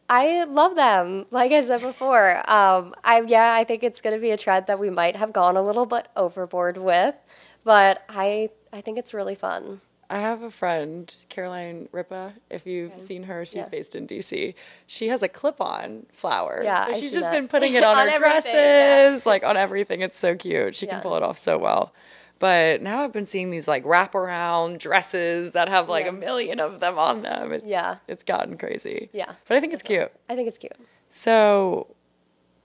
I 0.09 0.43
love 0.43 0.75
them. 0.75 1.25
Like 1.31 1.51
I 1.51 1.63
said 1.63 1.81
before, 1.81 2.37
um, 2.49 2.93
I 3.03 3.21
yeah, 3.21 3.53
I 3.53 3.63
think 3.63 3.83
it's 3.83 4.01
going 4.01 4.15
to 4.15 4.21
be 4.21 4.31
a 4.31 4.37
trend 4.37 4.67
that 4.67 4.79
we 4.79 4.89
might 4.89 5.15
have 5.15 5.31
gone 5.33 5.55
a 5.55 5.61
little 5.61 5.85
bit 5.85 6.07
overboard 6.15 6.77
with, 6.77 7.15
but 7.63 8.03
I 8.09 8.49
I 8.71 8.81
think 8.81 8.97
it's 8.97 9.13
really 9.13 9.35
fun. 9.35 9.81
I 10.09 10.19
have 10.19 10.43
a 10.43 10.51
friend, 10.51 11.13
Caroline 11.29 11.89
Ripa. 11.91 12.33
If 12.49 12.67
you've 12.67 12.99
seen 13.01 13.23
her, 13.23 13.45
she's 13.45 13.55
Yeah. 13.55 13.67
based 13.69 13.95
in 13.95 14.05
DC. 14.05 14.53
She 14.85 15.07
has 15.07 15.23
a 15.23 15.27
clip-on 15.27 16.05
flower. 16.11 16.61
Yeah, 16.63 16.85
so 16.85 16.91
I 16.91 16.99
she's 16.99 17.13
just 17.13 17.27
that. 17.27 17.31
been 17.31 17.47
putting 17.47 17.73
it 17.75 17.83
on, 17.83 17.97
On 17.97 18.07
her 18.09 18.17
dresses, 18.19 18.53
yeah. 18.53 19.19
like 19.25 19.43
on 19.43 19.57
everything. 19.57 20.01
It's 20.01 20.17
so 20.17 20.35
cute. 20.35 20.75
She 20.75 20.85
can 20.87 21.01
pull 21.01 21.15
it 21.15 21.23
off 21.23 21.37
so 21.37 21.57
well. 21.57 21.93
But 22.39 22.81
now 22.81 23.03
I've 23.03 23.13
been 23.13 23.25
seeing 23.25 23.49
these 23.49 23.67
like 23.67 23.85
wraparound 23.85 24.79
dresses 24.79 25.51
that 25.51 25.69
have 25.69 25.87
like 25.89 26.03
Yeah. 26.03 26.09
a 26.09 26.13
million 26.13 26.59
of 26.59 26.79
them 26.79 26.99
on 26.99 27.21
them. 27.21 27.51
It's, 27.53 27.63
Yeah. 27.65 27.97
it's 28.07 28.23
gotten 28.23 28.57
crazy. 28.57 29.09
Yeah. 29.13 29.31
but 29.47 29.55
I 29.57 29.59
think 29.61 29.73
it's 29.73 29.83
cute. 29.83 30.11
I 30.29 30.35
think 30.35 30.47
it's 30.47 30.57
cute. 30.57 30.75
So, 31.11 31.95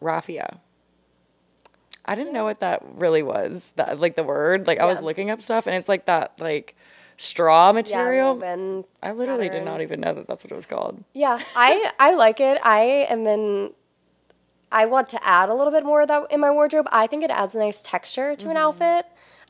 raffia. 0.00 0.58
I 2.04 2.14
didn't 2.14 2.32
know 2.32 2.44
what 2.44 2.60
that 2.60 2.82
really 2.94 3.22
was. 3.22 3.72
That 3.76 4.00
like 4.00 4.16
the 4.16 4.24
word. 4.24 4.66
Like 4.66 4.78
I 4.80 4.86
was 4.86 5.02
looking 5.02 5.30
up 5.30 5.40
stuff, 5.42 5.66
and 5.66 5.76
it's 5.76 5.88
like 5.88 6.06
that 6.06 6.32
like 6.40 6.74
straw 7.18 7.66
Yeah, 7.68 7.72
material. 7.72 8.34
woven 8.34 8.84
I 9.02 9.12
literally 9.12 9.50
did 9.50 9.64
not 9.64 9.82
even 9.82 10.00
know 10.00 10.14
that 10.14 10.26
that's 10.26 10.42
what 10.44 10.50
it 10.52 10.54
was 10.56 10.64
called. 10.66 11.04
Yeah, 11.12 11.38
I 11.54 11.92
I 11.98 12.14
like 12.14 12.40
it. 12.40 12.58
I 12.62 13.06
am 13.10 13.26
in. 13.26 13.74
I 14.72 14.86
want 14.86 15.08
to 15.10 15.26
add 15.26 15.48
a 15.50 15.54
little 15.54 15.72
bit 15.72 15.84
more 15.84 16.02
of 16.02 16.08
that 16.08 16.30
in 16.30 16.40
my 16.40 16.50
wardrobe. 16.50 16.86
I 16.92 17.06
think 17.06 17.22
it 17.24 17.30
adds 17.30 17.54
a 17.54 17.58
nice 17.58 17.82
texture 17.82 18.36
to 18.36 18.50
an 18.50 18.56
outfit. 18.56 19.06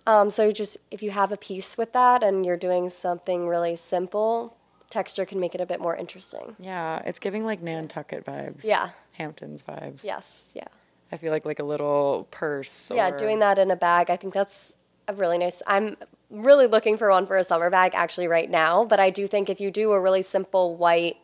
Um, 0.07 0.31
so 0.31 0.51
just 0.51 0.79
if 0.91 1.03
you 1.03 1.11
have 1.11 1.33
a 1.33 1.37
piece 1.37 1.77
with 1.77 1.93
that 1.93 2.23
and 2.23 2.47
you're 2.47 2.57
doing 2.57 2.89
something 2.89 3.47
really 3.49 3.77
simple, 3.77 4.57
texture 4.91 5.27
can 5.27 5.39
make 5.41 5.55
it 5.55 5.61
a 5.61 5.67
bit 5.67 5.81
more 5.81 5.95
interesting. 5.97 6.57
Yeah, 6.59 7.03
it's 7.05 7.19
giving 7.19 7.45
like 7.45 7.61
Nantucket 7.63 8.25
vibes. 8.25 8.65
Yeah. 8.65 8.91
Hamptons 9.13 9.63
vibes. 9.69 10.05
Yes. 10.05 10.45
Yeah. 10.55 10.69
I 11.11 11.17
feel 11.17 11.33
like 11.33 11.45
like 11.45 11.59
a 11.59 11.65
little 11.65 12.29
purse. 12.31 12.91
Yeah. 12.95 13.11
Doing 13.17 13.41
that 13.41 13.59
in 13.59 13.71
a 13.71 13.77
bag, 13.77 14.09
I 14.11 14.17
think 14.17 14.33
that's 14.33 14.77
a 15.09 15.15
really 15.15 15.37
nice. 15.37 15.61
I'm 15.67 15.97
really 16.31 16.67
looking 16.67 16.97
for 16.97 17.11
one 17.11 17.27
for 17.27 17.37
a 17.37 17.45
summer 17.45 17.71
bag 17.71 17.93
actually 17.95 18.29
right 18.29 18.51
now. 18.51 18.85
But 18.85 19.01
I 19.01 19.11
do 19.11 19.27
think 19.27 19.49
if 19.49 19.61
you 19.61 19.71
do 19.71 19.93
a 19.93 20.01
really 20.01 20.23
simple 20.23 20.77
white, 20.77 21.17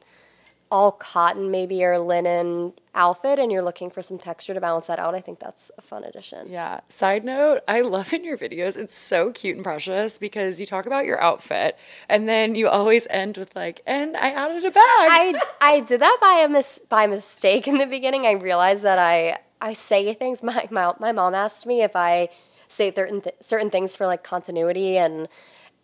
all 0.71 0.91
cotton 0.91 1.51
maybe 1.51 1.85
or 1.85 1.99
linen 1.99 2.73
outfit, 2.95 3.39
and 3.39 3.53
you're 3.53 3.63
looking 3.63 3.91
for 3.91 4.03
some 4.03 4.19
texture 4.19 4.55
to 4.55 4.61
balance 4.61 4.87
that 4.87 4.99
out, 4.99 5.15
I 5.15 5.21
think 5.21 5.39
that's 5.39 5.71
a 5.77 5.83
fun 5.83 6.05
addition. 6.05 6.51
Yeah. 6.51 6.81
Side 6.89 7.25
note, 7.25 7.61
I 7.69 7.83
love 7.83 8.13
in 8.13 8.25
your 8.25 8.39
videos, 8.39 8.77
it's 8.77 8.97
so 8.97 9.31
cute 9.31 9.57
and 9.57 9.65
precious 9.65 10.19
because 10.19 10.59
you 10.59 10.67
talk 10.67 10.87
about 10.87 11.05
your 11.05 11.21
outfit 11.21 11.77
and 12.09 12.29
then 12.29 12.55
you 12.55 12.69
always 12.69 13.07
end 13.11 13.37
with 13.37 13.55
like, 13.55 13.83
and 13.87 14.17
I 14.17 14.31
added 14.31 14.65
a 14.65 14.71
bag. 14.71 14.81
I, 14.81 15.41
I 15.61 15.81
did 15.81 16.01
that 16.01 16.19
by 16.21 16.43
a 16.45 16.49
mis- 16.49 16.81
by 16.89 17.07
mistake 17.07 17.69
in 17.69 17.79
the 17.79 17.87
beginning. 17.87 18.27
I 18.27 18.33
realized 18.33 18.83
that 18.85 18.99
I 18.99 19.39
I 19.61 19.75
say 19.75 20.13
things. 20.15 20.43
My 20.43 20.67
my, 20.71 20.95
my 20.99 21.13
mom 21.13 21.35
asked 21.35 21.67
me 21.67 21.83
if 21.83 21.95
I 21.95 22.31
say 22.75 22.93
certain 22.95 23.21
th- 23.23 23.37
certain 23.41 23.71
things 23.71 23.97
for 23.97 24.07
like 24.07 24.23
continuity, 24.25 24.97
and 24.99 25.29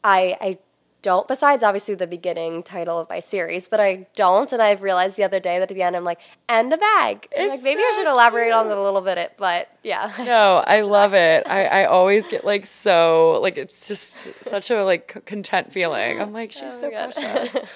I 0.04 0.36
I 0.40 0.58
don't. 1.02 1.26
Besides, 1.26 1.62
obviously 1.62 1.94
the 1.94 2.06
beginning 2.06 2.62
title 2.62 2.98
of 2.98 3.08
my 3.08 3.20
series, 3.20 3.68
but 3.68 3.80
I 3.80 4.06
don't. 4.16 4.52
And 4.52 4.60
I've 4.60 4.82
realized 4.82 5.16
the 5.16 5.24
other 5.24 5.40
day 5.40 5.58
that 5.58 5.70
at 5.70 5.74
the 5.74 5.82
end 5.82 5.96
I'm 5.96 6.04
like, 6.04 6.20
and 6.46 6.70
a 6.72 6.76
bag. 6.76 7.26
Like 7.38 7.62
maybe 7.62 7.80
I 7.80 7.92
should 7.94 8.06
elaborate 8.06 8.52
on 8.52 8.70
it 8.70 8.76
a 8.76 8.82
little 8.82 9.00
bit. 9.00 9.32
But 9.38 9.68
yeah, 9.82 10.12
No, 10.18 10.62
I 10.66 10.82
love 10.82 11.14
it. 11.14 11.46
I, 11.48 11.64
I 11.64 11.84
always 11.86 12.26
get 12.26 12.44
like 12.44 12.66
so 12.66 13.38
like 13.40 13.56
it's 13.56 13.88
just 13.88 14.28
such 14.44 14.70
a 14.70 14.84
like 14.84 15.24
content 15.24 15.72
feeling. 15.72 16.20
I'm 16.20 16.34
like 16.34 16.52
she's 16.52 16.74
Oh 16.74 16.80
so 16.80 16.90
God. 16.90 17.14
precious. 17.14 17.56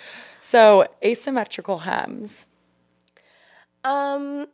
So 0.46 0.86
asymmetrical 1.02 1.78
hems. 1.78 2.44
Um, 3.82 4.48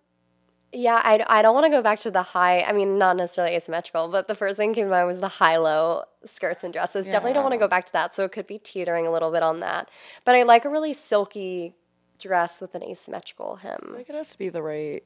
yeah, 0.72 1.00
I, 1.02 1.24
I 1.26 1.42
don't 1.42 1.54
want 1.54 1.66
to 1.66 1.70
go 1.70 1.82
back 1.82 2.00
to 2.00 2.10
the 2.10 2.22
high. 2.22 2.60
I 2.60 2.72
mean, 2.72 2.98
not 2.98 3.16
necessarily 3.16 3.56
asymmetrical, 3.56 4.08
but 4.08 4.28
the 4.28 4.34
first 4.34 4.56
thing 4.56 4.72
came 4.72 4.86
to 4.86 4.90
mind 4.90 5.06
was 5.06 5.20
the 5.20 5.28
high 5.28 5.56
low 5.56 6.04
skirts 6.24 6.62
and 6.62 6.72
dresses. 6.72 7.06
Definitely 7.06 7.32
don't 7.34 7.42
want 7.42 7.54
to 7.54 7.58
go 7.58 7.68
back 7.68 7.86
to 7.86 7.92
that. 7.92 8.14
So 8.14 8.24
it 8.24 8.32
could 8.32 8.46
be 8.46 8.58
teetering 8.58 9.06
a 9.06 9.10
little 9.10 9.32
bit 9.32 9.42
on 9.42 9.60
that. 9.60 9.90
But 10.24 10.36
I 10.36 10.42
like 10.44 10.64
a 10.64 10.68
really 10.68 10.92
silky 10.92 11.74
dress 12.18 12.60
with 12.60 12.74
an 12.74 12.82
asymmetrical 12.82 13.56
hem. 13.56 13.94
Like 13.94 14.08
it 14.08 14.14
has 14.14 14.30
to 14.30 14.38
be 14.38 14.48
the 14.48 14.62
right 14.62 15.02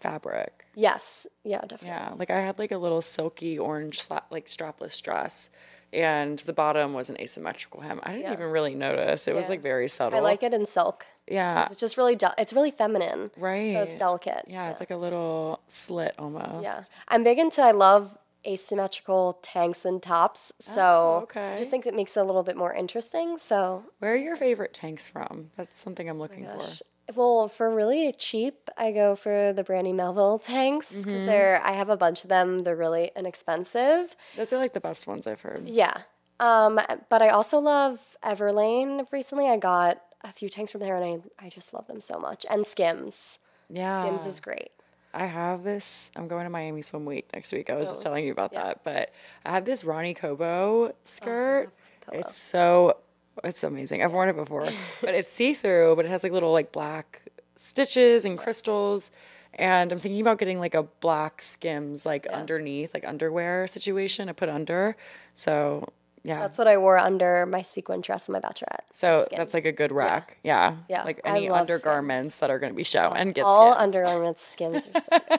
fabric. 0.00 0.64
Yes. 0.74 1.26
Yeah, 1.44 1.60
definitely. 1.60 1.88
Yeah, 1.88 2.14
like 2.18 2.30
I 2.30 2.40
had 2.40 2.58
like 2.58 2.72
a 2.72 2.78
little 2.78 3.02
silky 3.02 3.58
orange 3.58 4.02
like 4.30 4.46
strapless 4.46 5.00
dress, 5.00 5.50
and 5.94 6.38
the 6.40 6.52
bottom 6.52 6.92
was 6.92 7.08
an 7.10 7.20
asymmetrical 7.20 7.80
hem. 7.80 8.00
I 8.02 8.10
didn't 8.12 8.22
Yeah. 8.24 8.32
even 8.34 8.50
really 8.50 8.74
notice. 8.74 9.26
It 9.28 9.34
was 9.34 9.48
like 9.48 9.60
very 9.62 9.88
subtle. 9.88 10.18
I 10.18 10.22
like 10.22 10.42
it 10.42 10.52
in 10.52 10.66
silk. 10.66 11.06
Yeah, 11.26 11.66
It's 11.66 11.76
just 11.76 11.96
really, 11.96 12.16
del- 12.16 12.34
it's 12.36 12.52
really 12.52 12.70
feminine. 12.70 13.30
right. 13.38 13.72
So 13.74 13.82
it's 13.82 13.96
delicate. 13.96 14.44
Yeah, 14.46 14.70
it's 14.70 14.80
like 14.80 14.90
a 14.90 14.96
little 14.96 15.60
slit 15.68 16.14
almost. 16.18 16.64
Yeah. 16.64 16.80
I'm 17.08 17.24
big 17.24 17.38
into, 17.38 17.62
I 17.62 17.70
love 17.70 18.18
asymmetrical 18.46 19.38
tanks 19.42 19.84
and 19.84 20.02
tops. 20.02 20.52
So 20.60 20.82
Oh, 20.82 21.20
okay. 21.24 21.52
I 21.54 21.56
just 21.56 21.70
think 21.70 21.86
it 21.86 21.94
makes 21.94 22.16
it 22.16 22.20
a 22.20 22.24
little 22.24 22.42
bit 22.42 22.56
more 22.56 22.74
interesting. 22.74 23.38
So 23.38 23.84
Where 24.00 24.12
are 24.12 24.16
your 24.16 24.36
favorite 24.36 24.74
tanks 24.74 25.08
from? 25.08 25.50
That's 25.56 25.78
something 25.78 26.08
I'm 26.10 26.18
looking 26.18 26.46
Oh 26.46 26.58
for. 26.60 26.84
Well, 27.14 27.48
for 27.48 27.70
really 27.70 28.12
cheap, 28.12 28.70
I 28.78 28.90
go 28.92 29.14
for 29.16 29.52
the 29.52 29.62
Brandy 29.62 29.92
Melville 29.92 30.38
tanks 30.38 30.90
because 30.90 31.04
Mm-hmm. 31.06 31.26
they're. 31.26 31.60
I 31.62 31.72
have 31.72 31.90
a 31.90 31.96
bunch 31.96 32.22
of 32.24 32.30
them. 32.30 32.60
They're 32.60 32.76
really 32.76 33.10
inexpensive. 33.14 34.16
Those 34.36 34.52
are 34.52 34.58
like 34.58 34.72
the 34.72 34.80
best 34.80 35.06
ones 35.06 35.26
I've 35.26 35.42
heard. 35.42 35.68
Yeah. 35.68 35.98
Um, 36.40 36.80
but 37.10 37.20
I 37.22 37.28
also 37.28 37.58
love 37.58 38.16
Everlane. 38.24 39.06
Recently, 39.12 39.48
I 39.48 39.56
got 39.58 40.00
a 40.22 40.32
few 40.32 40.48
tanks 40.48 40.70
from 40.70 40.80
there, 40.80 40.96
and 40.96 41.22
I 41.40 41.46
I 41.46 41.48
just 41.50 41.74
love 41.74 41.86
them 41.86 42.00
so 42.00 42.18
much. 42.18 42.46
And 42.48 42.66
Skims. 42.66 43.38
Yeah. 43.68 44.02
Skims 44.02 44.24
is 44.26 44.40
great. 44.40 44.70
I 45.12 45.26
have 45.26 45.62
this. 45.62 46.10
I'm 46.16 46.26
going 46.26 46.44
to 46.44 46.50
Miami 46.50 46.82
Swim 46.82 47.04
Week 47.04 47.28
next 47.32 47.52
week. 47.52 47.70
I 47.70 47.76
was 47.76 47.86
just 47.88 48.00
Oh, 48.00 48.04
telling 48.04 48.24
you 48.24 48.32
about 48.32 48.52
yeah. 48.52 48.64
that, 48.64 48.82
but 48.82 49.10
I 49.44 49.52
have 49.52 49.64
this 49.64 49.84
Ronny 49.84 50.12
Kobo 50.14 50.92
skirt. 51.04 51.70
Kobo. 52.00 52.18
It's 52.18 52.34
so 52.34 52.96
it's 53.42 53.64
amazing. 53.64 54.02
I've 54.02 54.12
worn 54.12 54.28
it 54.28 54.36
before, 54.36 54.68
but 55.00 55.14
it's 55.14 55.32
see 55.32 55.54
through, 55.54 55.96
but 55.96 56.04
it 56.04 56.08
has 56.10 56.22
like 56.22 56.32
little 56.32 56.52
like 56.52 56.72
black 56.72 57.22
stitches 57.56 58.24
and 58.24 58.38
crystals. 58.38 59.10
And 59.56 59.92
I'm 59.92 60.00
thinking 60.00 60.20
about 60.20 60.38
getting 60.38 60.58
like 60.58 60.74
a 60.74 60.82
black 60.82 61.40
Skims 61.40 62.04
like 62.04 62.26
underneath, 62.26 62.92
like 62.92 63.04
underwear 63.06 63.66
situation 63.66 64.26
to 64.26 64.34
put 64.34 64.48
under. 64.48 64.96
So 65.34 65.92
yeah. 66.24 66.40
That's 66.40 66.56
what 66.56 66.66
I 66.66 66.78
wore 66.78 66.96
under 66.98 67.44
my 67.44 67.60
sequin 67.60 68.00
dress 68.00 68.28
in 68.28 68.32
my 68.32 68.40
bachelorette. 68.40 68.84
so 68.92 69.26
that's 69.36 69.52
like 69.52 69.66
a 69.66 69.72
good 69.72 69.92
rack. 69.92 70.38
Yeah. 70.42 70.76
Yeah, 70.88 71.02
Like 71.02 71.20
any 71.22 71.50
undergarments 71.50 72.38
that 72.38 72.50
are 72.50 72.58
going 72.58 72.72
to 72.72 72.76
be 72.76 72.82
show 72.82 73.12
and 73.14 73.34
get 73.34 73.44
all 73.44 73.72
Skims. 73.74 73.82
undergarments. 73.82 74.40
Skims 74.42 74.86
are 74.94 75.00
so. 75.00 75.18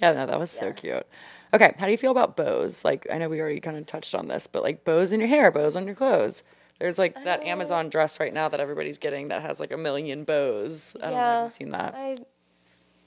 Yeah, 0.00 0.12
no, 0.12 0.26
that 0.26 0.38
was 0.38 0.52
so 0.52 0.72
cute. 0.72 1.04
Okay, 1.52 1.74
how 1.78 1.86
do 1.86 1.90
you 1.90 1.98
feel 1.98 2.12
about 2.12 2.36
bows? 2.36 2.84
Like, 2.84 3.08
I 3.12 3.18
know 3.18 3.28
we 3.28 3.40
already 3.40 3.58
kind 3.58 3.76
of 3.76 3.84
touched 3.86 4.14
on 4.14 4.28
this, 4.28 4.46
but 4.46 4.62
like 4.62 4.84
bows 4.84 5.10
in 5.10 5.18
your 5.18 5.28
hair, 5.28 5.50
bows 5.50 5.74
on 5.74 5.84
your 5.84 5.96
clothes. 5.96 6.44
There's 6.80 6.98
like 6.98 7.14
Oh. 7.16 7.24
that 7.24 7.42
Amazon 7.44 7.88
dress 7.90 8.18
right 8.18 8.32
now 8.34 8.48
that 8.48 8.58
everybody's 8.58 8.98
getting 8.98 9.28
that 9.28 9.42
has 9.42 9.60
like 9.60 9.70
a 9.70 9.76
million 9.76 10.24
bows. 10.24 10.96
I 10.96 11.04
don't 11.04 11.10
know 11.10 11.16
if 11.16 11.20
Yeah. 11.20 11.42
you've 11.44 11.52
seen 11.52 11.70
that. 11.70 11.94
I 11.94 12.16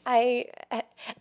I 0.06 0.46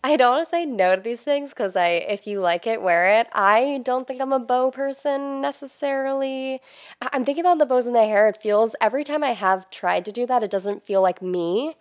I 0.03 0.17
don't 0.17 0.33
want 0.33 0.45
to 0.45 0.49
say 0.49 0.65
no 0.65 0.95
to 0.95 1.01
these 1.01 1.21
things 1.23 1.49
because 1.51 1.75
I 1.77 1.87
if 1.87 2.27
you 2.27 2.41
like 2.41 2.67
it, 2.67 2.81
wear 2.81 3.07
it. 3.19 3.27
I 3.33 3.81
don't 3.83 4.05
think 4.05 4.19
I'm 4.21 4.33
a 4.33 4.39
bow 4.39 4.71
person 4.71 5.39
necessarily. 5.41 6.61
I'm 7.01 7.23
thinking 7.25 7.43
about 7.45 7.59
the 7.59 7.65
bows 7.65 7.87
in 7.87 7.93
the 7.93 8.03
hair. 8.05 8.27
It 8.27 8.37
feels 8.37 8.75
every 8.81 9.03
time 9.05 9.23
I 9.23 9.31
have 9.31 9.69
tried 9.69 10.03
to 10.05 10.11
do 10.11 10.25
that, 10.27 10.43
it 10.43 10.51
doesn't 10.51 10.83
feel 10.83 11.01
like 11.01 11.21
me 11.21 11.75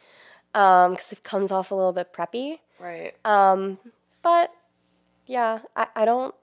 because 0.52 1.12
it 1.12 1.22
comes 1.24 1.50
off 1.50 1.70
a 1.70 1.74
little 1.74 1.92
bit 1.92 2.12
preppy. 2.12 2.61
Right. 2.78 3.14
Um, 3.24 3.78
but 4.22 4.52
yeah, 5.26 5.61
I, 5.74 5.88
I 5.96 6.04
don't 6.04 6.35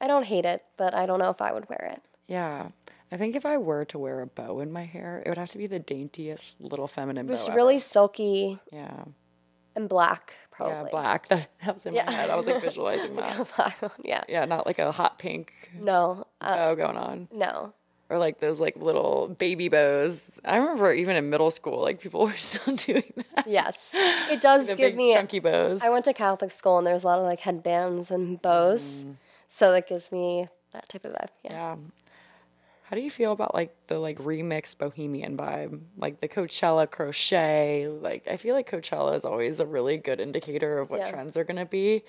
I 0.00 0.06
don't 0.06 0.24
hate 0.24 0.44
it, 0.46 0.64
but 0.78 0.94
I 0.94 1.04
don't 1.06 1.18
know 1.18 1.30
if 1.30 1.42
I 1.42 1.52
would 1.52 1.68
wear 1.68 1.90
it. 1.92 2.02
Yeah. 2.26 2.68
I 3.12 3.16
think 3.16 3.36
if 3.36 3.46
I 3.46 3.58
were 3.58 3.84
to 3.86 3.98
wear 3.98 4.20
a 4.22 4.26
bow 4.26 4.60
in 4.60 4.72
my 4.72 4.84
hair, 4.84 5.22
it 5.24 5.28
would 5.28 5.38
have 5.38 5.50
to 5.50 5.58
be 5.58 5.66
the 5.66 5.78
daintiest 5.78 6.60
little 6.60 6.88
feminine 6.88 7.26
bow. 7.26 7.34
It's 7.34 7.46
ever. 7.46 7.54
really 7.56 7.78
silky 7.78 8.58
Yeah. 8.72 9.04
and 9.76 9.88
black, 9.88 10.34
probably. 10.50 10.74
Yeah, 10.74 10.88
black. 10.90 11.28
That, 11.28 11.48
that 11.64 11.74
was 11.74 11.86
in 11.86 11.94
Yeah. 11.94 12.06
my 12.06 12.12
head. 12.12 12.30
I 12.30 12.36
was 12.36 12.46
like 12.46 12.60
visualizing 12.70 13.14
that. 13.16 13.46
Black, 13.56 13.76
yeah. 14.02 14.24
Yeah, 14.28 14.44
not 14.46 14.66
like 14.66 14.78
a 14.78 14.90
hot 14.90 15.18
pink 15.18 15.52
No. 15.78 16.26
Uh, 16.40 16.56
bow 16.56 16.74
going 16.74 16.96
on. 16.96 17.28
no. 17.32 17.72
Or 18.10 18.18
like 18.18 18.38
those 18.38 18.60
like 18.60 18.76
little 18.76 19.28
baby 19.38 19.68
bows. 19.70 20.22
I 20.44 20.58
remember 20.58 20.92
even 20.92 21.16
in 21.16 21.30
middle 21.30 21.50
school, 21.50 21.80
like 21.80 22.00
people 22.00 22.20
were 22.26 22.36
still 22.36 22.76
doing 22.76 23.12
that. 23.34 23.46
Yes. 23.46 23.90
It 23.94 24.40
does 24.42 24.66
give 24.66 24.76
big 24.76 24.94
me 24.96 25.14
chunky 25.14 25.38
bows. 25.38 25.82
I 25.82 25.88
went 25.88 26.04
to 26.04 26.12
Catholic 26.12 26.50
school 26.50 26.76
and 26.78 26.86
there's 26.86 27.02
a 27.04 27.06
lot 27.06 27.18
of 27.18 27.24
like 27.24 27.40
headbands 27.40 28.10
and 28.10 28.40
bows. 28.42 29.04
So 29.48 29.72
that 29.72 29.88
gives 29.88 30.12
me 30.12 30.48
that 30.72 30.88
type 30.88 31.04
of 31.06 31.12
vibe. 31.12 31.28
Yeah. 31.44 31.52
Yeah. 31.52 31.76
How 32.94 33.00
do 33.00 33.02
you 33.04 33.10
feel 33.10 33.32
about 33.32 33.56
like 33.56 33.74
the 33.88 33.98
like 33.98 34.18
remix 34.18 34.78
bohemian 34.78 35.36
vibe? 35.36 35.80
Like 35.96 36.20
the 36.20 36.28
Coachella 36.28 36.88
crochet. 36.88 37.88
Like 37.88 38.28
I 38.28 38.36
feel 38.36 38.54
like 38.54 38.70
Coachella 38.70 39.16
is 39.16 39.24
always 39.24 39.58
a 39.58 39.66
really 39.66 39.96
good 39.96 40.20
indicator 40.20 40.78
of 40.78 40.90
what 40.90 41.00
Yeah. 41.00 41.10
trends 41.10 41.36
are 41.36 41.42
gonna 41.42 41.66
be. 41.66 42.04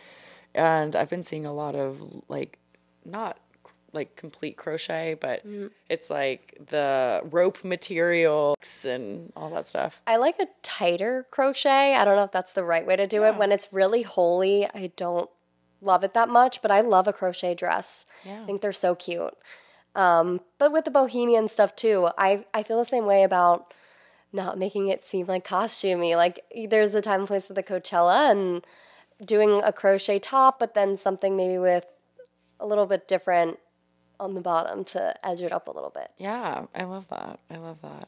And 0.53 0.95
I've 0.95 1.09
been 1.09 1.23
seeing 1.23 1.43
a 1.43 1.51
lot 1.51 1.73
of 1.73 1.99
like 2.27 2.59
not 3.03 3.39
like 3.93 4.15
complete 4.15 4.57
crochet, 4.57 5.15
but 5.19 5.39
Mm-hmm. 5.43 5.67
it's 5.89 6.11
like 6.11 6.55
the 6.67 7.21
rope 7.31 7.63
materials 7.63 8.85
and 8.87 9.33
all 9.35 9.49
that 9.55 9.65
stuff. 9.65 10.03
I 10.05 10.17
like 10.17 10.37
a 10.39 10.45
tighter 10.61 11.25
crochet. 11.31 11.95
I 11.95 12.05
don't 12.05 12.15
know 12.15 12.25
if 12.25 12.31
that's 12.31 12.53
the 12.53 12.63
right 12.63 12.85
way 12.85 12.95
to 12.95 13.07
do 13.07 13.23
it. 13.23 13.37
When 13.37 13.51
it's 13.51 13.69
really 13.73 14.03
holy, 14.03 14.67
I 14.67 14.91
don't 14.95 15.31
love 15.81 16.03
it 16.03 16.13
that 16.13 16.29
much, 16.29 16.61
but 16.61 16.69
I 16.69 16.81
love 16.81 17.07
a 17.07 17.13
crochet 17.13 17.55
dress. 17.55 18.05
Yeah. 18.23 18.43
I 18.43 18.45
think 18.45 18.61
they're 18.61 18.71
so 18.71 18.93
cute. 18.93 19.33
Um, 19.95 20.41
but 20.57 20.71
with 20.71 20.85
the 20.85 20.91
bohemian 20.91 21.47
stuff 21.47 21.75
too, 21.75 22.09
I 22.17 22.45
I 22.53 22.63
feel 22.63 22.77
the 22.77 22.85
same 22.85 23.05
way 23.05 23.23
about 23.23 23.73
not 24.33 24.57
making 24.59 24.89
it 24.89 25.03
seem 25.03 25.27
like 25.27 25.47
costumey. 25.47 26.15
Like 26.15 26.41
there's 26.69 26.93
a 26.93 27.01
time 27.01 27.21
and 27.21 27.27
place 27.27 27.47
for 27.47 27.53
the 27.53 27.63
Coachella 27.63 28.29
and 28.29 28.65
doing 29.25 29.61
a 29.63 29.71
crochet 29.71 30.19
top, 30.19 30.59
but 30.59 30.73
then 30.73 30.97
something 30.97 31.37
maybe 31.37 31.57
with 31.57 31.85
a 32.59 32.65
little 32.67 32.85
bit 32.85 33.07
different 33.07 33.59
on 34.19 34.33
the 34.33 34.41
bottom 34.41 34.83
to 34.83 35.13
edge 35.25 35.41
it 35.41 35.51
up 35.51 35.67
a 35.67 35.71
little 35.71 35.89
bit. 35.89 36.11
Yeah, 36.17 36.65
I 36.73 36.83
love 36.83 37.07
that. 37.09 37.39
I 37.49 37.57
love 37.57 37.81
that. 37.81 38.07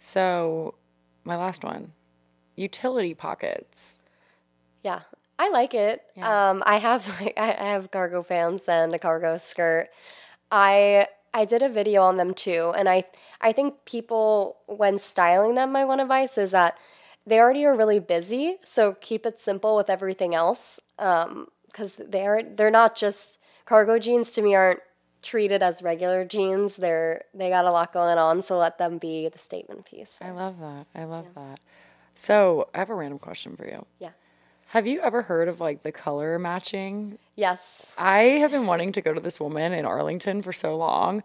So, 0.00 0.74
my 1.24 1.36
last 1.36 1.62
one 1.62 1.92
utility 2.56 3.14
pockets. 3.14 3.98
Yeah, 4.82 5.00
I 5.38 5.50
like 5.50 5.74
it. 5.74 6.02
Yeah. 6.16 6.50
Um, 6.50 6.62
I 6.66 6.78
have 6.78 7.06
like, 7.20 7.34
I 7.38 7.50
I 7.52 7.68
have 7.72 7.90
cargo 7.90 8.22
pants 8.22 8.68
and 8.68 8.94
a 8.94 8.98
cargo 8.98 9.38
skirt. 9.38 9.88
I 10.50 11.08
I 11.32 11.44
did 11.44 11.62
a 11.62 11.68
video 11.68 12.02
on 12.02 12.16
them 12.16 12.34
too, 12.34 12.72
and 12.76 12.88
I 12.88 13.04
I 13.40 13.52
think 13.52 13.84
people 13.84 14.58
when 14.66 14.98
styling 14.98 15.54
them, 15.54 15.72
my 15.72 15.84
one 15.84 16.00
advice 16.00 16.36
is 16.38 16.50
that 16.50 16.78
they 17.26 17.38
already 17.38 17.64
are 17.64 17.76
really 17.76 18.00
busy, 18.00 18.56
so 18.64 18.96
keep 19.00 19.26
it 19.26 19.38
simple 19.38 19.76
with 19.76 19.90
everything 19.90 20.34
else. 20.34 20.80
Um, 20.98 21.48
because 21.66 21.94
they're 21.96 22.42
they're 22.42 22.70
not 22.70 22.96
just 22.96 23.38
cargo 23.64 23.98
jeans 23.98 24.32
to 24.32 24.42
me 24.42 24.54
aren't 24.54 24.80
treated 25.22 25.62
as 25.62 25.82
regular 25.82 26.24
jeans. 26.24 26.76
They're 26.76 27.22
they 27.32 27.48
got 27.50 27.64
a 27.64 27.70
lot 27.70 27.92
going 27.92 28.18
on, 28.18 28.42
so 28.42 28.58
let 28.58 28.78
them 28.78 28.98
be 28.98 29.28
the 29.28 29.38
statement 29.38 29.84
piece. 29.84 30.18
I 30.20 30.30
love 30.30 30.58
that. 30.60 30.86
I 30.94 31.04
love 31.04 31.26
that. 31.34 31.60
So, 32.16 32.68
I 32.74 32.78
have 32.78 32.90
a 32.90 32.94
random 32.94 33.18
question 33.18 33.56
for 33.56 33.66
you. 33.66 33.86
Yeah. 33.98 34.10
Have 34.70 34.86
you 34.86 35.00
ever 35.00 35.22
heard 35.22 35.48
of 35.48 35.60
like 35.60 35.82
the 35.82 35.90
color 35.90 36.38
matching? 36.38 37.18
Yes. 37.34 37.90
I 37.98 38.20
have 38.38 38.52
been 38.52 38.66
wanting 38.66 38.92
to 38.92 39.00
go 39.00 39.12
to 39.12 39.18
this 39.20 39.40
woman 39.40 39.72
in 39.72 39.84
Arlington 39.84 40.42
for 40.42 40.52
so 40.52 40.76
long, 40.76 41.24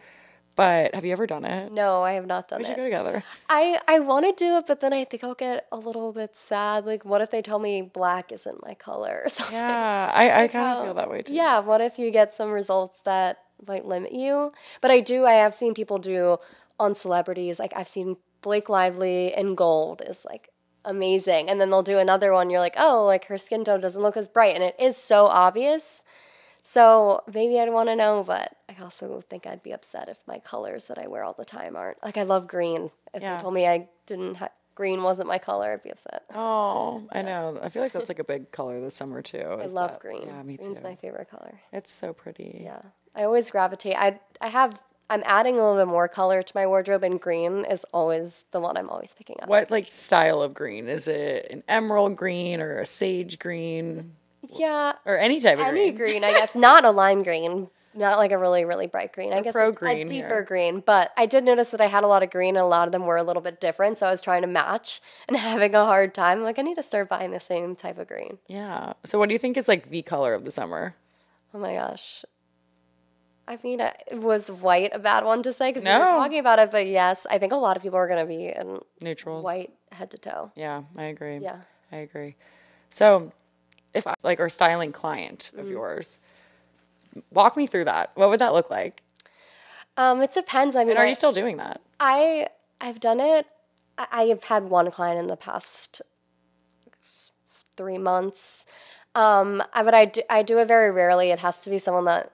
but 0.55 0.95
have 0.95 1.05
you 1.05 1.11
ever 1.11 1.27
done 1.27 1.45
it? 1.45 1.71
No, 1.71 2.01
I 2.01 2.13
have 2.13 2.25
not 2.25 2.47
done 2.47 2.61
it. 2.61 2.63
We 2.63 2.69
should 2.69 2.77
go 2.77 2.83
together. 2.85 3.23
I 3.47 3.79
I 3.87 3.99
want 3.99 4.25
to 4.25 4.33
do 4.33 4.57
it, 4.57 4.65
but 4.65 4.79
then 4.79 4.93
I 4.93 5.03
think 5.03 5.23
I'll 5.23 5.35
get 5.35 5.67
a 5.71 5.77
little 5.77 6.11
bit 6.11 6.35
sad. 6.35 6.87
Like, 6.87 7.05
what 7.05 7.21
if 7.21 7.29
they 7.29 7.43
tell 7.43 7.59
me 7.59 7.83
black 7.83 8.31
isn't 8.31 8.65
my 8.65 8.73
color 8.73 9.21
or 9.25 9.29
something? 9.37 9.55
Yeah, 9.55 10.11
I, 10.11 10.45
I 10.45 10.47
kind 10.47 10.79
of 10.79 10.83
feel 10.83 10.93
that 10.95 11.11
way 11.11 11.21
too. 11.21 11.35
Yeah. 11.35 11.59
What 11.59 11.81
if 11.81 11.99
you 11.99 12.09
get 12.09 12.33
some 12.33 12.49
results 12.49 12.97
that 13.03 13.43
might 13.67 13.85
limit 13.85 14.11
you? 14.11 14.53
But 14.81 14.89
I 14.89 15.01
do. 15.01 15.27
I 15.27 15.33
have 15.33 15.53
seen 15.53 15.75
people 15.75 15.99
do 15.99 16.39
on 16.79 16.95
celebrities. 16.95 17.59
Like 17.59 17.73
I've 17.75 17.87
seen 17.87 18.17
Blake 18.41 18.69
Lively 18.69 19.35
in 19.37 19.53
gold 19.53 20.01
is 20.03 20.25
like 20.25 20.49
amazing, 20.85 21.49
and 21.49 21.59
then 21.59 21.69
they'll 21.69 21.83
do 21.83 21.97
another 21.97 22.31
one. 22.31 22.49
You're 22.49 22.59
like, 22.59 22.75
oh, 22.77 23.03
like 23.05 23.25
her 23.25 23.37
skin 23.37 23.63
tone 23.65 23.81
doesn't 23.81 24.01
look 24.01 24.15
as 24.17 24.27
bright, 24.29 24.55
and 24.55 24.63
it 24.63 24.75
is 24.79 24.95
so 24.97 25.25
obvious. 25.25 26.03
So 26.61 27.21
maybe 27.31 27.59
I'd 27.59 27.69
want 27.71 27.89
to 27.89 27.95
know, 27.95 28.23
but 28.25 28.55
I 28.67 28.81
also 28.81 29.21
think 29.29 29.45
I'd 29.45 29.61
be 29.61 29.71
upset 29.71 30.09
if 30.09 30.19
my 30.27 30.39
colors 30.39 30.85
that 30.85 30.97
I 30.97 31.07
wear 31.07 31.23
all 31.23 31.33
the 31.33 31.45
time 31.45 31.75
aren't 31.75 32.01
like 32.03 32.17
I 32.17 32.23
love 32.23 32.47
green. 32.47 32.89
If 33.13 33.21
Yeah. 33.21 33.35
they 33.35 33.41
told 33.41 33.53
me 33.53 33.67
I 33.67 33.87
didn't 34.07 34.35
ha- 34.35 34.49
green 34.73 35.03
wasn't 35.03 35.27
my 35.27 35.37
color, 35.37 35.73
I'd 35.73 35.83
be 35.83 35.91
upset. 35.91 36.23
Oh, 36.33 37.03
I 37.11 37.21
know. 37.21 37.59
I 37.61 37.69
feel 37.69 37.83
like 37.83 37.91
that's 37.91 38.09
like 38.13 38.19
a 38.19 38.23
big 38.23 38.51
color 38.51 38.81
this 38.81 38.95
summer 38.95 39.21
too. 39.21 39.37
I 39.37 39.65
love 39.67 39.91
that- 39.91 39.99
green. 39.99 40.23
Yeah, 40.25 40.41
me 40.41 40.57
too. 40.57 40.65
Green's 40.65 40.83
my 40.83 40.95
favorite 40.95 41.29
color. 41.29 41.59
It's 41.71 41.91
so 41.93 42.13
pretty. 42.13 42.61
Yeah, 42.63 42.81
I 43.15 43.23
always 43.23 43.51
gravitate. 43.51 43.95
I 43.97 44.19
I 44.41 44.47
have. 44.47 44.81
I'm 45.09 45.21
adding 45.25 45.55
a 45.55 45.57
little 45.63 45.77
bit 45.85 45.89
more 45.91 46.07
color 46.07 46.41
to 46.41 46.51
my 46.55 46.65
wardrobe, 46.65 47.03
and 47.03 47.19
green 47.19 47.63
is 47.65 47.85
always 47.93 48.45
the 48.51 48.59
one 48.59 48.75
I'm 48.77 48.89
always 48.89 49.13
picking 49.15 49.37
up. 49.41 49.47
What 49.49 49.69
like 49.69 49.89
style 49.89 50.41
of 50.41 50.53
green? 50.53 50.87
Is 50.87 51.07
it 51.07 51.47
an 51.51 51.63
emerald 51.67 52.15
green 52.15 52.59
or 52.59 52.79
a 52.79 52.85
sage 52.85 53.37
green 53.39 54.13
Yeah, 54.57 54.93
or 55.05 55.17
any 55.19 55.39
type 55.39 55.59
of 55.59 55.65
any 55.65 55.91
green? 55.91 56.21
green, 56.21 56.23
I 56.23 56.31
guess. 56.39 56.55
Not 56.55 56.85
a 56.85 56.91
lime 56.91 57.23
green. 57.23 57.69
Not 57.97 58.17
like 58.17 58.33
a 58.33 58.37
really, 58.37 58.65
really 58.65 58.87
bright 58.87 59.13
green. 59.13 59.31
I 59.31 59.39
guess 59.41 59.53
pro 59.53 59.67
a- 59.67 59.69
a, 59.69 59.71
green 59.71 60.07
deeper 60.07 60.27
here. 60.27 60.43
green. 60.43 60.81
But 60.85 61.11
I 61.15 61.25
did 61.27 61.45
notice 61.45 61.69
that 61.69 61.79
I 61.79 61.85
had 61.87 62.03
a 62.03 62.07
lot 62.07 62.23
of 62.23 62.29
green, 62.29 62.57
and 62.57 62.63
a 62.63 62.67
lot 62.67 62.87
of 62.87 62.91
them 62.91 63.05
were 63.05 63.15
a 63.15 63.23
little 63.23 63.41
bit 63.41 63.61
different. 63.61 63.97
So 63.97 64.07
I 64.07 64.11
was 64.11 64.21
trying 64.21 64.41
to 64.41 64.47
match 64.49 65.01
and 65.29 65.37
having 65.37 65.73
a 65.75 65.85
hard 65.85 66.13
time. 66.13 66.41
Like 66.43 66.59
I 66.59 66.61
need 66.63 66.75
to 66.75 66.83
start 66.83 67.07
buying 67.09 67.31
the 67.31 67.39
same 67.39 67.73
type 67.75 67.97
of 67.97 68.07
green. 68.07 68.39
Yeah. 68.47 68.93
So 69.05 69.17
what 69.19 69.29
do 69.29 69.33
you 69.33 69.39
think 69.39 69.55
is 69.55 69.67
like 69.69 69.89
the 69.89 70.01
color 70.01 70.33
of 70.33 70.43
the 70.45 70.51
summer? 70.51 70.95
Oh 71.53 71.59
my 71.59 71.75
gosh. 71.75 72.25
I 73.47 73.59
mean, 73.63 73.79
uh, 73.81 73.91
was 74.13 74.49
white 74.49 74.91
a 74.93 74.99
bad 74.99 75.23
one 75.23 75.43
to 75.43 75.53
say? 75.53 75.69
Because 75.69 75.83
we 75.83 75.91
were 75.91 75.99
talking 75.99 76.39
about 76.39 76.59
it, 76.59 76.71
but 76.71 76.87
yes, 76.87 77.27
I 77.29 77.37
think 77.37 77.53
a 77.53 77.57
lot 77.57 77.77
of 77.77 77.83
people 77.83 77.97
are 77.97 78.07
going 78.07 78.19
to 78.19 78.25
be 78.25 78.47
in 78.47 78.79
Neutrals. 79.01 79.43
white 79.43 79.71
head 79.91 80.11
to 80.11 80.17
toe. 80.17 80.51
Yeah, 80.55 80.83
I 80.97 81.03
agree. 81.05 81.37
Yeah. 81.37 81.57
I 81.91 81.97
agree. 81.97 82.35
So, 82.89 83.31
if 83.93 84.07
I 84.07 84.15
like 84.23 84.39
or 84.39 84.49
styling 84.49 84.91
client 84.91 85.51
of 85.57 85.69
yours, 85.69 86.17
walk 87.31 87.55
me 87.55 87.67
through 87.67 87.85
that. 87.85 88.11
What 88.15 88.29
would 88.29 88.39
that 88.39 88.53
look 88.53 88.69
like? 88.71 89.03
Um, 89.97 90.21
it 90.21 90.33
depends. 90.33 90.75
I 90.75 90.79
mean, 90.79 90.91
And 90.91 90.99
are 90.99 91.05
I, 91.05 91.09
you 91.09 91.15
still 91.15 91.31
doing 91.31 91.57
that? 91.57 91.81
I 91.99 92.47
I've 92.81 92.99
done 92.99 93.19
it. 93.19 93.45
I, 93.97 94.07
I 94.11 94.23
have 94.25 94.43
had 94.45 94.63
one 94.65 94.89
client 94.91 95.19
in 95.19 95.27
the 95.27 95.37
past 95.37 96.01
three 97.77 97.97
months. 97.97 98.65
Um, 99.13 99.63
I, 99.73 99.83
but 99.83 99.93
I 99.93 100.05
do, 100.05 100.21
I 100.29 100.41
do 100.43 100.57
it 100.59 100.67
very 100.67 100.91
rarely. 100.91 101.29
It 101.31 101.39
has 101.39 101.63
to 101.63 101.69
be 101.69 101.77
someone 101.77 102.05
that 102.05 102.31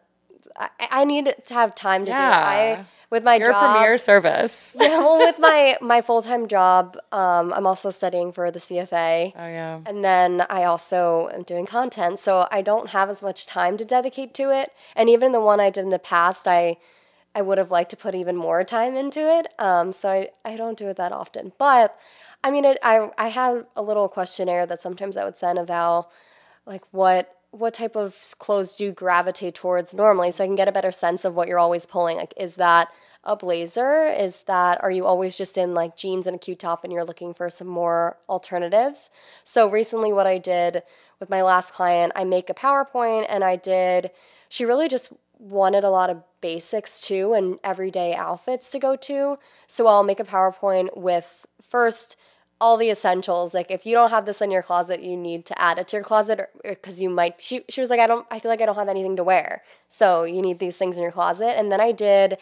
I, 0.57 0.69
I 0.79 1.05
need 1.05 1.33
to 1.45 1.53
have 1.53 1.75
time 1.75 2.05
to 2.05 2.11
do 2.11 2.17
it. 2.17 2.19
I 2.19 2.85
with 3.11 3.23
my 3.23 3.35
You're 3.35 3.49
a 3.49 3.53
job. 3.53 3.75
premier 3.75 3.97
service. 3.97 4.75
yeah, 4.79 4.99
well, 4.99 5.17
with 5.19 5.37
my 5.39 5.77
my 5.81 6.01
full 6.01 6.21
time 6.21 6.47
job, 6.47 6.97
um, 7.11 7.53
I'm 7.53 7.67
also 7.67 7.89
studying 7.89 8.31
for 8.31 8.49
the 8.49 8.59
CFA. 8.59 9.33
Oh 9.35 9.47
yeah. 9.47 9.81
And 9.85 10.03
then 10.03 10.45
I 10.49 10.63
also 10.63 11.29
am 11.33 11.43
doing 11.43 11.65
content, 11.65 12.19
so 12.19 12.47
I 12.49 12.61
don't 12.61 12.89
have 12.89 13.09
as 13.09 13.21
much 13.21 13.45
time 13.45 13.77
to 13.77 13.85
dedicate 13.85 14.33
to 14.35 14.51
it. 14.51 14.71
And 14.95 15.09
even 15.09 15.33
the 15.33 15.41
one 15.41 15.59
I 15.59 15.69
did 15.69 15.83
in 15.83 15.89
the 15.89 15.99
past, 15.99 16.47
I 16.47 16.77
I 17.35 17.41
would 17.41 17.57
have 17.57 17.69
liked 17.69 17.91
to 17.91 17.97
put 17.97 18.15
even 18.15 18.35
more 18.35 18.63
time 18.63 18.95
into 18.95 19.19
it. 19.19 19.47
Um, 19.59 19.91
so 19.91 20.09
I, 20.09 20.29
I 20.43 20.57
don't 20.57 20.77
do 20.77 20.87
it 20.87 20.97
that 20.97 21.11
often. 21.11 21.51
But 21.57 21.97
I 22.43 22.49
mean, 22.49 22.65
it, 22.65 22.77
I 22.81 23.11
I 23.17 23.27
have 23.27 23.65
a 23.75 23.81
little 23.81 24.07
questionnaire 24.07 24.65
that 24.65 24.81
sometimes 24.81 25.17
I 25.17 25.25
would 25.25 25.37
send 25.37 25.59
Eval, 25.59 26.09
like 26.65 26.83
what 26.91 27.40
what 27.51 27.73
type 27.73 27.95
of 27.95 28.17
clothes 28.39 28.75
do 28.75 28.85
you 28.85 28.91
gravitate 28.91 29.55
towards 29.55 29.93
normally, 29.93 30.31
so 30.31 30.43
I 30.43 30.47
can 30.47 30.55
get 30.55 30.67
a 30.67 30.71
better 30.71 30.91
sense 30.91 31.25
of 31.25 31.35
what 31.35 31.47
you're 31.47 31.59
always 31.59 31.85
pulling. 31.85 32.17
Like, 32.17 32.33
is 32.37 32.55
that 32.55 32.89
a 33.23 33.35
blazer? 33.35 34.07
Is 34.07 34.43
that 34.43 34.81
are 34.81 34.89
you 34.89 35.05
always 35.05 35.35
just 35.35 35.57
in 35.57 35.73
like 35.73 35.95
jeans 35.95 36.25
and 36.25 36.35
a 36.35 36.39
cute 36.39 36.59
top 36.59 36.83
and 36.83 36.91
you're 36.91 37.03
looking 37.03 37.33
for 37.33 37.49
some 37.49 37.67
more 37.67 38.17
alternatives? 38.27 39.09
So 39.43 39.69
recently, 39.69 40.11
what 40.11 40.27
I 40.27 40.37
did 40.37 40.83
with 41.19 41.29
my 41.29 41.43
last 41.43 41.73
client, 41.73 42.13
I 42.15 42.23
make 42.23 42.49
a 42.49 42.53
PowerPoint 42.53 43.27
and 43.29 43.43
I 43.43 43.57
did. 43.57 44.11
She 44.49 44.65
really 44.65 44.87
just 44.87 45.13
wanted 45.37 45.83
a 45.83 45.89
lot 45.89 46.09
of 46.09 46.23
basics 46.39 47.01
too 47.01 47.33
and 47.33 47.59
everyday 47.63 48.15
outfits 48.15 48.71
to 48.71 48.79
go 48.79 48.95
to. 48.95 49.37
So 49.67 49.87
I'll 49.87 50.03
make 50.03 50.19
a 50.19 50.23
PowerPoint 50.23 50.97
with 50.97 51.45
first 51.61 52.15
all 52.61 52.77
the 52.77 52.91
essentials. 52.91 53.53
Like 53.55 53.71
if 53.71 53.85
you 53.85 53.93
don't 53.95 54.11
have 54.11 54.25
this 54.25 54.39
in 54.39 54.51
your 54.51 54.61
closet, 54.61 55.01
you 55.01 55.17
need 55.17 55.45
to 55.47 55.59
add 55.59 55.79
it 55.79 55.87
to 55.89 55.97
your 55.97 56.03
closet 56.03 56.39
because 56.63 57.01
you 57.01 57.09
might. 57.09 57.41
She 57.41 57.65
she 57.67 57.81
was 57.81 57.89
like, 57.89 57.99
I 57.99 58.07
don't. 58.07 58.25
I 58.31 58.39
feel 58.39 58.49
like 58.49 58.61
I 58.61 58.65
don't 58.67 58.75
have 58.75 58.87
anything 58.87 59.15
to 59.17 59.23
wear, 59.23 59.63
so 59.89 60.23
you 60.23 60.41
need 60.41 60.59
these 60.59 60.77
things 60.77 60.95
in 60.95 61.03
your 61.03 61.11
closet. 61.11 61.57
And 61.57 61.71
then 61.71 61.81
I 61.81 61.91
did, 61.91 62.37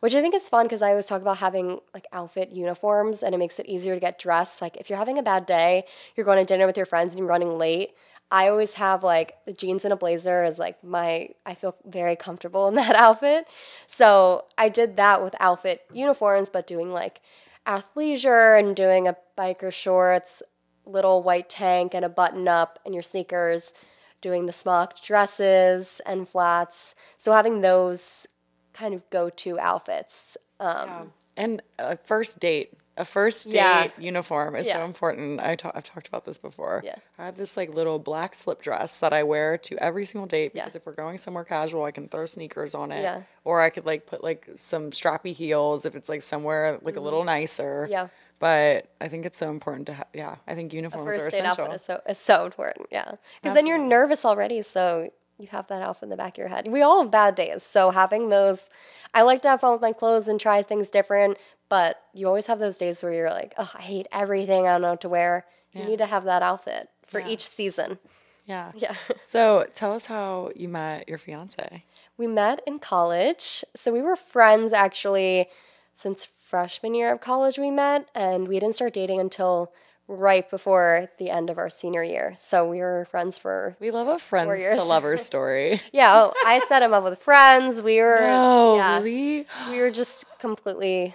which 0.00 0.14
I 0.14 0.22
think 0.22 0.34
is 0.34 0.48
fun 0.48 0.66
because 0.66 0.80
I 0.80 0.90
always 0.90 1.06
talk 1.06 1.20
about 1.20 1.38
having 1.38 1.80
like 1.92 2.06
outfit 2.12 2.50
uniforms, 2.52 3.22
and 3.22 3.34
it 3.34 3.38
makes 3.38 3.58
it 3.58 3.66
easier 3.66 3.94
to 3.94 4.00
get 4.00 4.18
dressed. 4.18 4.62
Like 4.62 4.76
if 4.76 4.88
you're 4.88 4.98
having 4.98 5.18
a 5.18 5.22
bad 5.22 5.44
day, 5.44 5.84
you're 6.16 6.24
going 6.24 6.38
to 6.38 6.44
dinner 6.44 6.66
with 6.66 6.76
your 6.76 6.86
friends 6.86 7.12
and 7.12 7.18
you're 7.18 7.28
running 7.28 7.58
late. 7.58 7.94
I 8.30 8.48
always 8.48 8.74
have 8.74 9.02
like 9.02 9.36
the 9.44 9.52
jeans 9.52 9.84
and 9.84 9.92
a 9.92 9.96
blazer 9.96 10.44
is 10.44 10.58
like 10.58 10.82
my 10.82 11.30
I 11.44 11.54
feel 11.54 11.76
very 11.84 12.16
comfortable 12.16 12.68
in 12.68 12.74
that 12.82 12.94
outfit. 12.94 13.48
So 13.88 14.44
I 14.56 14.68
did 14.68 14.96
that 14.96 15.22
with 15.22 15.34
outfit 15.40 15.82
uniforms, 15.92 16.48
but 16.48 16.68
doing 16.68 16.92
like 16.92 17.20
athleisure 17.66 18.58
and 18.58 18.76
doing 18.76 19.08
a 19.08 19.16
biker 19.36 19.72
shorts, 19.72 20.42
little 20.86 21.22
white 21.22 21.48
tank 21.48 21.94
and 21.94 22.04
a 22.04 22.08
button 22.08 22.46
up 22.48 22.78
and 22.84 22.94
your 22.94 23.02
sneakers, 23.02 23.72
doing 24.20 24.46
the 24.46 24.52
smock 24.52 25.00
dresses 25.00 26.00
and 26.06 26.28
flats. 26.28 26.94
So 27.16 27.32
having 27.32 27.60
those 27.60 28.26
kind 28.72 28.94
of 28.94 29.08
go 29.10 29.30
to 29.30 29.58
outfits. 29.58 30.36
Um, 30.60 30.88
Yeah. 30.88 31.04
And 31.36 31.62
a 31.78 31.96
first 31.96 32.38
date, 32.38 32.74
a 32.96 33.04
first 33.04 33.46
date 33.46 33.54
Yeah. 33.54 33.88
uniform 33.98 34.54
is 34.56 34.68
so 34.68 34.84
important. 34.84 35.40
I 35.40 35.56
ta- 35.56 35.72
I've 35.74 35.84
talked 35.84 36.06
about 36.06 36.24
this 36.24 36.38
before. 36.38 36.80
Yeah. 36.84 36.94
I 37.18 37.24
have 37.26 37.36
this 37.36 37.56
like 37.56 37.74
little 37.74 37.98
black 37.98 38.34
slip 38.34 38.62
dress 38.62 39.00
that 39.00 39.12
I 39.12 39.22
wear 39.24 39.58
to 39.58 39.76
every 39.78 40.04
single 40.04 40.26
date 40.26 40.52
Yeah. 40.54 40.62
because 40.64 40.76
if 40.76 40.86
we're 40.86 40.92
going 40.92 41.18
somewhere 41.18 41.44
casual, 41.44 41.84
I 41.84 41.90
can 41.90 42.08
throw 42.08 42.26
sneakers 42.26 42.74
on 42.74 42.92
it. 42.92 43.02
Yeah. 43.02 43.22
Or 43.44 43.60
I 43.60 43.70
could 43.70 43.84
like 43.84 44.06
put 44.06 44.22
like 44.22 44.48
some 44.56 44.90
strappy 44.90 45.34
heels 45.34 45.84
if 45.84 45.96
it's 45.96 46.08
like 46.08 46.22
somewhere 46.22 46.78
like 46.82 46.96
a 46.96 47.00
little 47.00 47.24
nicer. 47.24 47.82
Mm-hmm. 47.84 47.92
Yeah. 47.92 48.08
But 48.40 48.86
I 49.00 49.08
think 49.08 49.26
it's 49.26 49.38
so 49.38 49.48
important 49.50 49.86
to 49.86 49.94
have. 49.94 50.06
Yeah, 50.12 50.36
I 50.46 50.54
think 50.54 50.72
uniforms 50.72 51.16
are 51.16 51.18
first 51.18 51.36
date 51.36 51.42
essential. 51.42 51.64
outfit 51.64 51.80
is 51.80 51.86
so 51.86 52.00
is 52.08 52.18
so 52.18 52.44
important. 52.44 52.88
Yeah, 52.90 53.12
because 53.40 53.54
then 53.54 53.66
you're 53.66 53.78
nervous 53.78 54.24
already, 54.24 54.60
so 54.62 55.08
you 55.38 55.48
have 55.48 55.66
that 55.68 55.82
outfit 55.82 56.04
in 56.04 56.10
the 56.10 56.16
back 56.16 56.34
of 56.34 56.38
your 56.38 56.48
head. 56.48 56.68
We 56.68 56.82
all 56.82 57.02
have 57.02 57.10
bad 57.10 57.34
days, 57.34 57.62
so 57.62 57.90
having 57.90 58.28
those, 58.28 58.70
I 59.12 59.22
like 59.22 59.42
to 59.42 59.48
have 59.48 59.60
fun 59.60 59.72
with 59.72 59.80
my 59.82 59.92
clothes 59.92 60.28
and 60.28 60.38
try 60.38 60.62
things 60.62 60.90
different. 60.90 61.36
But 61.68 62.00
you 62.12 62.26
always 62.28 62.46
have 62.46 62.58
those 62.58 62.78
days 62.78 63.02
where 63.02 63.12
you're 63.12 63.30
like, 63.30 63.54
oh, 63.58 63.70
I 63.74 63.82
hate 63.82 64.06
everything. 64.12 64.66
I 64.66 64.72
don't 64.72 64.82
know 64.82 64.90
what 64.90 65.00
to 65.02 65.08
wear. 65.08 65.44
You 65.72 65.84
need 65.84 65.98
to 65.98 66.06
have 66.06 66.24
that 66.24 66.42
outfit 66.42 66.88
for 67.04 67.18
Yeah. 67.20 67.28
each 67.28 67.46
season. 67.46 67.98
Yeah. 68.46 68.70
Yeah. 68.76 68.94
So 69.22 69.66
tell 69.74 69.92
us 69.94 70.06
how 70.06 70.50
you 70.54 70.68
met 70.68 71.08
your 71.08 71.18
fiance. 71.18 71.84
We 72.16 72.26
met 72.28 72.60
in 72.66 72.78
college. 72.78 73.64
So 73.74 73.92
we 73.92 74.02
were 74.02 74.14
friends 74.16 74.72
actually 74.72 75.48
since 75.94 76.28
freshman 76.38 76.94
year 76.94 77.12
of 77.12 77.20
college 77.20 77.58
we 77.58 77.70
met 77.72 78.06
and 78.14 78.46
we 78.46 78.60
didn't 78.60 78.74
start 78.76 78.92
dating 78.92 79.18
until 79.18 79.72
right 80.06 80.48
before 80.50 81.08
the 81.18 81.30
end 81.30 81.48
of 81.50 81.58
our 81.58 81.70
senior 81.70 82.02
year. 82.02 82.34
So 82.38 82.68
we 82.68 82.80
were 82.80 83.06
friends 83.10 83.38
for 83.38 83.76
We 83.80 83.90
love 83.90 84.08
a 84.08 84.18
friends 84.18 84.62
to 84.76 84.82
lovers 84.82 85.22
story. 85.32 85.80
Yeah, 85.92 86.12
oh, 86.14 86.32
I 86.44 86.58
set 86.60 86.82
him 86.82 86.92
up 86.92 87.04
with 87.04 87.18
friends. 87.20 87.80
We 87.82 88.00
were 88.00 88.18
Oh, 88.22 88.76
yeah, 88.76 88.98
really? 88.98 89.46
we 89.70 89.78
were 89.80 89.90
just 89.90 90.24
completely 90.38 91.14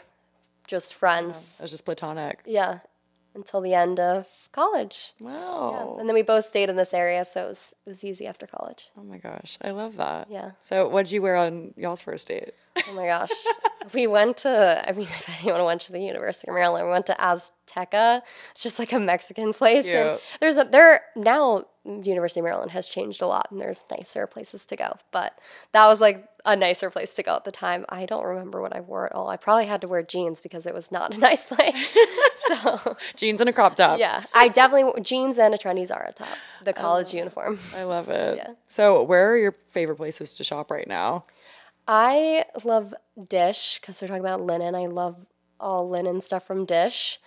just 0.67 0.95
friends. 0.95 1.57
It 1.59 1.63
was 1.63 1.71
just 1.71 1.85
platonic. 1.85 2.39
Yeah, 2.45 2.79
until 3.35 3.61
the 3.61 3.73
end 3.73 3.99
of 3.99 4.49
college. 4.51 5.13
Wow. 5.19 5.97
And 5.99 6.09
then 6.09 6.13
we 6.13 6.21
both 6.21 6.45
stayed 6.45 6.69
in 6.69 6.75
this 6.75 6.93
area, 6.93 7.25
so 7.25 7.45
it 7.45 7.47
was 7.49 7.73
it 7.85 7.89
was 7.89 8.03
easy 8.03 8.27
after 8.27 8.47
college. 8.47 8.89
Oh 8.97 9.03
my 9.03 9.17
gosh, 9.17 9.57
I 9.61 9.71
love 9.71 9.97
that. 9.97 10.27
Yeah. 10.29 10.51
So, 10.61 10.87
what'd 10.87 11.11
you 11.11 11.21
wear 11.21 11.35
on 11.35 11.73
y'all's 11.77 12.01
first 12.01 12.27
date? 12.27 12.53
Oh 12.87 12.93
my 12.93 13.05
gosh. 13.05 13.29
we 13.93 14.07
went 14.07 14.37
to, 14.37 14.83
I 14.87 14.91
mean, 14.91 15.03
if 15.09 15.41
anyone 15.41 15.63
went 15.63 15.81
to 15.81 15.91
the 15.91 15.99
University 15.99 16.49
of 16.49 16.55
Maryland, 16.55 16.85
we 16.85 16.91
went 16.91 17.05
to 17.07 17.15
Azteca. 17.19 18.21
It's 18.51 18.63
just 18.63 18.79
like 18.79 18.93
a 18.93 18.99
Mexican 18.99 19.53
place. 19.53 19.85
And 19.85 20.19
there's 20.39 20.57
a, 20.57 20.67
there, 20.69 21.01
now 21.15 21.65
University 21.85 22.39
of 22.39 22.43
Maryland 22.43 22.71
has 22.71 22.87
changed 22.87 23.21
a 23.21 23.27
lot 23.27 23.47
and 23.51 23.59
there's 23.59 23.85
nicer 23.89 24.27
places 24.27 24.65
to 24.67 24.75
go. 24.75 24.97
But 25.11 25.37
that 25.73 25.87
was 25.87 26.01
like 26.01 26.27
a 26.45 26.55
nicer 26.55 26.89
place 26.89 27.15
to 27.15 27.23
go 27.23 27.35
at 27.35 27.45
the 27.45 27.51
time. 27.51 27.85
I 27.89 28.05
don't 28.05 28.25
remember 28.25 28.61
what 28.61 28.75
I 28.75 28.81
wore 28.81 29.05
at 29.05 29.13
all. 29.13 29.29
I 29.29 29.37
probably 29.37 29.65
had 29.65 29.81
to 29.81 29.87
wear 29.87 30.03
jeans 30.03 30.41
because 30.41 30.65
it 30.65 30.73
was 30.73 30.91
not 30.91 31.13
a 31.13 31.17
nice 31.17 31.45
place. 31.45 31.75
so, 32.53 32.97
Jeans 33.15 33.39
and 33.39 33.49
a 33.49 33.53
crop 33.53 33.75
top. 33.75 33.99
yeah, 33.99 34.23
I 34.33 34.47
definitely, 34.49 35.01
jeans 35.01 35.37
and 35.37 35.53
a 35.53 35.57
trendy 35.57 35.85
Zara 35.85 36.11
top, 36.13 36.27
the 36.63 36.73
college 36.73 37.13
uniform. 37.13 37.59
I 37.75 37.83
love 37.83 38.09
it. 38.09 38.37
Yeah. 38.37 38.53
So, 38.67 39.03
where 39.03 39.31
are 39.31 39.37
your 39.37 39.55
favorite 39.69 39.97
places 39.97 40.33
to 40.33 40.43
shop 40.43 40.69
right 40.71 40.87
now? 40.87 41.23
I 41.87 42.45
love 42.63 42.93
Dissh 43.19 43.79
because 43.79 43.99
they're 43.99 44.07
talking 44.07 44.23
about 44.23 44.41
linen. 44.41 44.75
I 44.75 44.85
love 44.85 45.25
all 45.59 45.89
linen 45.89 46.21
stuff 46.21 46.45
from 46.45 46.67
Dissh. 46.67 47.17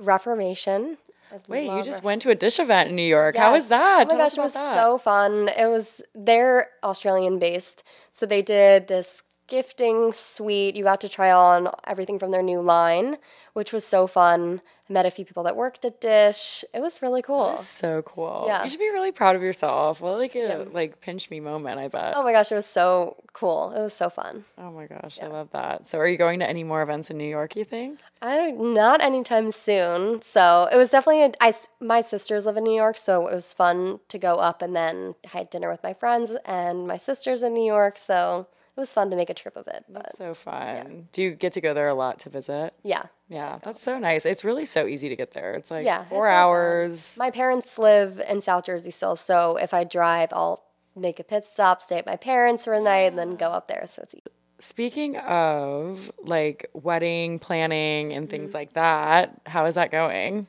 Reformation. 0.00 0.98
I 1.32 1.38
Wait, 1.48 1.66
you 1.66 1.82
just 1.82 2.02
went 2.02 2.22
to 2.22 2.30
a 2.30 2.36
Dissh 2.36 2.60
event 2.60 2.90
in 2.90 2.96
New 2.96 3.02
York. 3.02 3.36
How 3.36 3.52
was 3.52 3.68
that? 3.68 4.08
Oh 4.10 4.16
my 4.16 4.18
Tell 4.18 4.20
us 4.26 4.32
gosh, 4.32 4.38
it 4.38 4.42
was 4.42 4.52
that. 4.54 4.74
so 4.74 4.98
fun. 4.98 5.48
It 5.56 5.66
was 5.66 6.02
they're 6.14 6.68
Australian 6.82 7.38
based, 7.38 7.82
so 8.10 8.26
they 8.26 8.42
did 8.42 8.88
this 8.88 9.22
gifting 9.46 10.12
suite. 10.12 10.76
You 10.76 10.84
got 10.84 11.00
to 11.02 11.08
try 11.08 11.30
on 11.30 11.68
everything 11.86 12.18
from 12.18 12.30
their 12.30 12.42
new 12.42 12.60
line, 12.60 13.18
which 13.52 13.72
was 13.72 13.84
so 13.84 14.06
fun. 14.06 14.60
I 14.88 14.92
met 14.92 15.06
a 15.06 15.10
few 15.10 15.24
people 15.24 15.42
that 15.44 15.56
worked 15.56 15.84
at 15.84 16.00
Dissh. 16.00 16.62
It 16.74 16.80
was 16.80 17.00
really 17.00 17.22
cool. 17.22 17.56
So 17.56 18.02
cool. 18.02 18.44
Yeah. 18.46 18.62
You 18.62 18.68
should 18.68 18.78
be 18.78 18.90
really 18.90 19.12
proud 19.12 19.34
of 19.34 19.42
yourself. 19.42 20.00
Well, 20.00 20.18
like 20.18 20.34
a 20.34 20.66
like 20.72 21.00
pinch 21.00 21.30
me 21.30 21.40
moment, 21.40 21.78
I 21.78 21.88
bet. 21.88 22.12
Oh 22.16 22.22
my 22.22 22.32
gosh, 22.32 22.52
it 22.52 22.54
was 22.54 22.66
so 22.66 23.16
cool. 23.32 23.72
It 23.72 23.80
was 23.80 23.94
so 23.94 24.10
fun. 24.10 24.44
Oh 24.58 24.70
my 24.70 24.86
gosh, 24.86 25.18
I 25.22 25.28
love 25.28 25.50
that. 25.52 25.86
So, 25.88 25.98
are 25.98 26.08
you 26.08 26.18
going 26.18 26.40
to 26.40 26.48
any 26.48 26.64
more 26.64 26.82
events 26.82 27.10
in 27.10 27.16
New 27.16 27.28
York? 27.28 27.56
You 27.56 27.64
think? 27.64 28.00
I 28.20 28.50
not 28.50 29.00
anytime 29.00 29.50
soon. 29.52 30.20
So 30.20 30.68
it 30.70 30.76
was 30.76 30.90
definitely 30.90 31.22
a, 31.22 31.32
I 31.40 31.54
my 31.80 32.00
sisters 32.00 32.44
live 32.44 32.56
in 32.56 32.64
New 32.64 32.76
York, 32.76 32.98
so 32.98 33.26
it 33.26 33.34
was 33.34 33.52
fun 33.52 34.00
to 34.08 34.18
go 34.18 34.36
up 34.36 34.60
and 34.60 34.76
then 34.76 35.14
I 35.24 35.28
had 35.38 35.50
dinner 35.50 35.70
with 35.70 35.82
my 35.82 35.94
friends 35.94 36.32
and 36.44 36.86
my 36.86 36.98
sisters 36.98 37.42
in 37.42 37.54
New 37.54 37.64
York. 37.64 37.98
So 37.98 38.48
it 38.76 38.80
was 38.80 38.92
fun 38.92 39.10
to 39.10 39.16
make 39.16 39.30
a 39.30 39.34
trip 39.34 39.56
of 39.56 39.66
it. 39.68 39.84
But 39.88 40.02
That's 40.04 40.18
so 40.18 40.34
fun. 40.34 41.08
Do 41.12 41.22
you 41.22 41.30
get 41.34 41.52
to 41.54 41.60
go 41.60 41.74
there 41.74 41.88
a 41.88 41.94
lot 41.94 42.18
to 42.20 42.30
visit? 42.30 42.74
yeah, 42.82 43.04
Yeah, 43.28 43.58
that's 43.62 43.80
so 43.82 43.98
nice. 43.98 44.26
It's 44.26 44.44
really 44.44 44.64
so 44.64 44.86
easy 44.86 45.08
to 45.08 45.16
get 45.16 45.30
there. 45.32 45.54
It's 45.54 45.70
like 45.70 45.84
Yeah, 45.84 46.04
four 46.04 46.26
not 46.26 46.30
bad. 46.32 46.40
hours. 46.42 47.16
my 47.18 47.30
parents 47.30 47.78
live 47.78 48.20
in 48.28 48.40
South 48.40 48.64
Jersey 48.66 48.90
still, 48.90 49.16
so 49.16 49.56
if 49.56 49.72
I 49.72 49.84
drive, 49.84 50.30
I'll 50.32 50.64
make 50.96 51.18
a 51.20 51.24
pit 51.24 51.44
stop, 51.44 51.82
stay 51.82 51.98
at 51.98 52.06
my 52.06 52.16
parents 52.16 52.64
for 52.64 52.72
a 52.74 52.80
night, 52.80 53.02
and 53.10 53.18
then 53.18 53.36
go 53.36 53.46
up 53.48 53.66
there. 53.68 53.84
So 53.86 54.02
it's 54.02 54.14
easy. 54.14 54.22
Speaking 54.60 55.16
of 55.18 56.10
like 56.22 56.70
wedding 56.72 57.38
planning 57.38 58.12
and 58.12 58.30
things 58.30 58.50
Mm-hmm. 58.50 58.56
like 58.56 58.72
that, 58.74 59.40
how 59.46 59.66
is 59.66 59.74
that 59.74 59.90
going? 59.90 60.46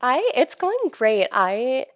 I 0.00 0.30
it's 0.34 0.54
going 0.54 0.76
great. 0.90 1.28
I 1.32 1.86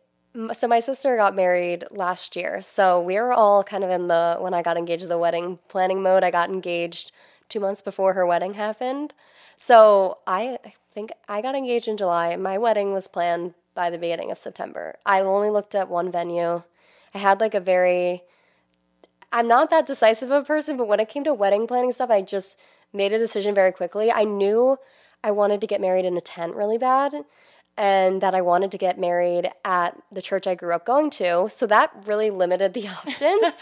so 0.52 0.68
my 0.68 0.80
sister 0.80 1.16
got 1.16 1.34
married 1.34 1.84
last 1.90 2.36
year. 2.36 2.62
So 2.62 3.00
we 3.00 3.14
were 3.16 3.32
all 3.32 3.64
kind 3.64 3.84
of 3.84 3.90
in 3.90 4.08
the 4.08 4.36
when 4.38 4.54
I 4.54 4.62
got 4.62 4.76
engaged 4.76 5.08
the 5.08 5.18
wedding 5.18 5.58
planning 5.68 6.02
mode. 6.02 6.22
I 6.22 6.30
got 6.30 6.50
engaged 6.50 7.12
2 7.48 7.60
months 7.60 7.82
before 7.82 8.14
her 8.14 8.26
wedding 8.26 8.54
happened. 8.54 9.12
So 9.56 10.18
I 10.26 10.58
think 10.94 11.10
I 11.28 11.42
got 11.42 11.54
engaged 11.54 11.88
in 11.88 11.96
July. 11.96 12.36
My 12.36 12.58
wedding 12.58 12.92
was 12.92 13.08
planned 13.08 13.54
by 13.74 13.90
the 13.90 13.98
beginning 13.98 14.30
of 14.30 14.38
September. 14.38 14.96
I 15.04 15.20
only 15.20 15.50
looked 15.50 15.74
at 15.74 15.88
one 15.88 16.10
venue. 16.10 16.62
I 17.14 17.18
had 17.18 17.40
like 17.40 17.54
a 17.54 17.60
very 17.60 18.22
I'm 19.32 19.46
not 19.46 19.70
that 19.70 19.86
decisive 19.86 20.30
of 20.30 20.42
a 20.42 20.46
person, 20.46 20.76
but 20.76 20.88
when 20.88 20.98
it 20.98 21.08
came 21.08 21.22
to 21.24 21.34
wedding 21.34 21.66
planning 21.66 21.92
stuff, 21.92 22.10
I 22.10 22.22
just 22.22 22.56
made 22.92 23.12
a 23.12 23.18
decision 23.18 23.54
very 23.54 23.70
quickly. 23.70 24.10
I 24.10 24.24
knew 24.24 24.76
I 25.22 25.30
wanted 25.30 25.60
to 25.60 25.66
get 25.68 25.80
married 25.80 26.04
in 26.04 26.16
a 26.16 26.20
tent 26.20 26.54
really 26.54 26.78
bad 26.78 27.14
and 27.80 28.20
that 28.20 28.34
I 28.34 28.42
wanted 28.42 28.70
to 28.72 28.78
get 28.78 28.98
married 28.98 29.50
at 29.64 29.96
the 30.12 30.20
church 30.20 30.46
I 30.46 30.54
grew 30.54 30.74
up 30.74 30.84
going 30.84 31.08
to. 31.12 31.48
So 31.48 31.66
that 31.68 31.90
really 32.04 32.28
limited 32.28 32.74
the 32.74 32.86
options 33.06 33.54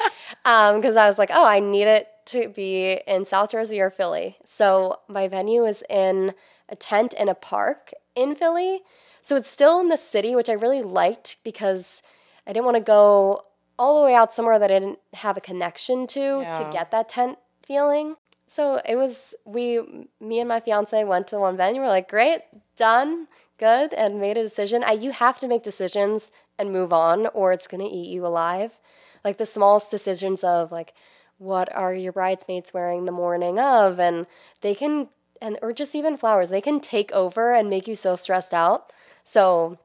um, 0.44 0.76
because 0.80 0.96
I 0.96 1.06
was 1.06 1.18
like, 1.18 1.30
oh, 1.32 1.46
I 1.46 1.60
need 1.60 1.84
it 1.84 2.08
to 2.26 2.48
be 2.48 3.00
in 3.06 3.24
South 3.24 3.50
Jersey 3.50 3.80
or 3.80 3.90
Philly. 3.90 4.36
So 4.44 4.98
my 5.06 5.28
venue 5.28 5.64
is 5.64 5.84
in 5.88 6.34
a 6.68 6.74
tent 6.74 7.14
in 7.14 7.28
a 7.28 7.34
park 7.34 7.92
in 8.16 8.34
Philly. 8.34 8.80
So 9.22 9.36
it's 9.36 9.48
still 9.48 9.78
in 9.78 9.88
the 9.88 9.96
city, 9.96 10.34
which 10.34 10.48
I 10.48 10.54
really 10.54 10.82
liked 10.82 11.36
because 11.44 12.02
I 12.44 12.52
didn't 12.52 12.64
want 12.64 12.76
to 12.76 12.82
go 12.82 13.44
all 13.78 14.00
the 14.00 14.04
way 14.04 14.16
out 14.16 14.34
somewhere 14.34 14.58
that 14.58 14.68
I 14.72 14.80
didn't 14.80 14.98
have 15.14 15.36
a 15.36 15.40
connection 15.40 16.08
to 16.08 16.44
to 16.54 16.68
get 16.72 16.90
that 16.90 17.08
tent 17.08 17.38
feeling. 17.64 18.16
So 18.48 18.80
it 18.84 18.96
was 18.96 19.34
we, 19.44 20.08
me 20.20 20.40
and 20.40 20.48
my 20.48 20.58
fiance 20.58 21.04
went 21.04 21.28
to 21.28 21.38
one 21.38 21.56
venue. 21.56 21.82
We're 21.82 21.88
like, 21.88 22.08
great, 22.08 22.40
done, 22.76 23.28
good, 23.58 23.92
and 23.94 24.20
made 24.20 24.36
a 24.36 24.42
decision. 24.42 24.82
I, 24.84 24.92
you 24.92 25.12
have 25.12 25.38
to 25.38 25.48
make 25.48 25.62
decisions 25.62 26.30
and 26.58 26.72
move 26.72 26.92
on, 26.92 27.26
or 27.28 27.52
it's 27.52 27.66
gonna 27.66 27.88
eat 27.90 28.08
you 28.08 28.24
alive. 28.26 28.80
Like 29.24 29.36
the 29.36 29.46
smallest 29.46 29.90
decisions 29.90 30.42
of 30.44 30.72
like, 30.72 30.94
what 31.38 31.74
are 31.74 31.94
your 31.94 32.12
bridesmaids 32.12 32.72
wearing 32.72 33.04
the 33.04 33.12
morning 33.12 33.58
of, 33.58 34.00
and 34.00 34.26
they 34.60 34.74
can, 34.74 35.08
and 35.40 35.58
or 35.62 35.72
just 35.72 35.94
even 35.94 36.16
flowers, 36.16 36.48
they 36.48 36.60
can 36.60 36.80
take 36.80 37.12
over 37.12 37.54
and 37.54 37.70
make 37.70 37.86
you 37.86 37.94
so 37.94 38.16
stressed 38.16 38.54
out. 38.54 38.92
So 39.24 39.78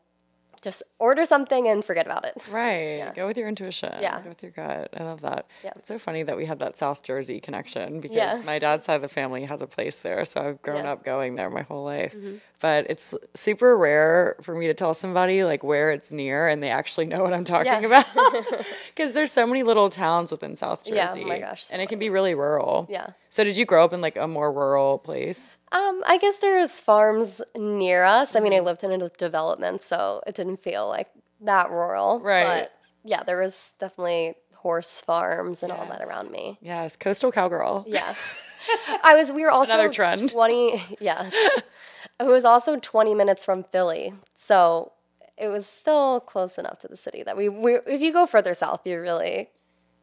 just 0.63 0.81
order 0.97 1.25
something 1.25 1.67
and 1.67 1.83
forget 1.85 2.05
about 2.07 2.25
it. 2.25 2.33
Right. 2.51 2.97
Yeah. 2.97 3.13
Go 3.13 3.27
with 3.27 3.37
your 3.37 3.47
intuition. 3.47 3.93
Yeah. 4.01 4.21
Go 4.21 4.29
with 4.29 4.41
your 4.43 4.51
gut. 4.51 4.89
I 4.97 5.03
love 5.03 5.21
that. 5.21 5.45
Yeah. 5.63 5.71
It's 5.75 5.87
so 5.87 5.97
funny 5.97 6.23
that 6.23 6.37
we 6.37 6.45
had 6.45 6.59
that 6.59 6.77
South 6.77 7.03
Jersey 7.03 7.39
connection 7.39 7.99
because 7.99 8.15
Yeah. 8.15 8.41
my 8.45 8.59
dad's 8.59 8.85
side 8.85 8.95
of 8.95 9.01
the 9.01 9.07
family 9.07 9.43
has 9.45 9.61
a 9.61 9.67
place 9.67 9.97
there. 9.97 10.23
So 10.25 10.41
I've 10.41 10.61
grown. 10.61 10.77
Mm-hmm. 10.77 10.87
up 10.87 11.03
going 11.05 11.35
there 11.35 11.49
my 11.49 11.61
whole 11.63 11.83
life. 11.83 12.15
But 12.61 12.87
it's 12.89 13.13
super 13.35 13.77
rare 13.77 14.35
for 14.41 14.55
me 14.55 14.67
to 14.67 14.73
tell 14.73 14.93
somebody 14.93 15.43
like 15.43 15.63
where 15.63 15.91
it's 15.91 16.11
near 16.11 16.47
and 16.47 16.61
they 16.63 16.69
actually 16.71 17.05
know 17.05 17.21
what 17.23 17.33
I'm 17.33 17.43
talking 17.43 17.85
about. 17.85 18.05
Because 18.95 19.13
there's 19.13 19.31
so 19.31 19.45
many 19.47 19.63
little 19.63 19.89
towns 19.89 20.31
within 20.31 20.55
South 20.55 20.85
Jersey. 20.85 20.95
Yeah, 20.95 21.13
oh 21.25 21.27
my 21.27 21.39
gosh, 21.39 21.65
so 21.65 21.73
And 21.73 21.81
it 21.81 21.89
can 21.89 21.99
be 21.99 22.09
really 22.09 22.35
rural. 22.35 22.87
Yeah. 22.89 23.07
So 23.29 23.43
did 23.43 23.57
you 23.57 23.65
grow 23.65 23.83
up 23.83 23.91
in 23.93 24.01
like 24.01 24.15
a 24.15 24.27
more 24.27 24.51
rural 24.51 24.99
place? 24.99 25.55
Um, 25.73 26.03
I 26.05 26.17
guess 26.19 26.37
there's 26.37 26.79
farms 26.79 27.41
near 27.57 28.03
us. 28.05 28.35
I 28.35 28.39
mean, 28.39 28.53
I 28.53 28.57
Mm-hmm. 28.57 28.65
lived 28.65 28.83
in 28.83 29.01
a 29.01 29.09
development, 29.09 29.81
so 29.81 30.21
it 30.27 30.35
didn't 30.35 30.57
feel 30.61 30.87
like 30.87 31.09
that 31.41 31.69
rural. 31.71 32.19
Right. 32.21 32.45
But 32.45 32.73
yeah, 33.03 33.23
there 33.23 33.41
was 33.41 33.71
definitely 33.79 34.35
horse 34.55 35.01
farms 35.01 35.63
and 35.63 35.71
all 35.71 35.85
that 35.87 36.01
around 36.01 36.31
me. 36.31 36.57
Yes. 36.61 36.95
Coastal 36.95 37.31
cowgirl. 37.31 37.83
Yeah. 37.87 38.15
I 39.03 39.15
was, 39.15 39.31
we 39.31 39.41
were 39.41 39.51
also 39.51 39.73
Another 39.73 39.91
trend. 39.91 40.29
20, 40.29 40.81
yes. 41.01 41.33
it 42.19 42.23
was 42.27 42.45
also 42.45 42.77
20 42.77 43.13
minutes 43.15 43.43
from 43.43 43.63
Philly. 43.65 44.13
So 44.37 44.93
it 45.37 45.47
was 45.49 45.65
still 45.65 46.21
close 46.21 46.57
enough 46.57 46.79
to 46.79 46.87
the 46.87 46.95
city 46.95 47.23
that 47.23 47.35
we, 47.35 47.49
we 47.49 47.73
if 47.87 47.99
you 47.99 48.13
go 48.13 48.25
further 48.25 48.53
south, 48.53 48.85
you're 48.85 49.01
really 49.01 49.49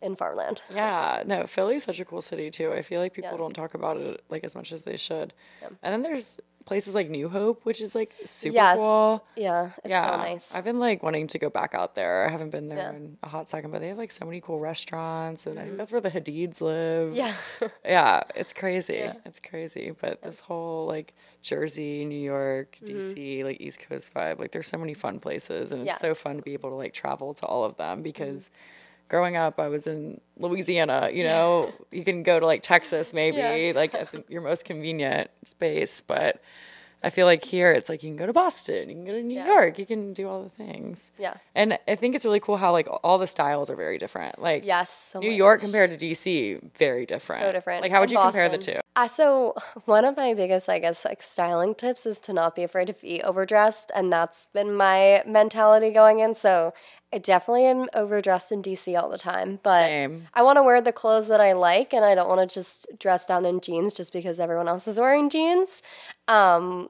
in 0.03 0.16
farmland. 0.16 0.61
Yeah, 0.74 1.22
no, 1.26 1.46
Philly's 1.46 1.84
such 1.84 2.01
a 2.01 2.05
cool 2.05 2.22
city 2.22 2.51
too. 2.51 2.72
I 2.72 2.82
feel 2.82 3.01
like 3.01 3.12
people 3.12 3.32
Yeah. 3.32 3.36
don't 3.38 3.55
talk 3.55 3.74
about 3.74 3.96
it 3.98 4.22
like 4.28 4.44
as 4.44 4.55
much 4.57 4.72
as 4.72 4.84
they 4.84 4.96
should. 4.96 5.32
Yeah. 5.62 5.68
And 5.82 5.92
then 5.92 6.03
there's 6.03 6.38
places 6.66 6.94
like 6.94 7.09
New 7.11 7.28
Hope, 7.28 7.64
which 7.64 7.80
is 7.80 7.94
like 7.94 8.14
super 8.26 8.55
yes. 8.55 8.76
cool. 8.76 9.24
Yeah. 9.34 9.70
It's 9.78 9.88
Yeah, 9.88 10.11
so 10.11 10.16
nice. 10.18 10.55
I've 10.55 10.62
been 10.62 10.78
like 10.78 11.03
wanting 11.03 11.26
to 11.28 11.38
go 11.38 11.51
back 11.51 11.74
out 11.74 11.94
there. 11.94 12.26
I 12.26 12.30
haven't 12.30 12.51
been 12.51 12.68
there 12.68 12.78
Yeah. 12.78 12.90
in 12.90 13.16
a 13.22 13.28
hot 13.28 13.48
second, 13.48 13.70
but 13.72 13.80
they 13.80 13.88
have 13.88 13.98
like 13.98 14.12
so 14.12 14.24
many 14.24 14.40
cool 14.40 14.61
restaurants, 14.61 15.46
and 15.46 15.59
I 15.59 15.64
think 15.64 15.78
that's 15.78 15.90
where 15.90 16.01
the 16.03 16.11
Hadids 16.11 16.61
live. 16.61 17.12
Mm-hmm. 17.14 17.16
yeah. 17.16 17.34
yeah, 17.84 18.22
it's 18.36 18.53
crazy. 18.53 19.11
It's 19.26 19.40
crazy. 19.40 19.92
But 20.01 20.22
this 20.22 20.38
whole 20.40 20.86
like 20.86 21.14
Jersey, 21.42 22.05
New 22.05 22.20
York, 22.20 22.76
DC, 22.84 23.42
like 23.42 23.61
East 23.61 23.80
Coast 23.88 24.12
vibe, 24.14 24.38
like 24.38 24.53
there's 24.53 24.68
so 24.68 24.78
many 24.78 24.94
fun 24.94 25.18
places, 25.18 25.72
and 25.72 25.82
it's 25.82 25.90
Mm-hmm. 25.90 26.01
So 26.07 26.14
fun 26.14 26.36
to 26.36 26.42
be 26.42 26.53
able 26.53 26.70
to 26.70 26.76
like 26.76 26.92
travel 26.92 27.34
to 27.34 27.46
all 27.46 27.64
of 27.64 27.76
them 27.76 28.03
because. 28.03 28.51
Growing 29.11 29.36
up, 29.36 29.58
I 29.58 29.66
was 29.68 29.86
in 29.88 30.20
Louisiana. 30.38 31.11
You 31.12 31.24
know, 31.24 31.72
you 31.90 32.04
can 32.04 32.22
go 32.22 32.38
to 32.40 32.46
like 32.46 32.62
Texas, 32.62 33.12
maybe 33.12 33.38
Yeah. 33.38 33.72
like 33.74 33.92
at 33.94 34.11
the, 34.12 34.24
your 34.28 34.40
most 34.40 34.64
convenient 34.64 35.30
space. 35.44 36.00
But 36.00 36.40
I 37.02 37.11
feel 37.11 37.26
like 37.26 37.44
here, 37.44 37.72
it's 37.72 37.88
like 37.88 38.02
you 38.02 38.11
can 38.11 38.16
go 38.16 38.26
to 38.26 38.32
Boston, 38.32 38.88
you 38.88 38.94
can 38.94 39.04
go 39.04 39.12
to 39.12 39.22
New 39.22 39.34
Yeah. 39.34 39.46
York, 39.46 39.78
you 39.78 39.86
can 39.86 40.12
do 40.12 40.28
all 40.28 40.42
the 40.44 40.50
things. 40.50 41.11
Yeah. 41.18 41.34
And 41.54 41.78
I 41.88 41.96
think 41.96 42.14
it's 42.14 42.24
really 42.24 42.40
cool 42.40 42.56
how 42.58 42.72
like 42.72 42.86
all 43.02 43.18
the 43.18 43.26
styles 43.26 43.68
are 43.70 43.76
very 43.76 43.98
different. 43.98 44.38
Like 44.40 44.64
Yes. 44.64 45.12
oh 45.14 45.18
New 45.20 45.30
my 45.30 45.34
York 45.36 45.61
compared 45.61 45.90
to 45.90 46.06
DC, 46.06 46.61
very 46.76 47.04
different. 47.06 47.42
So 47.42 47.52
different. 47.52 47.82
Like 47.82 47.90
how 47.90 48.00
would 48.00 48.11
And 48.11 48.18
you 48.18 48.22
compare 48.22 48.48
the 48.48 48.58
two? 48.58 48.78
Uh, 48.97 49.09
so 49.09 49.55
one 49.84 50.05
of 50.05 50.16
my 50.16 50.34
biggest, 50.34 50.68
I 50.68 50.78
guess, 50.78 51.05
like 51.05 51.22
styling 51.22 51.74
tips 51.74 52.07
is 52.07 52.20
to 52.20 52.32
not 52.32 52.55
be 52.55 52.62
afraid 52.62 52.86
to 52.86 52.93
be 52.95 53.22
overdressed, 53.22 53.91
and 53.95 54.12
that's 54.12 54.47
been 54.53 54.74
my 54.74 55.22
mentality 55.26 55.91
going 55.91 56.20
in. 56.20 56.34
So 56.34 56.72
I 57.12 57.18
definitely 57.18 57.66
am 57.66 57.88
overdressed 57.95 58.53
in 58.53 58.62
DC 58.62 59.01
all 59.01 59.09
the 59.09 59.18
time, 59.18 59.59
but 59.62 59.86
Same. 59.86 60.28
I 60.34 60.43
want 60.43 60.59
to 60.59 60.62
wear 60.62 60.80
the 60.80 60.93
clothes 60.93 61.28
that 61.28 61.41
I 61.41 61.53
like, 61.53 61.93
and 61.93 62.05
I 62.05 62.14
don't 62.14 62.28
want 62.28 62.49
to 62.49 62.53
just 62.53 62.86
dress 62.99 63.26
down 63.26 63.45
in 63.45 63.61
jeans 63.61 63.93
just 63.93 64.12
because 64.12 64.38
everyone 64.38 64.68
else 64.68 64.86
is 64.86 64.99
wearing 64.99 65.30
jeans. 65.30 65.82
Um, 66.28 66.88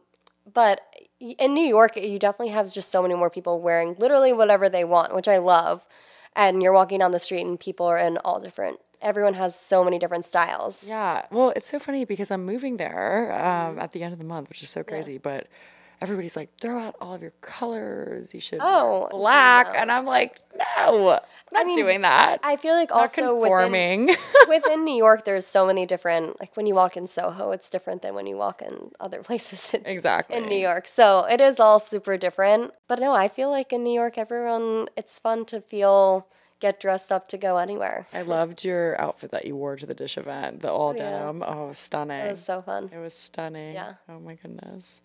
but 0.53 0.81
in 1.21 1.55
New 1.55 1.65
York, 1.65 1.97
you 1.97 2.19
definitely 2.19 2.53
have 2.53 2.73
just 2.73 2.91
so 2.91 3.03
many 3.03 3.15
more 3.15 3.31
people 3.31 3.61
wearing 3.61 3.95
literally 3.99 4.33
whatever 4.33 4.69
they 4.69 4.85
want, 4.85 5.15
which 5.15 5.29
I 5.29 5.39
love. 5.39 5.87
And 6.37 6.63
you're 6.63 6.73
walking 6.73 7.01
down 7.01 7.11
the 7.11 7.19
street, 7.19 7.43
and 7.43 7.59
people 7.59 7.87
are 7.87 7.99
in 7.99 8.17
all 8.19 8.41
different. 8.41 8.79
Everyone 9.03 9.35
has 9.35 9.59
so 9.59 9.83
many 9.85 9.99
different 9.99 10.25
styles. 10.25 10.85
Yeah. 10.87 11.25
Well, 11.31 11.51
it's 11.57 11.71
so 11.71 11.79
funny 11.79 12.05
because 12.05 12.31
I'm 12.31 12.45
moving 12.45 12.77
there 12.77 13.33
um, 13.33 13.79
at 13.79 13.93
the 13.93 14.03
end 14.03 14.13
of 14.13 14.19
the 14.19 14.25
month, 14.25 14.49
which 14.49 14.63
is 14.63 14.71
so 14.71 14.83
crazy. 14.83 15.17
But 15.19 15.47
everybody's 16.03 16.37
like, 16.37 16.51
throw 16.61 16.79
out 16.79 16.97
all 17.01 17.15
of 17.15 17.23
your 17.23 17.33
colors. 17.41 18.33
You 18.35 18.41
should 18.41 18.59
Oh, 18.61 19.09
black. 19.11 19.69
no. 19.69 19.73
And 19.75 19.93
I'm 19.93 20.05
like, 20.07 20.39
no, 20.57 21.11
I'm 21.13 21.21
not 21.53 21.67
mean, 21.67 21.77
doing 21.77 22.01
that. 22.03 22.41
I 22.43 22.57
feel 22.57 22.75
like 22.75 22.91
also 22.93 23.35
within, 23.37 24.09
within 24.49 24.85
New 24.85 24.95
York, 24.97 25.25
there's 25.25 25.47
so 25.47 25.67
many 25.67 25.87
different. 25.87 26.39
Like 26.41 26.57
when 26.57 26.67
you 26.67 26.75
walk 26.75 26.97
in 26.97 27.07
Soho, 27.07 27.51
it's 27.53 27.69
different 27.71 28.03
than 28.03 28.15
when 28.15 28.27
you 28.27 28.37
walk 28.37 28.63
in 28.63 28.91
other 28.99 29.23
places 29.23 29.73
in, 29.75 29.85
exactly. 29.87 30.37
in 30.37 30.47
New 30.49 30.59
York. 30.59 30.87
So 30.87 31.27
it 31.31 31.41
is 31.41 31.61
all 31.61 31.81
super 31.81 32.17
different. 32.17 32.73
But 32.89 32.99
no, 32.99 33.13
I 33.13 33.29
feel 33.29 33.51
like 33.51 33.73
in 33.73 33.85
New 33.85 33.95
York, 33.95 34.17
everyone 34.19 34.89
it's 34.97 35.19
fun 35.19 35.45
to 35.47 35.61
feel 35.61 36.27
get 36.61 36.79
dressed 36.79 37.11
up 37.11 37.27
to 37.29 37.39
go 37.39 37.57
anywhere. 37.57 38.07
I 38.13 38.23
loved 38.23 38.65
your 38.65 39.01
outfit 39.01 39.31
that 39.31 39.47
you 39.47 39.57
wore 39.57 39.77
to 39.77 39.87
the 39.87 39.95
Dissh 39.95 40.19
event, 40.19 40.61
the 40.61 40.71
all 40.71 40.91
oh, 40.91 40.93
yeah. 40.93 41.11
denim. 41.11 41.43
Oh, 41.47 41.65
it 41.65 41.69
was 41.69 41.79
stunning. 41.79 42.27
It 42.27 42.31
was 42.31 42.45
so 42.45 42.63
fun. 42.63 42.91
It 42.93 42.99
was 42.99 43.15
stunning. 43.15 43.75
Yeah. 43.75 43.95
Oh 44.09 44.21
my 44.21 44.35
goodness. 44.35 45.01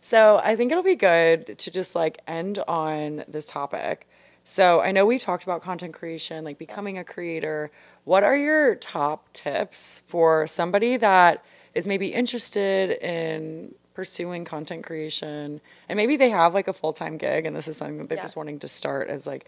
So 0.00 0.40
I 0.42 0.54
think 0.54 0.70
it'll 0.70 0.84
be 0.84 0.96
good 0.96 1.58
to 1.58 1.70
just 1.70 1.94
like 1.94 2.20
end 2.26 2.58
on 2.68 3.24
this 3.26 3.46
topic. 3.46 4.06
So 4.44 4.80
I 4.80 4.92
know 4.92 5.06
we 5.06 5.18
talked 5.18 5.42
about 5.44 5.62
content 5.62 5.94
creation, 5.94 6.44
like 6.44 6.58
becoming 6.58 6.98
a 6.98 7.04
creator. 7.04 7.70
What 8.04 8.22
are 8.22 8.36
your 8.36 8.74
top 8.74 9.32
tips 9.32 10.02
for 10.06 10.46
somebody 10.46 10.98
that 10.98 11.42
is 11.74 11.86
maybe 11.86 12.08
interested 12.08 12.90
in 13.02 13.74
pursuing 13.94 14.44
content 14.44 14.84
creation 14.84 15.60
and 15.88 15.96
maybe 15.96 16.16
they 16.16 16.28
have 16.28 16.52
like 16.52 16.66
a 16.66 16.72
full-time 16.72 17.16
gig 17.16 17.46
and 17.46 17.54
this 17.54 17.68
is 17.68 17.76
something 17.76 17.98
that 17.98 18.08
they're 18.08 18.18
Yeah. 18.18 18.24
just 18.24 18.36
wanting 18.36 18.58
to 18.58 18.68
start 18.68 19.08
as 19.08 19.24
like 19.26 19.46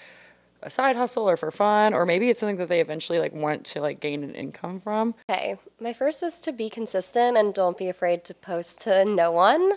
a 0.63 0.71
side 0.71 0.97
hustle 0.97 1.29
or 1.29 1.37
for 1.37 1.51
fun 1.51 1.95
or 1.95 2.07
maybe 2.07 2.29
it's 2.29 2.41
something 2.41 2.57
that 2.57 2.69
they 2.69 2.81
eventually 2.81 3.19
like 3.19 3.33
want 3.33 3.65
to 3.65 3.81
like 3.81 4.01
gain 4.01 4.23
an 4.25 4.35
income 4.35 4.81
from 4.81 5.15
Okay, 5.31 5.57
my 5.81 5.93
first 5.93 6.23
is 6.23 6.41
to 6.41 6.53
be 6.53 6.69
consistent 6.69 7.37
and 7.37 7.55
don't 7.55 7.77
be 7.77 7.89
afraid 7.89 8.25
to 8.25 8.35
post 8.35 8.81
to 8.83 9.05
no 9.05 9.31
one. 9.33 9.73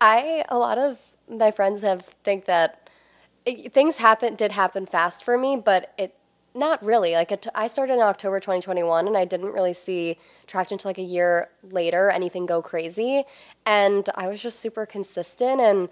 I 0.00 0.44
a 0.48 0.58
lot 0.58 0.78
of 0.78 0.98
my 1.28 1.50
friends 1.50 1.82
have 1.82 2.02
think 2.02 2.44
that 2.46 2.88
it, 3.44 3.72
things 3.72 3.96
happen 3.96 4.34
did 4.34 4.52
happen 4.52 4.86
fast 4.86 5.24
for 5.24 5.38
me, 5.38 5.56
but 5.56 5.94
it 5.98 6.14
not 6.54 6.82
really. 6.82 7.12
Like 7.12 7.32
it, 7.32 7.46
I 7.54 7.68
started 7.68 7.94
in 7.94 8.00
October 8.00 8.40
2021 8.40 9.06
and 9.06 9.16
I 9.16 9.24
didn't 9.24 9.52
really 9.52 9.74
see 9.74 10.18
traction 10.46 10.74
until 10.74 10.90
like 10.90 10.98
a 10.98 11.02
year 11.02 11.48
later 11.62 12.10
anything 12.10 12.46
go 12.46 12.60
crazy 12.60 13.24
and 13.64 14.08
I 14.14 14.28
was 14.28 14.42
just 14.42 14.58
super 14.58 14.86
consistent 14.86 15.60
and 15.60 15.88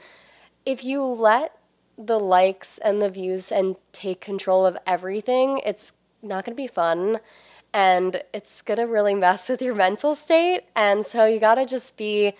if 0.64 0.84
you 0.84 1.02
let 1.02 1.55
the 1.98 2.18
likes 2.18 2.78
and 2.78 3.00
the 3.00 3.10
views 3.10 3.50
and 3.50 3.76
take 3.92 4.20
control 4.20 4.66
of 4.66 4.76
everything, 4.86 5.60
it's 5.64 5.92
not 6.22 6.44
going 6.44 6.56
to 6.56 6.62
be 6.62 6.66
fun 6.66 7.20
and 7.72 8.22
it's 8.32 8.62
going 8.62 8.78
to 8.78 8.84
really 8.84 9.14
mess 9.14 9.48
with 9.48 9.60
your 9.60 9.74
mental 9.74 10.14
state. 10.14 10.62
And 10.74 11.04
so 11.04 11.26
you 11.26 11.38
got 11.38 11.56
to 11.56 11.66
just 11.66 11.96
be 11.96 12.34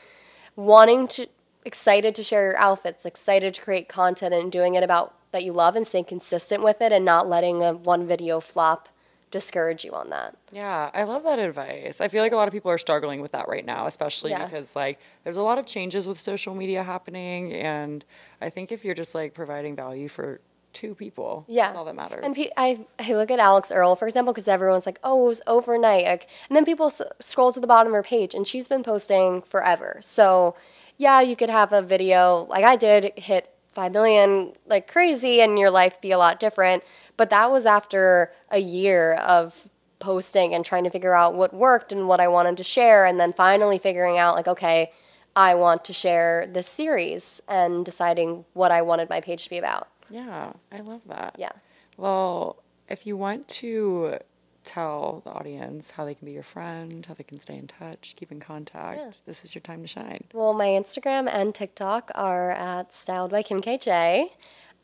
wanting 0.57 1.09
to 1.09 1.29
excited 1.67 2.15
to 2.15 2.23
share 2.23 2.45
your 2.45 2.59
outfits, 2.59 3.05
excited 3.05 3.53
to 3.53 3.61
create 3.61 3.89
content 3.89 4.33
and 4.33 4.53
doing 4.53 4.77
it 4.77 4.85
about 4.85 5.15
that 5.33 5.43
you 5.43 5.53
love 5.53 5.75
and 5.75 5.87
staying 5.87 6.05
consistent 6.05 6.63
with 6.63 6.81
it 6.81 6.93
and 6.93 7.05
not 7.05 7.29
letting 7.29 7.63
a 7.63 7.75
one 7.75 8.07
video 8.07 8.41
flop 8.41 8.89
discourage 9.31 9.85
you 9.85 9.93
on 9.93 10.11
that. 10.11 10.37
Yeah, 10.53 10.91
I 10.95 11.03
love 11.03 11.25
that 11.25 11.39
advice. 11.39 12.01
I 12.01 12.09
feel 12.09 12.23
like 12.23 12.33
a 12.33 12.37
lot 12.37 12.47
of 12.49 12.53
people 12.55 12.71
are 12.71 12.79
struggling 12.79 13.21
with 13.21 13.33
that 13.33 13.49
right 13.49 13.65
now, 13.65 13.87
especially 13.87 14.31
Yeah. 14.31 14.45
because 14.47 14.77
like 14.77 14.99
there's 15.25 15.37
a 15.37 15.43
lot 15.43 15.59
of 15.59 15.67
changes 15.67 16.07
with 16.07 16.21
social 16.21 16.55
media 16.55 16.83
happening 16.83 17.53
and 17.53 18.05
I 18.41 18.51
think 18.51 18.71
if 18.73 18.85
you're 18.85 18.95
just 18.95 19.15
like 19.15 19.35
providing 19.35 19.75
value 19.75 20.09
for 20.09 20.41
two 20.73 20.95
people, 20.95 21.45
Yeah. 21.49 21.67
that's 21.67 21.77
all 21.77 21.85
that 21.87 21.95
matters. 21.97 22.21
And 22.23 22.35
pe- 22.37 22.51
I, 22.57 22.85
I 22.99 23.13
look 23.15 23.31
at 23.31 23.39
Alix 23.39 23.73
Earle, 23.73 23.97
for 23.97 24.07
example, 24.07 24.33
because 24.35 24.47
everyone's 24.47 24.85
like, 24.87 24.99
oh, 25.03 25.25
it 25.25 25.29
was 25.29 25.43
overnight. 25.47 26.05
Like, 26.05 26.29
and 26.49 26.57
then 26.57 26.65
people 26.67 26.87
s- 26.87 27.01
scroll 27.19 27.51
to 27.53 27.61
the 27.61 27.67
bottom 27.67 27.93
of 27.93 27.97
her 27.97 28.03
page, 28.03 28.35
and 28.35 28.47
she's 28.47 28.69
been 28.69 28.83
posting 28.83 29.41
forever. 29.41 29.99
So, 30.03 30.55
yeah, 30.99 31.23
you 31.23 31.35
could 31.35 31.49
have 31.49 31.73
a 31.73 31.81
video 31.81 32.47
like 32.51 32.63
I 32.63 32.77
did 32.77 33.13
hit 33.17 33.51
5 33.77 33.93
million 33.93 34.53
like 34.67 34.91
crazy, 34.91 35.41
and 35.41 35.59
your 35.59 35.71
life 35.71 36.01
be 36.01 36.11
a 36.11 36.19
lot 36.19 36.41
different. 36.41 36.83
But 37.17 37.31
that 37.31 37.51
was 37.53 37.65
after 37.67 38.33
a 38.51 38.59
year 38.59 39.15
of 39.15 39.69
posting 39.99 40.55
and 40.55 40.65
trying 40.65 40.85
to 40.85 40.91
figure 40.91 41.15
out 41.15 41.35
what 41.35 41.55
worked 41.55 41.93
and 41.93 42.09
what 42.09 42.19
I 42.21 42.29
wanted 42.29 42.57
to 42.57 42.65
share, 42.65 43.07
and 43.07 43.21
then 43.21 43.33
finally 43.33 43.79
figuring 43.79 44.19
out, 44.19 44.35
like, 44.35 44.49
okay, 44.49 44.91
I 45.37 45.55
want 45.55 45.85
to 45.85 45.93
share 45.93 46.49
this 46.51 46.67
series 46.67 47.41
and 47.49 47.85
deciding 47.85 48.45
what 48.55 48.73
I 48.73 48.83
wanted 48.83 49.09
my 49.09 49.21
page 49.21 49.45
to 49.45 49.51
be 49.51 49.59
about. 49.59 49.89
yeah, 50.11 50.53
I 50.73 50.81
love 50.81 51.03
that. 51.09 51.37
Yeah. 51.39 51.53
Well, 51.97 52.63
if 52.89 53.07
you 53.07 53.17
want 53.17 53.47
to 53.49 54.19
tell 54.67 55.23
the 55.25 55.31
audience 55.31 55.91
how 55.91 56.05
they 56.05 56.15
can 56.15 56.27
be 56.27 56.33
your 56.33 56.43
friend, 56.43 57.05
how 57.07 57.15
they 57.15 57.25
can 57.25 57.41
stay 57.41 57.57
in 57.57 57.67
touch, 57.67 58.15
keep 58.17 58.31
in 58.31 58.41
contact, 58.41 58.99
Yeah. 59.01 59.11
this 59.25 59.45
is 59.45 59.55
your 59.55 59.63
time 59.63 59.81
to 59.83 59.89
shine. 59.89 60.25
Well, 60.35 60.53
my 60.53 60.67
Instagram 60.67 61.29
and 61.33 61.55
TikTok 61.55 62.11
are 62.15 62.51
at 62.51 62.93
Styled 62.93 63.31
by 63.31 63.43
Kim 63.43 63.61
KJ. 63.61 64.31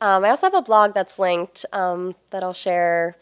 Um, 0.01 0.25
I 0.25 0.29
also 0.29 0.47
have 0.47 0.53
a 0.53 0.61
blog 0.61 0.93
that's 0.93 1.19
linked 1.19 1.65
um, 1.71 2.15
that 2.31 2.43
I'll 2.43 2.53
share 2.53 3.15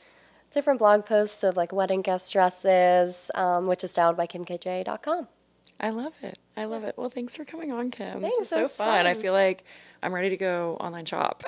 different 0.53 0.79
blog 0.79 1.05
posts 1.05 1.43
of 1.43 1.55
like 1.57 1.71
wedding 1.71 2.01
guest 2.01 2.31
dresses, 2.33 3.29
um, 3.35 3.67
which 3.67 3.83
is 3.83 3.91
styled 3.91 4.17
by 4.17 4.27
styledbykimkj.com. 4.27 5.27
I 5.79 5.89
love 5.89 6.13
it. 6.21 6.37
I 6.55 6.65
love 6.65 6.83
it. 6.83 6.95
Well, 6.97 7.09
thanks 7.09 7.35
for 7.35 7.45
coming 7.45 7.71
on, 7.71 7.91
Kim. 7.91 8.21
Thanks, 8.21 8.37
this 8.37 8.47
is 8.47 8.49
so 8.49 8.61
was 8.63 8.71
fun. 8.71 9.07
I 9.07 9.13
feel 9.13 9.33
like 9.33 9.63
I'm 10.03 10.13
ready 10.13 10.29
to 10.29 10.37
go 10.37 10.77
online 10.79 11.05
shop. 11.05 11.43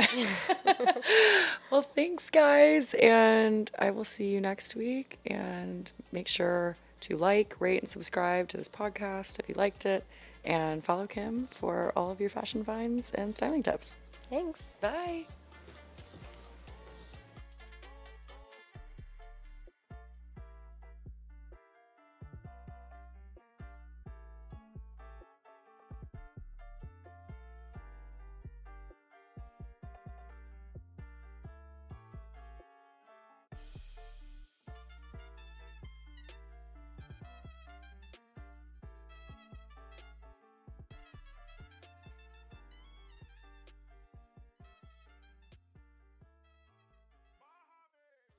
well, 1.72 1.82
thanks, 1.82 2.30
guys. 2.30 2.94
And 2.96 3.70
I 3.78 3.92
will 3.92 4.06
see 4.06 4.28
you 4.28 4.40
next 4.40 4.76
week. 4.76 5.20
And 5.26 5.92
make 6.12 6.28
sure 6.28 6.78
to 7.02 7.18
like, 7.18 7.56
rate, 7.60 7.82
and 7.82 7.90
subscribe 7.90 8.48
to 8.50 8.58
this 8.58 8.70
podcast 8.70 9.40
if 9.40 9.50
you 9.50 9.56
liked 9.56 9.86
it. 9.86 10.06
And 10.46 10.84
follow 10.84 11.08
Kim 11.08 11.48
for 11.52 11.92
all 11.96 12.12
of 12.12 12.20
your 12.20 12.30
fashion 12.30 12.64
finds 12.64 13.12
and 13.12 13.36
styling 13.36 13.64
tips. 13.64 13.94
Thanks. 14.30 14.62
Bye. 14.82 15.26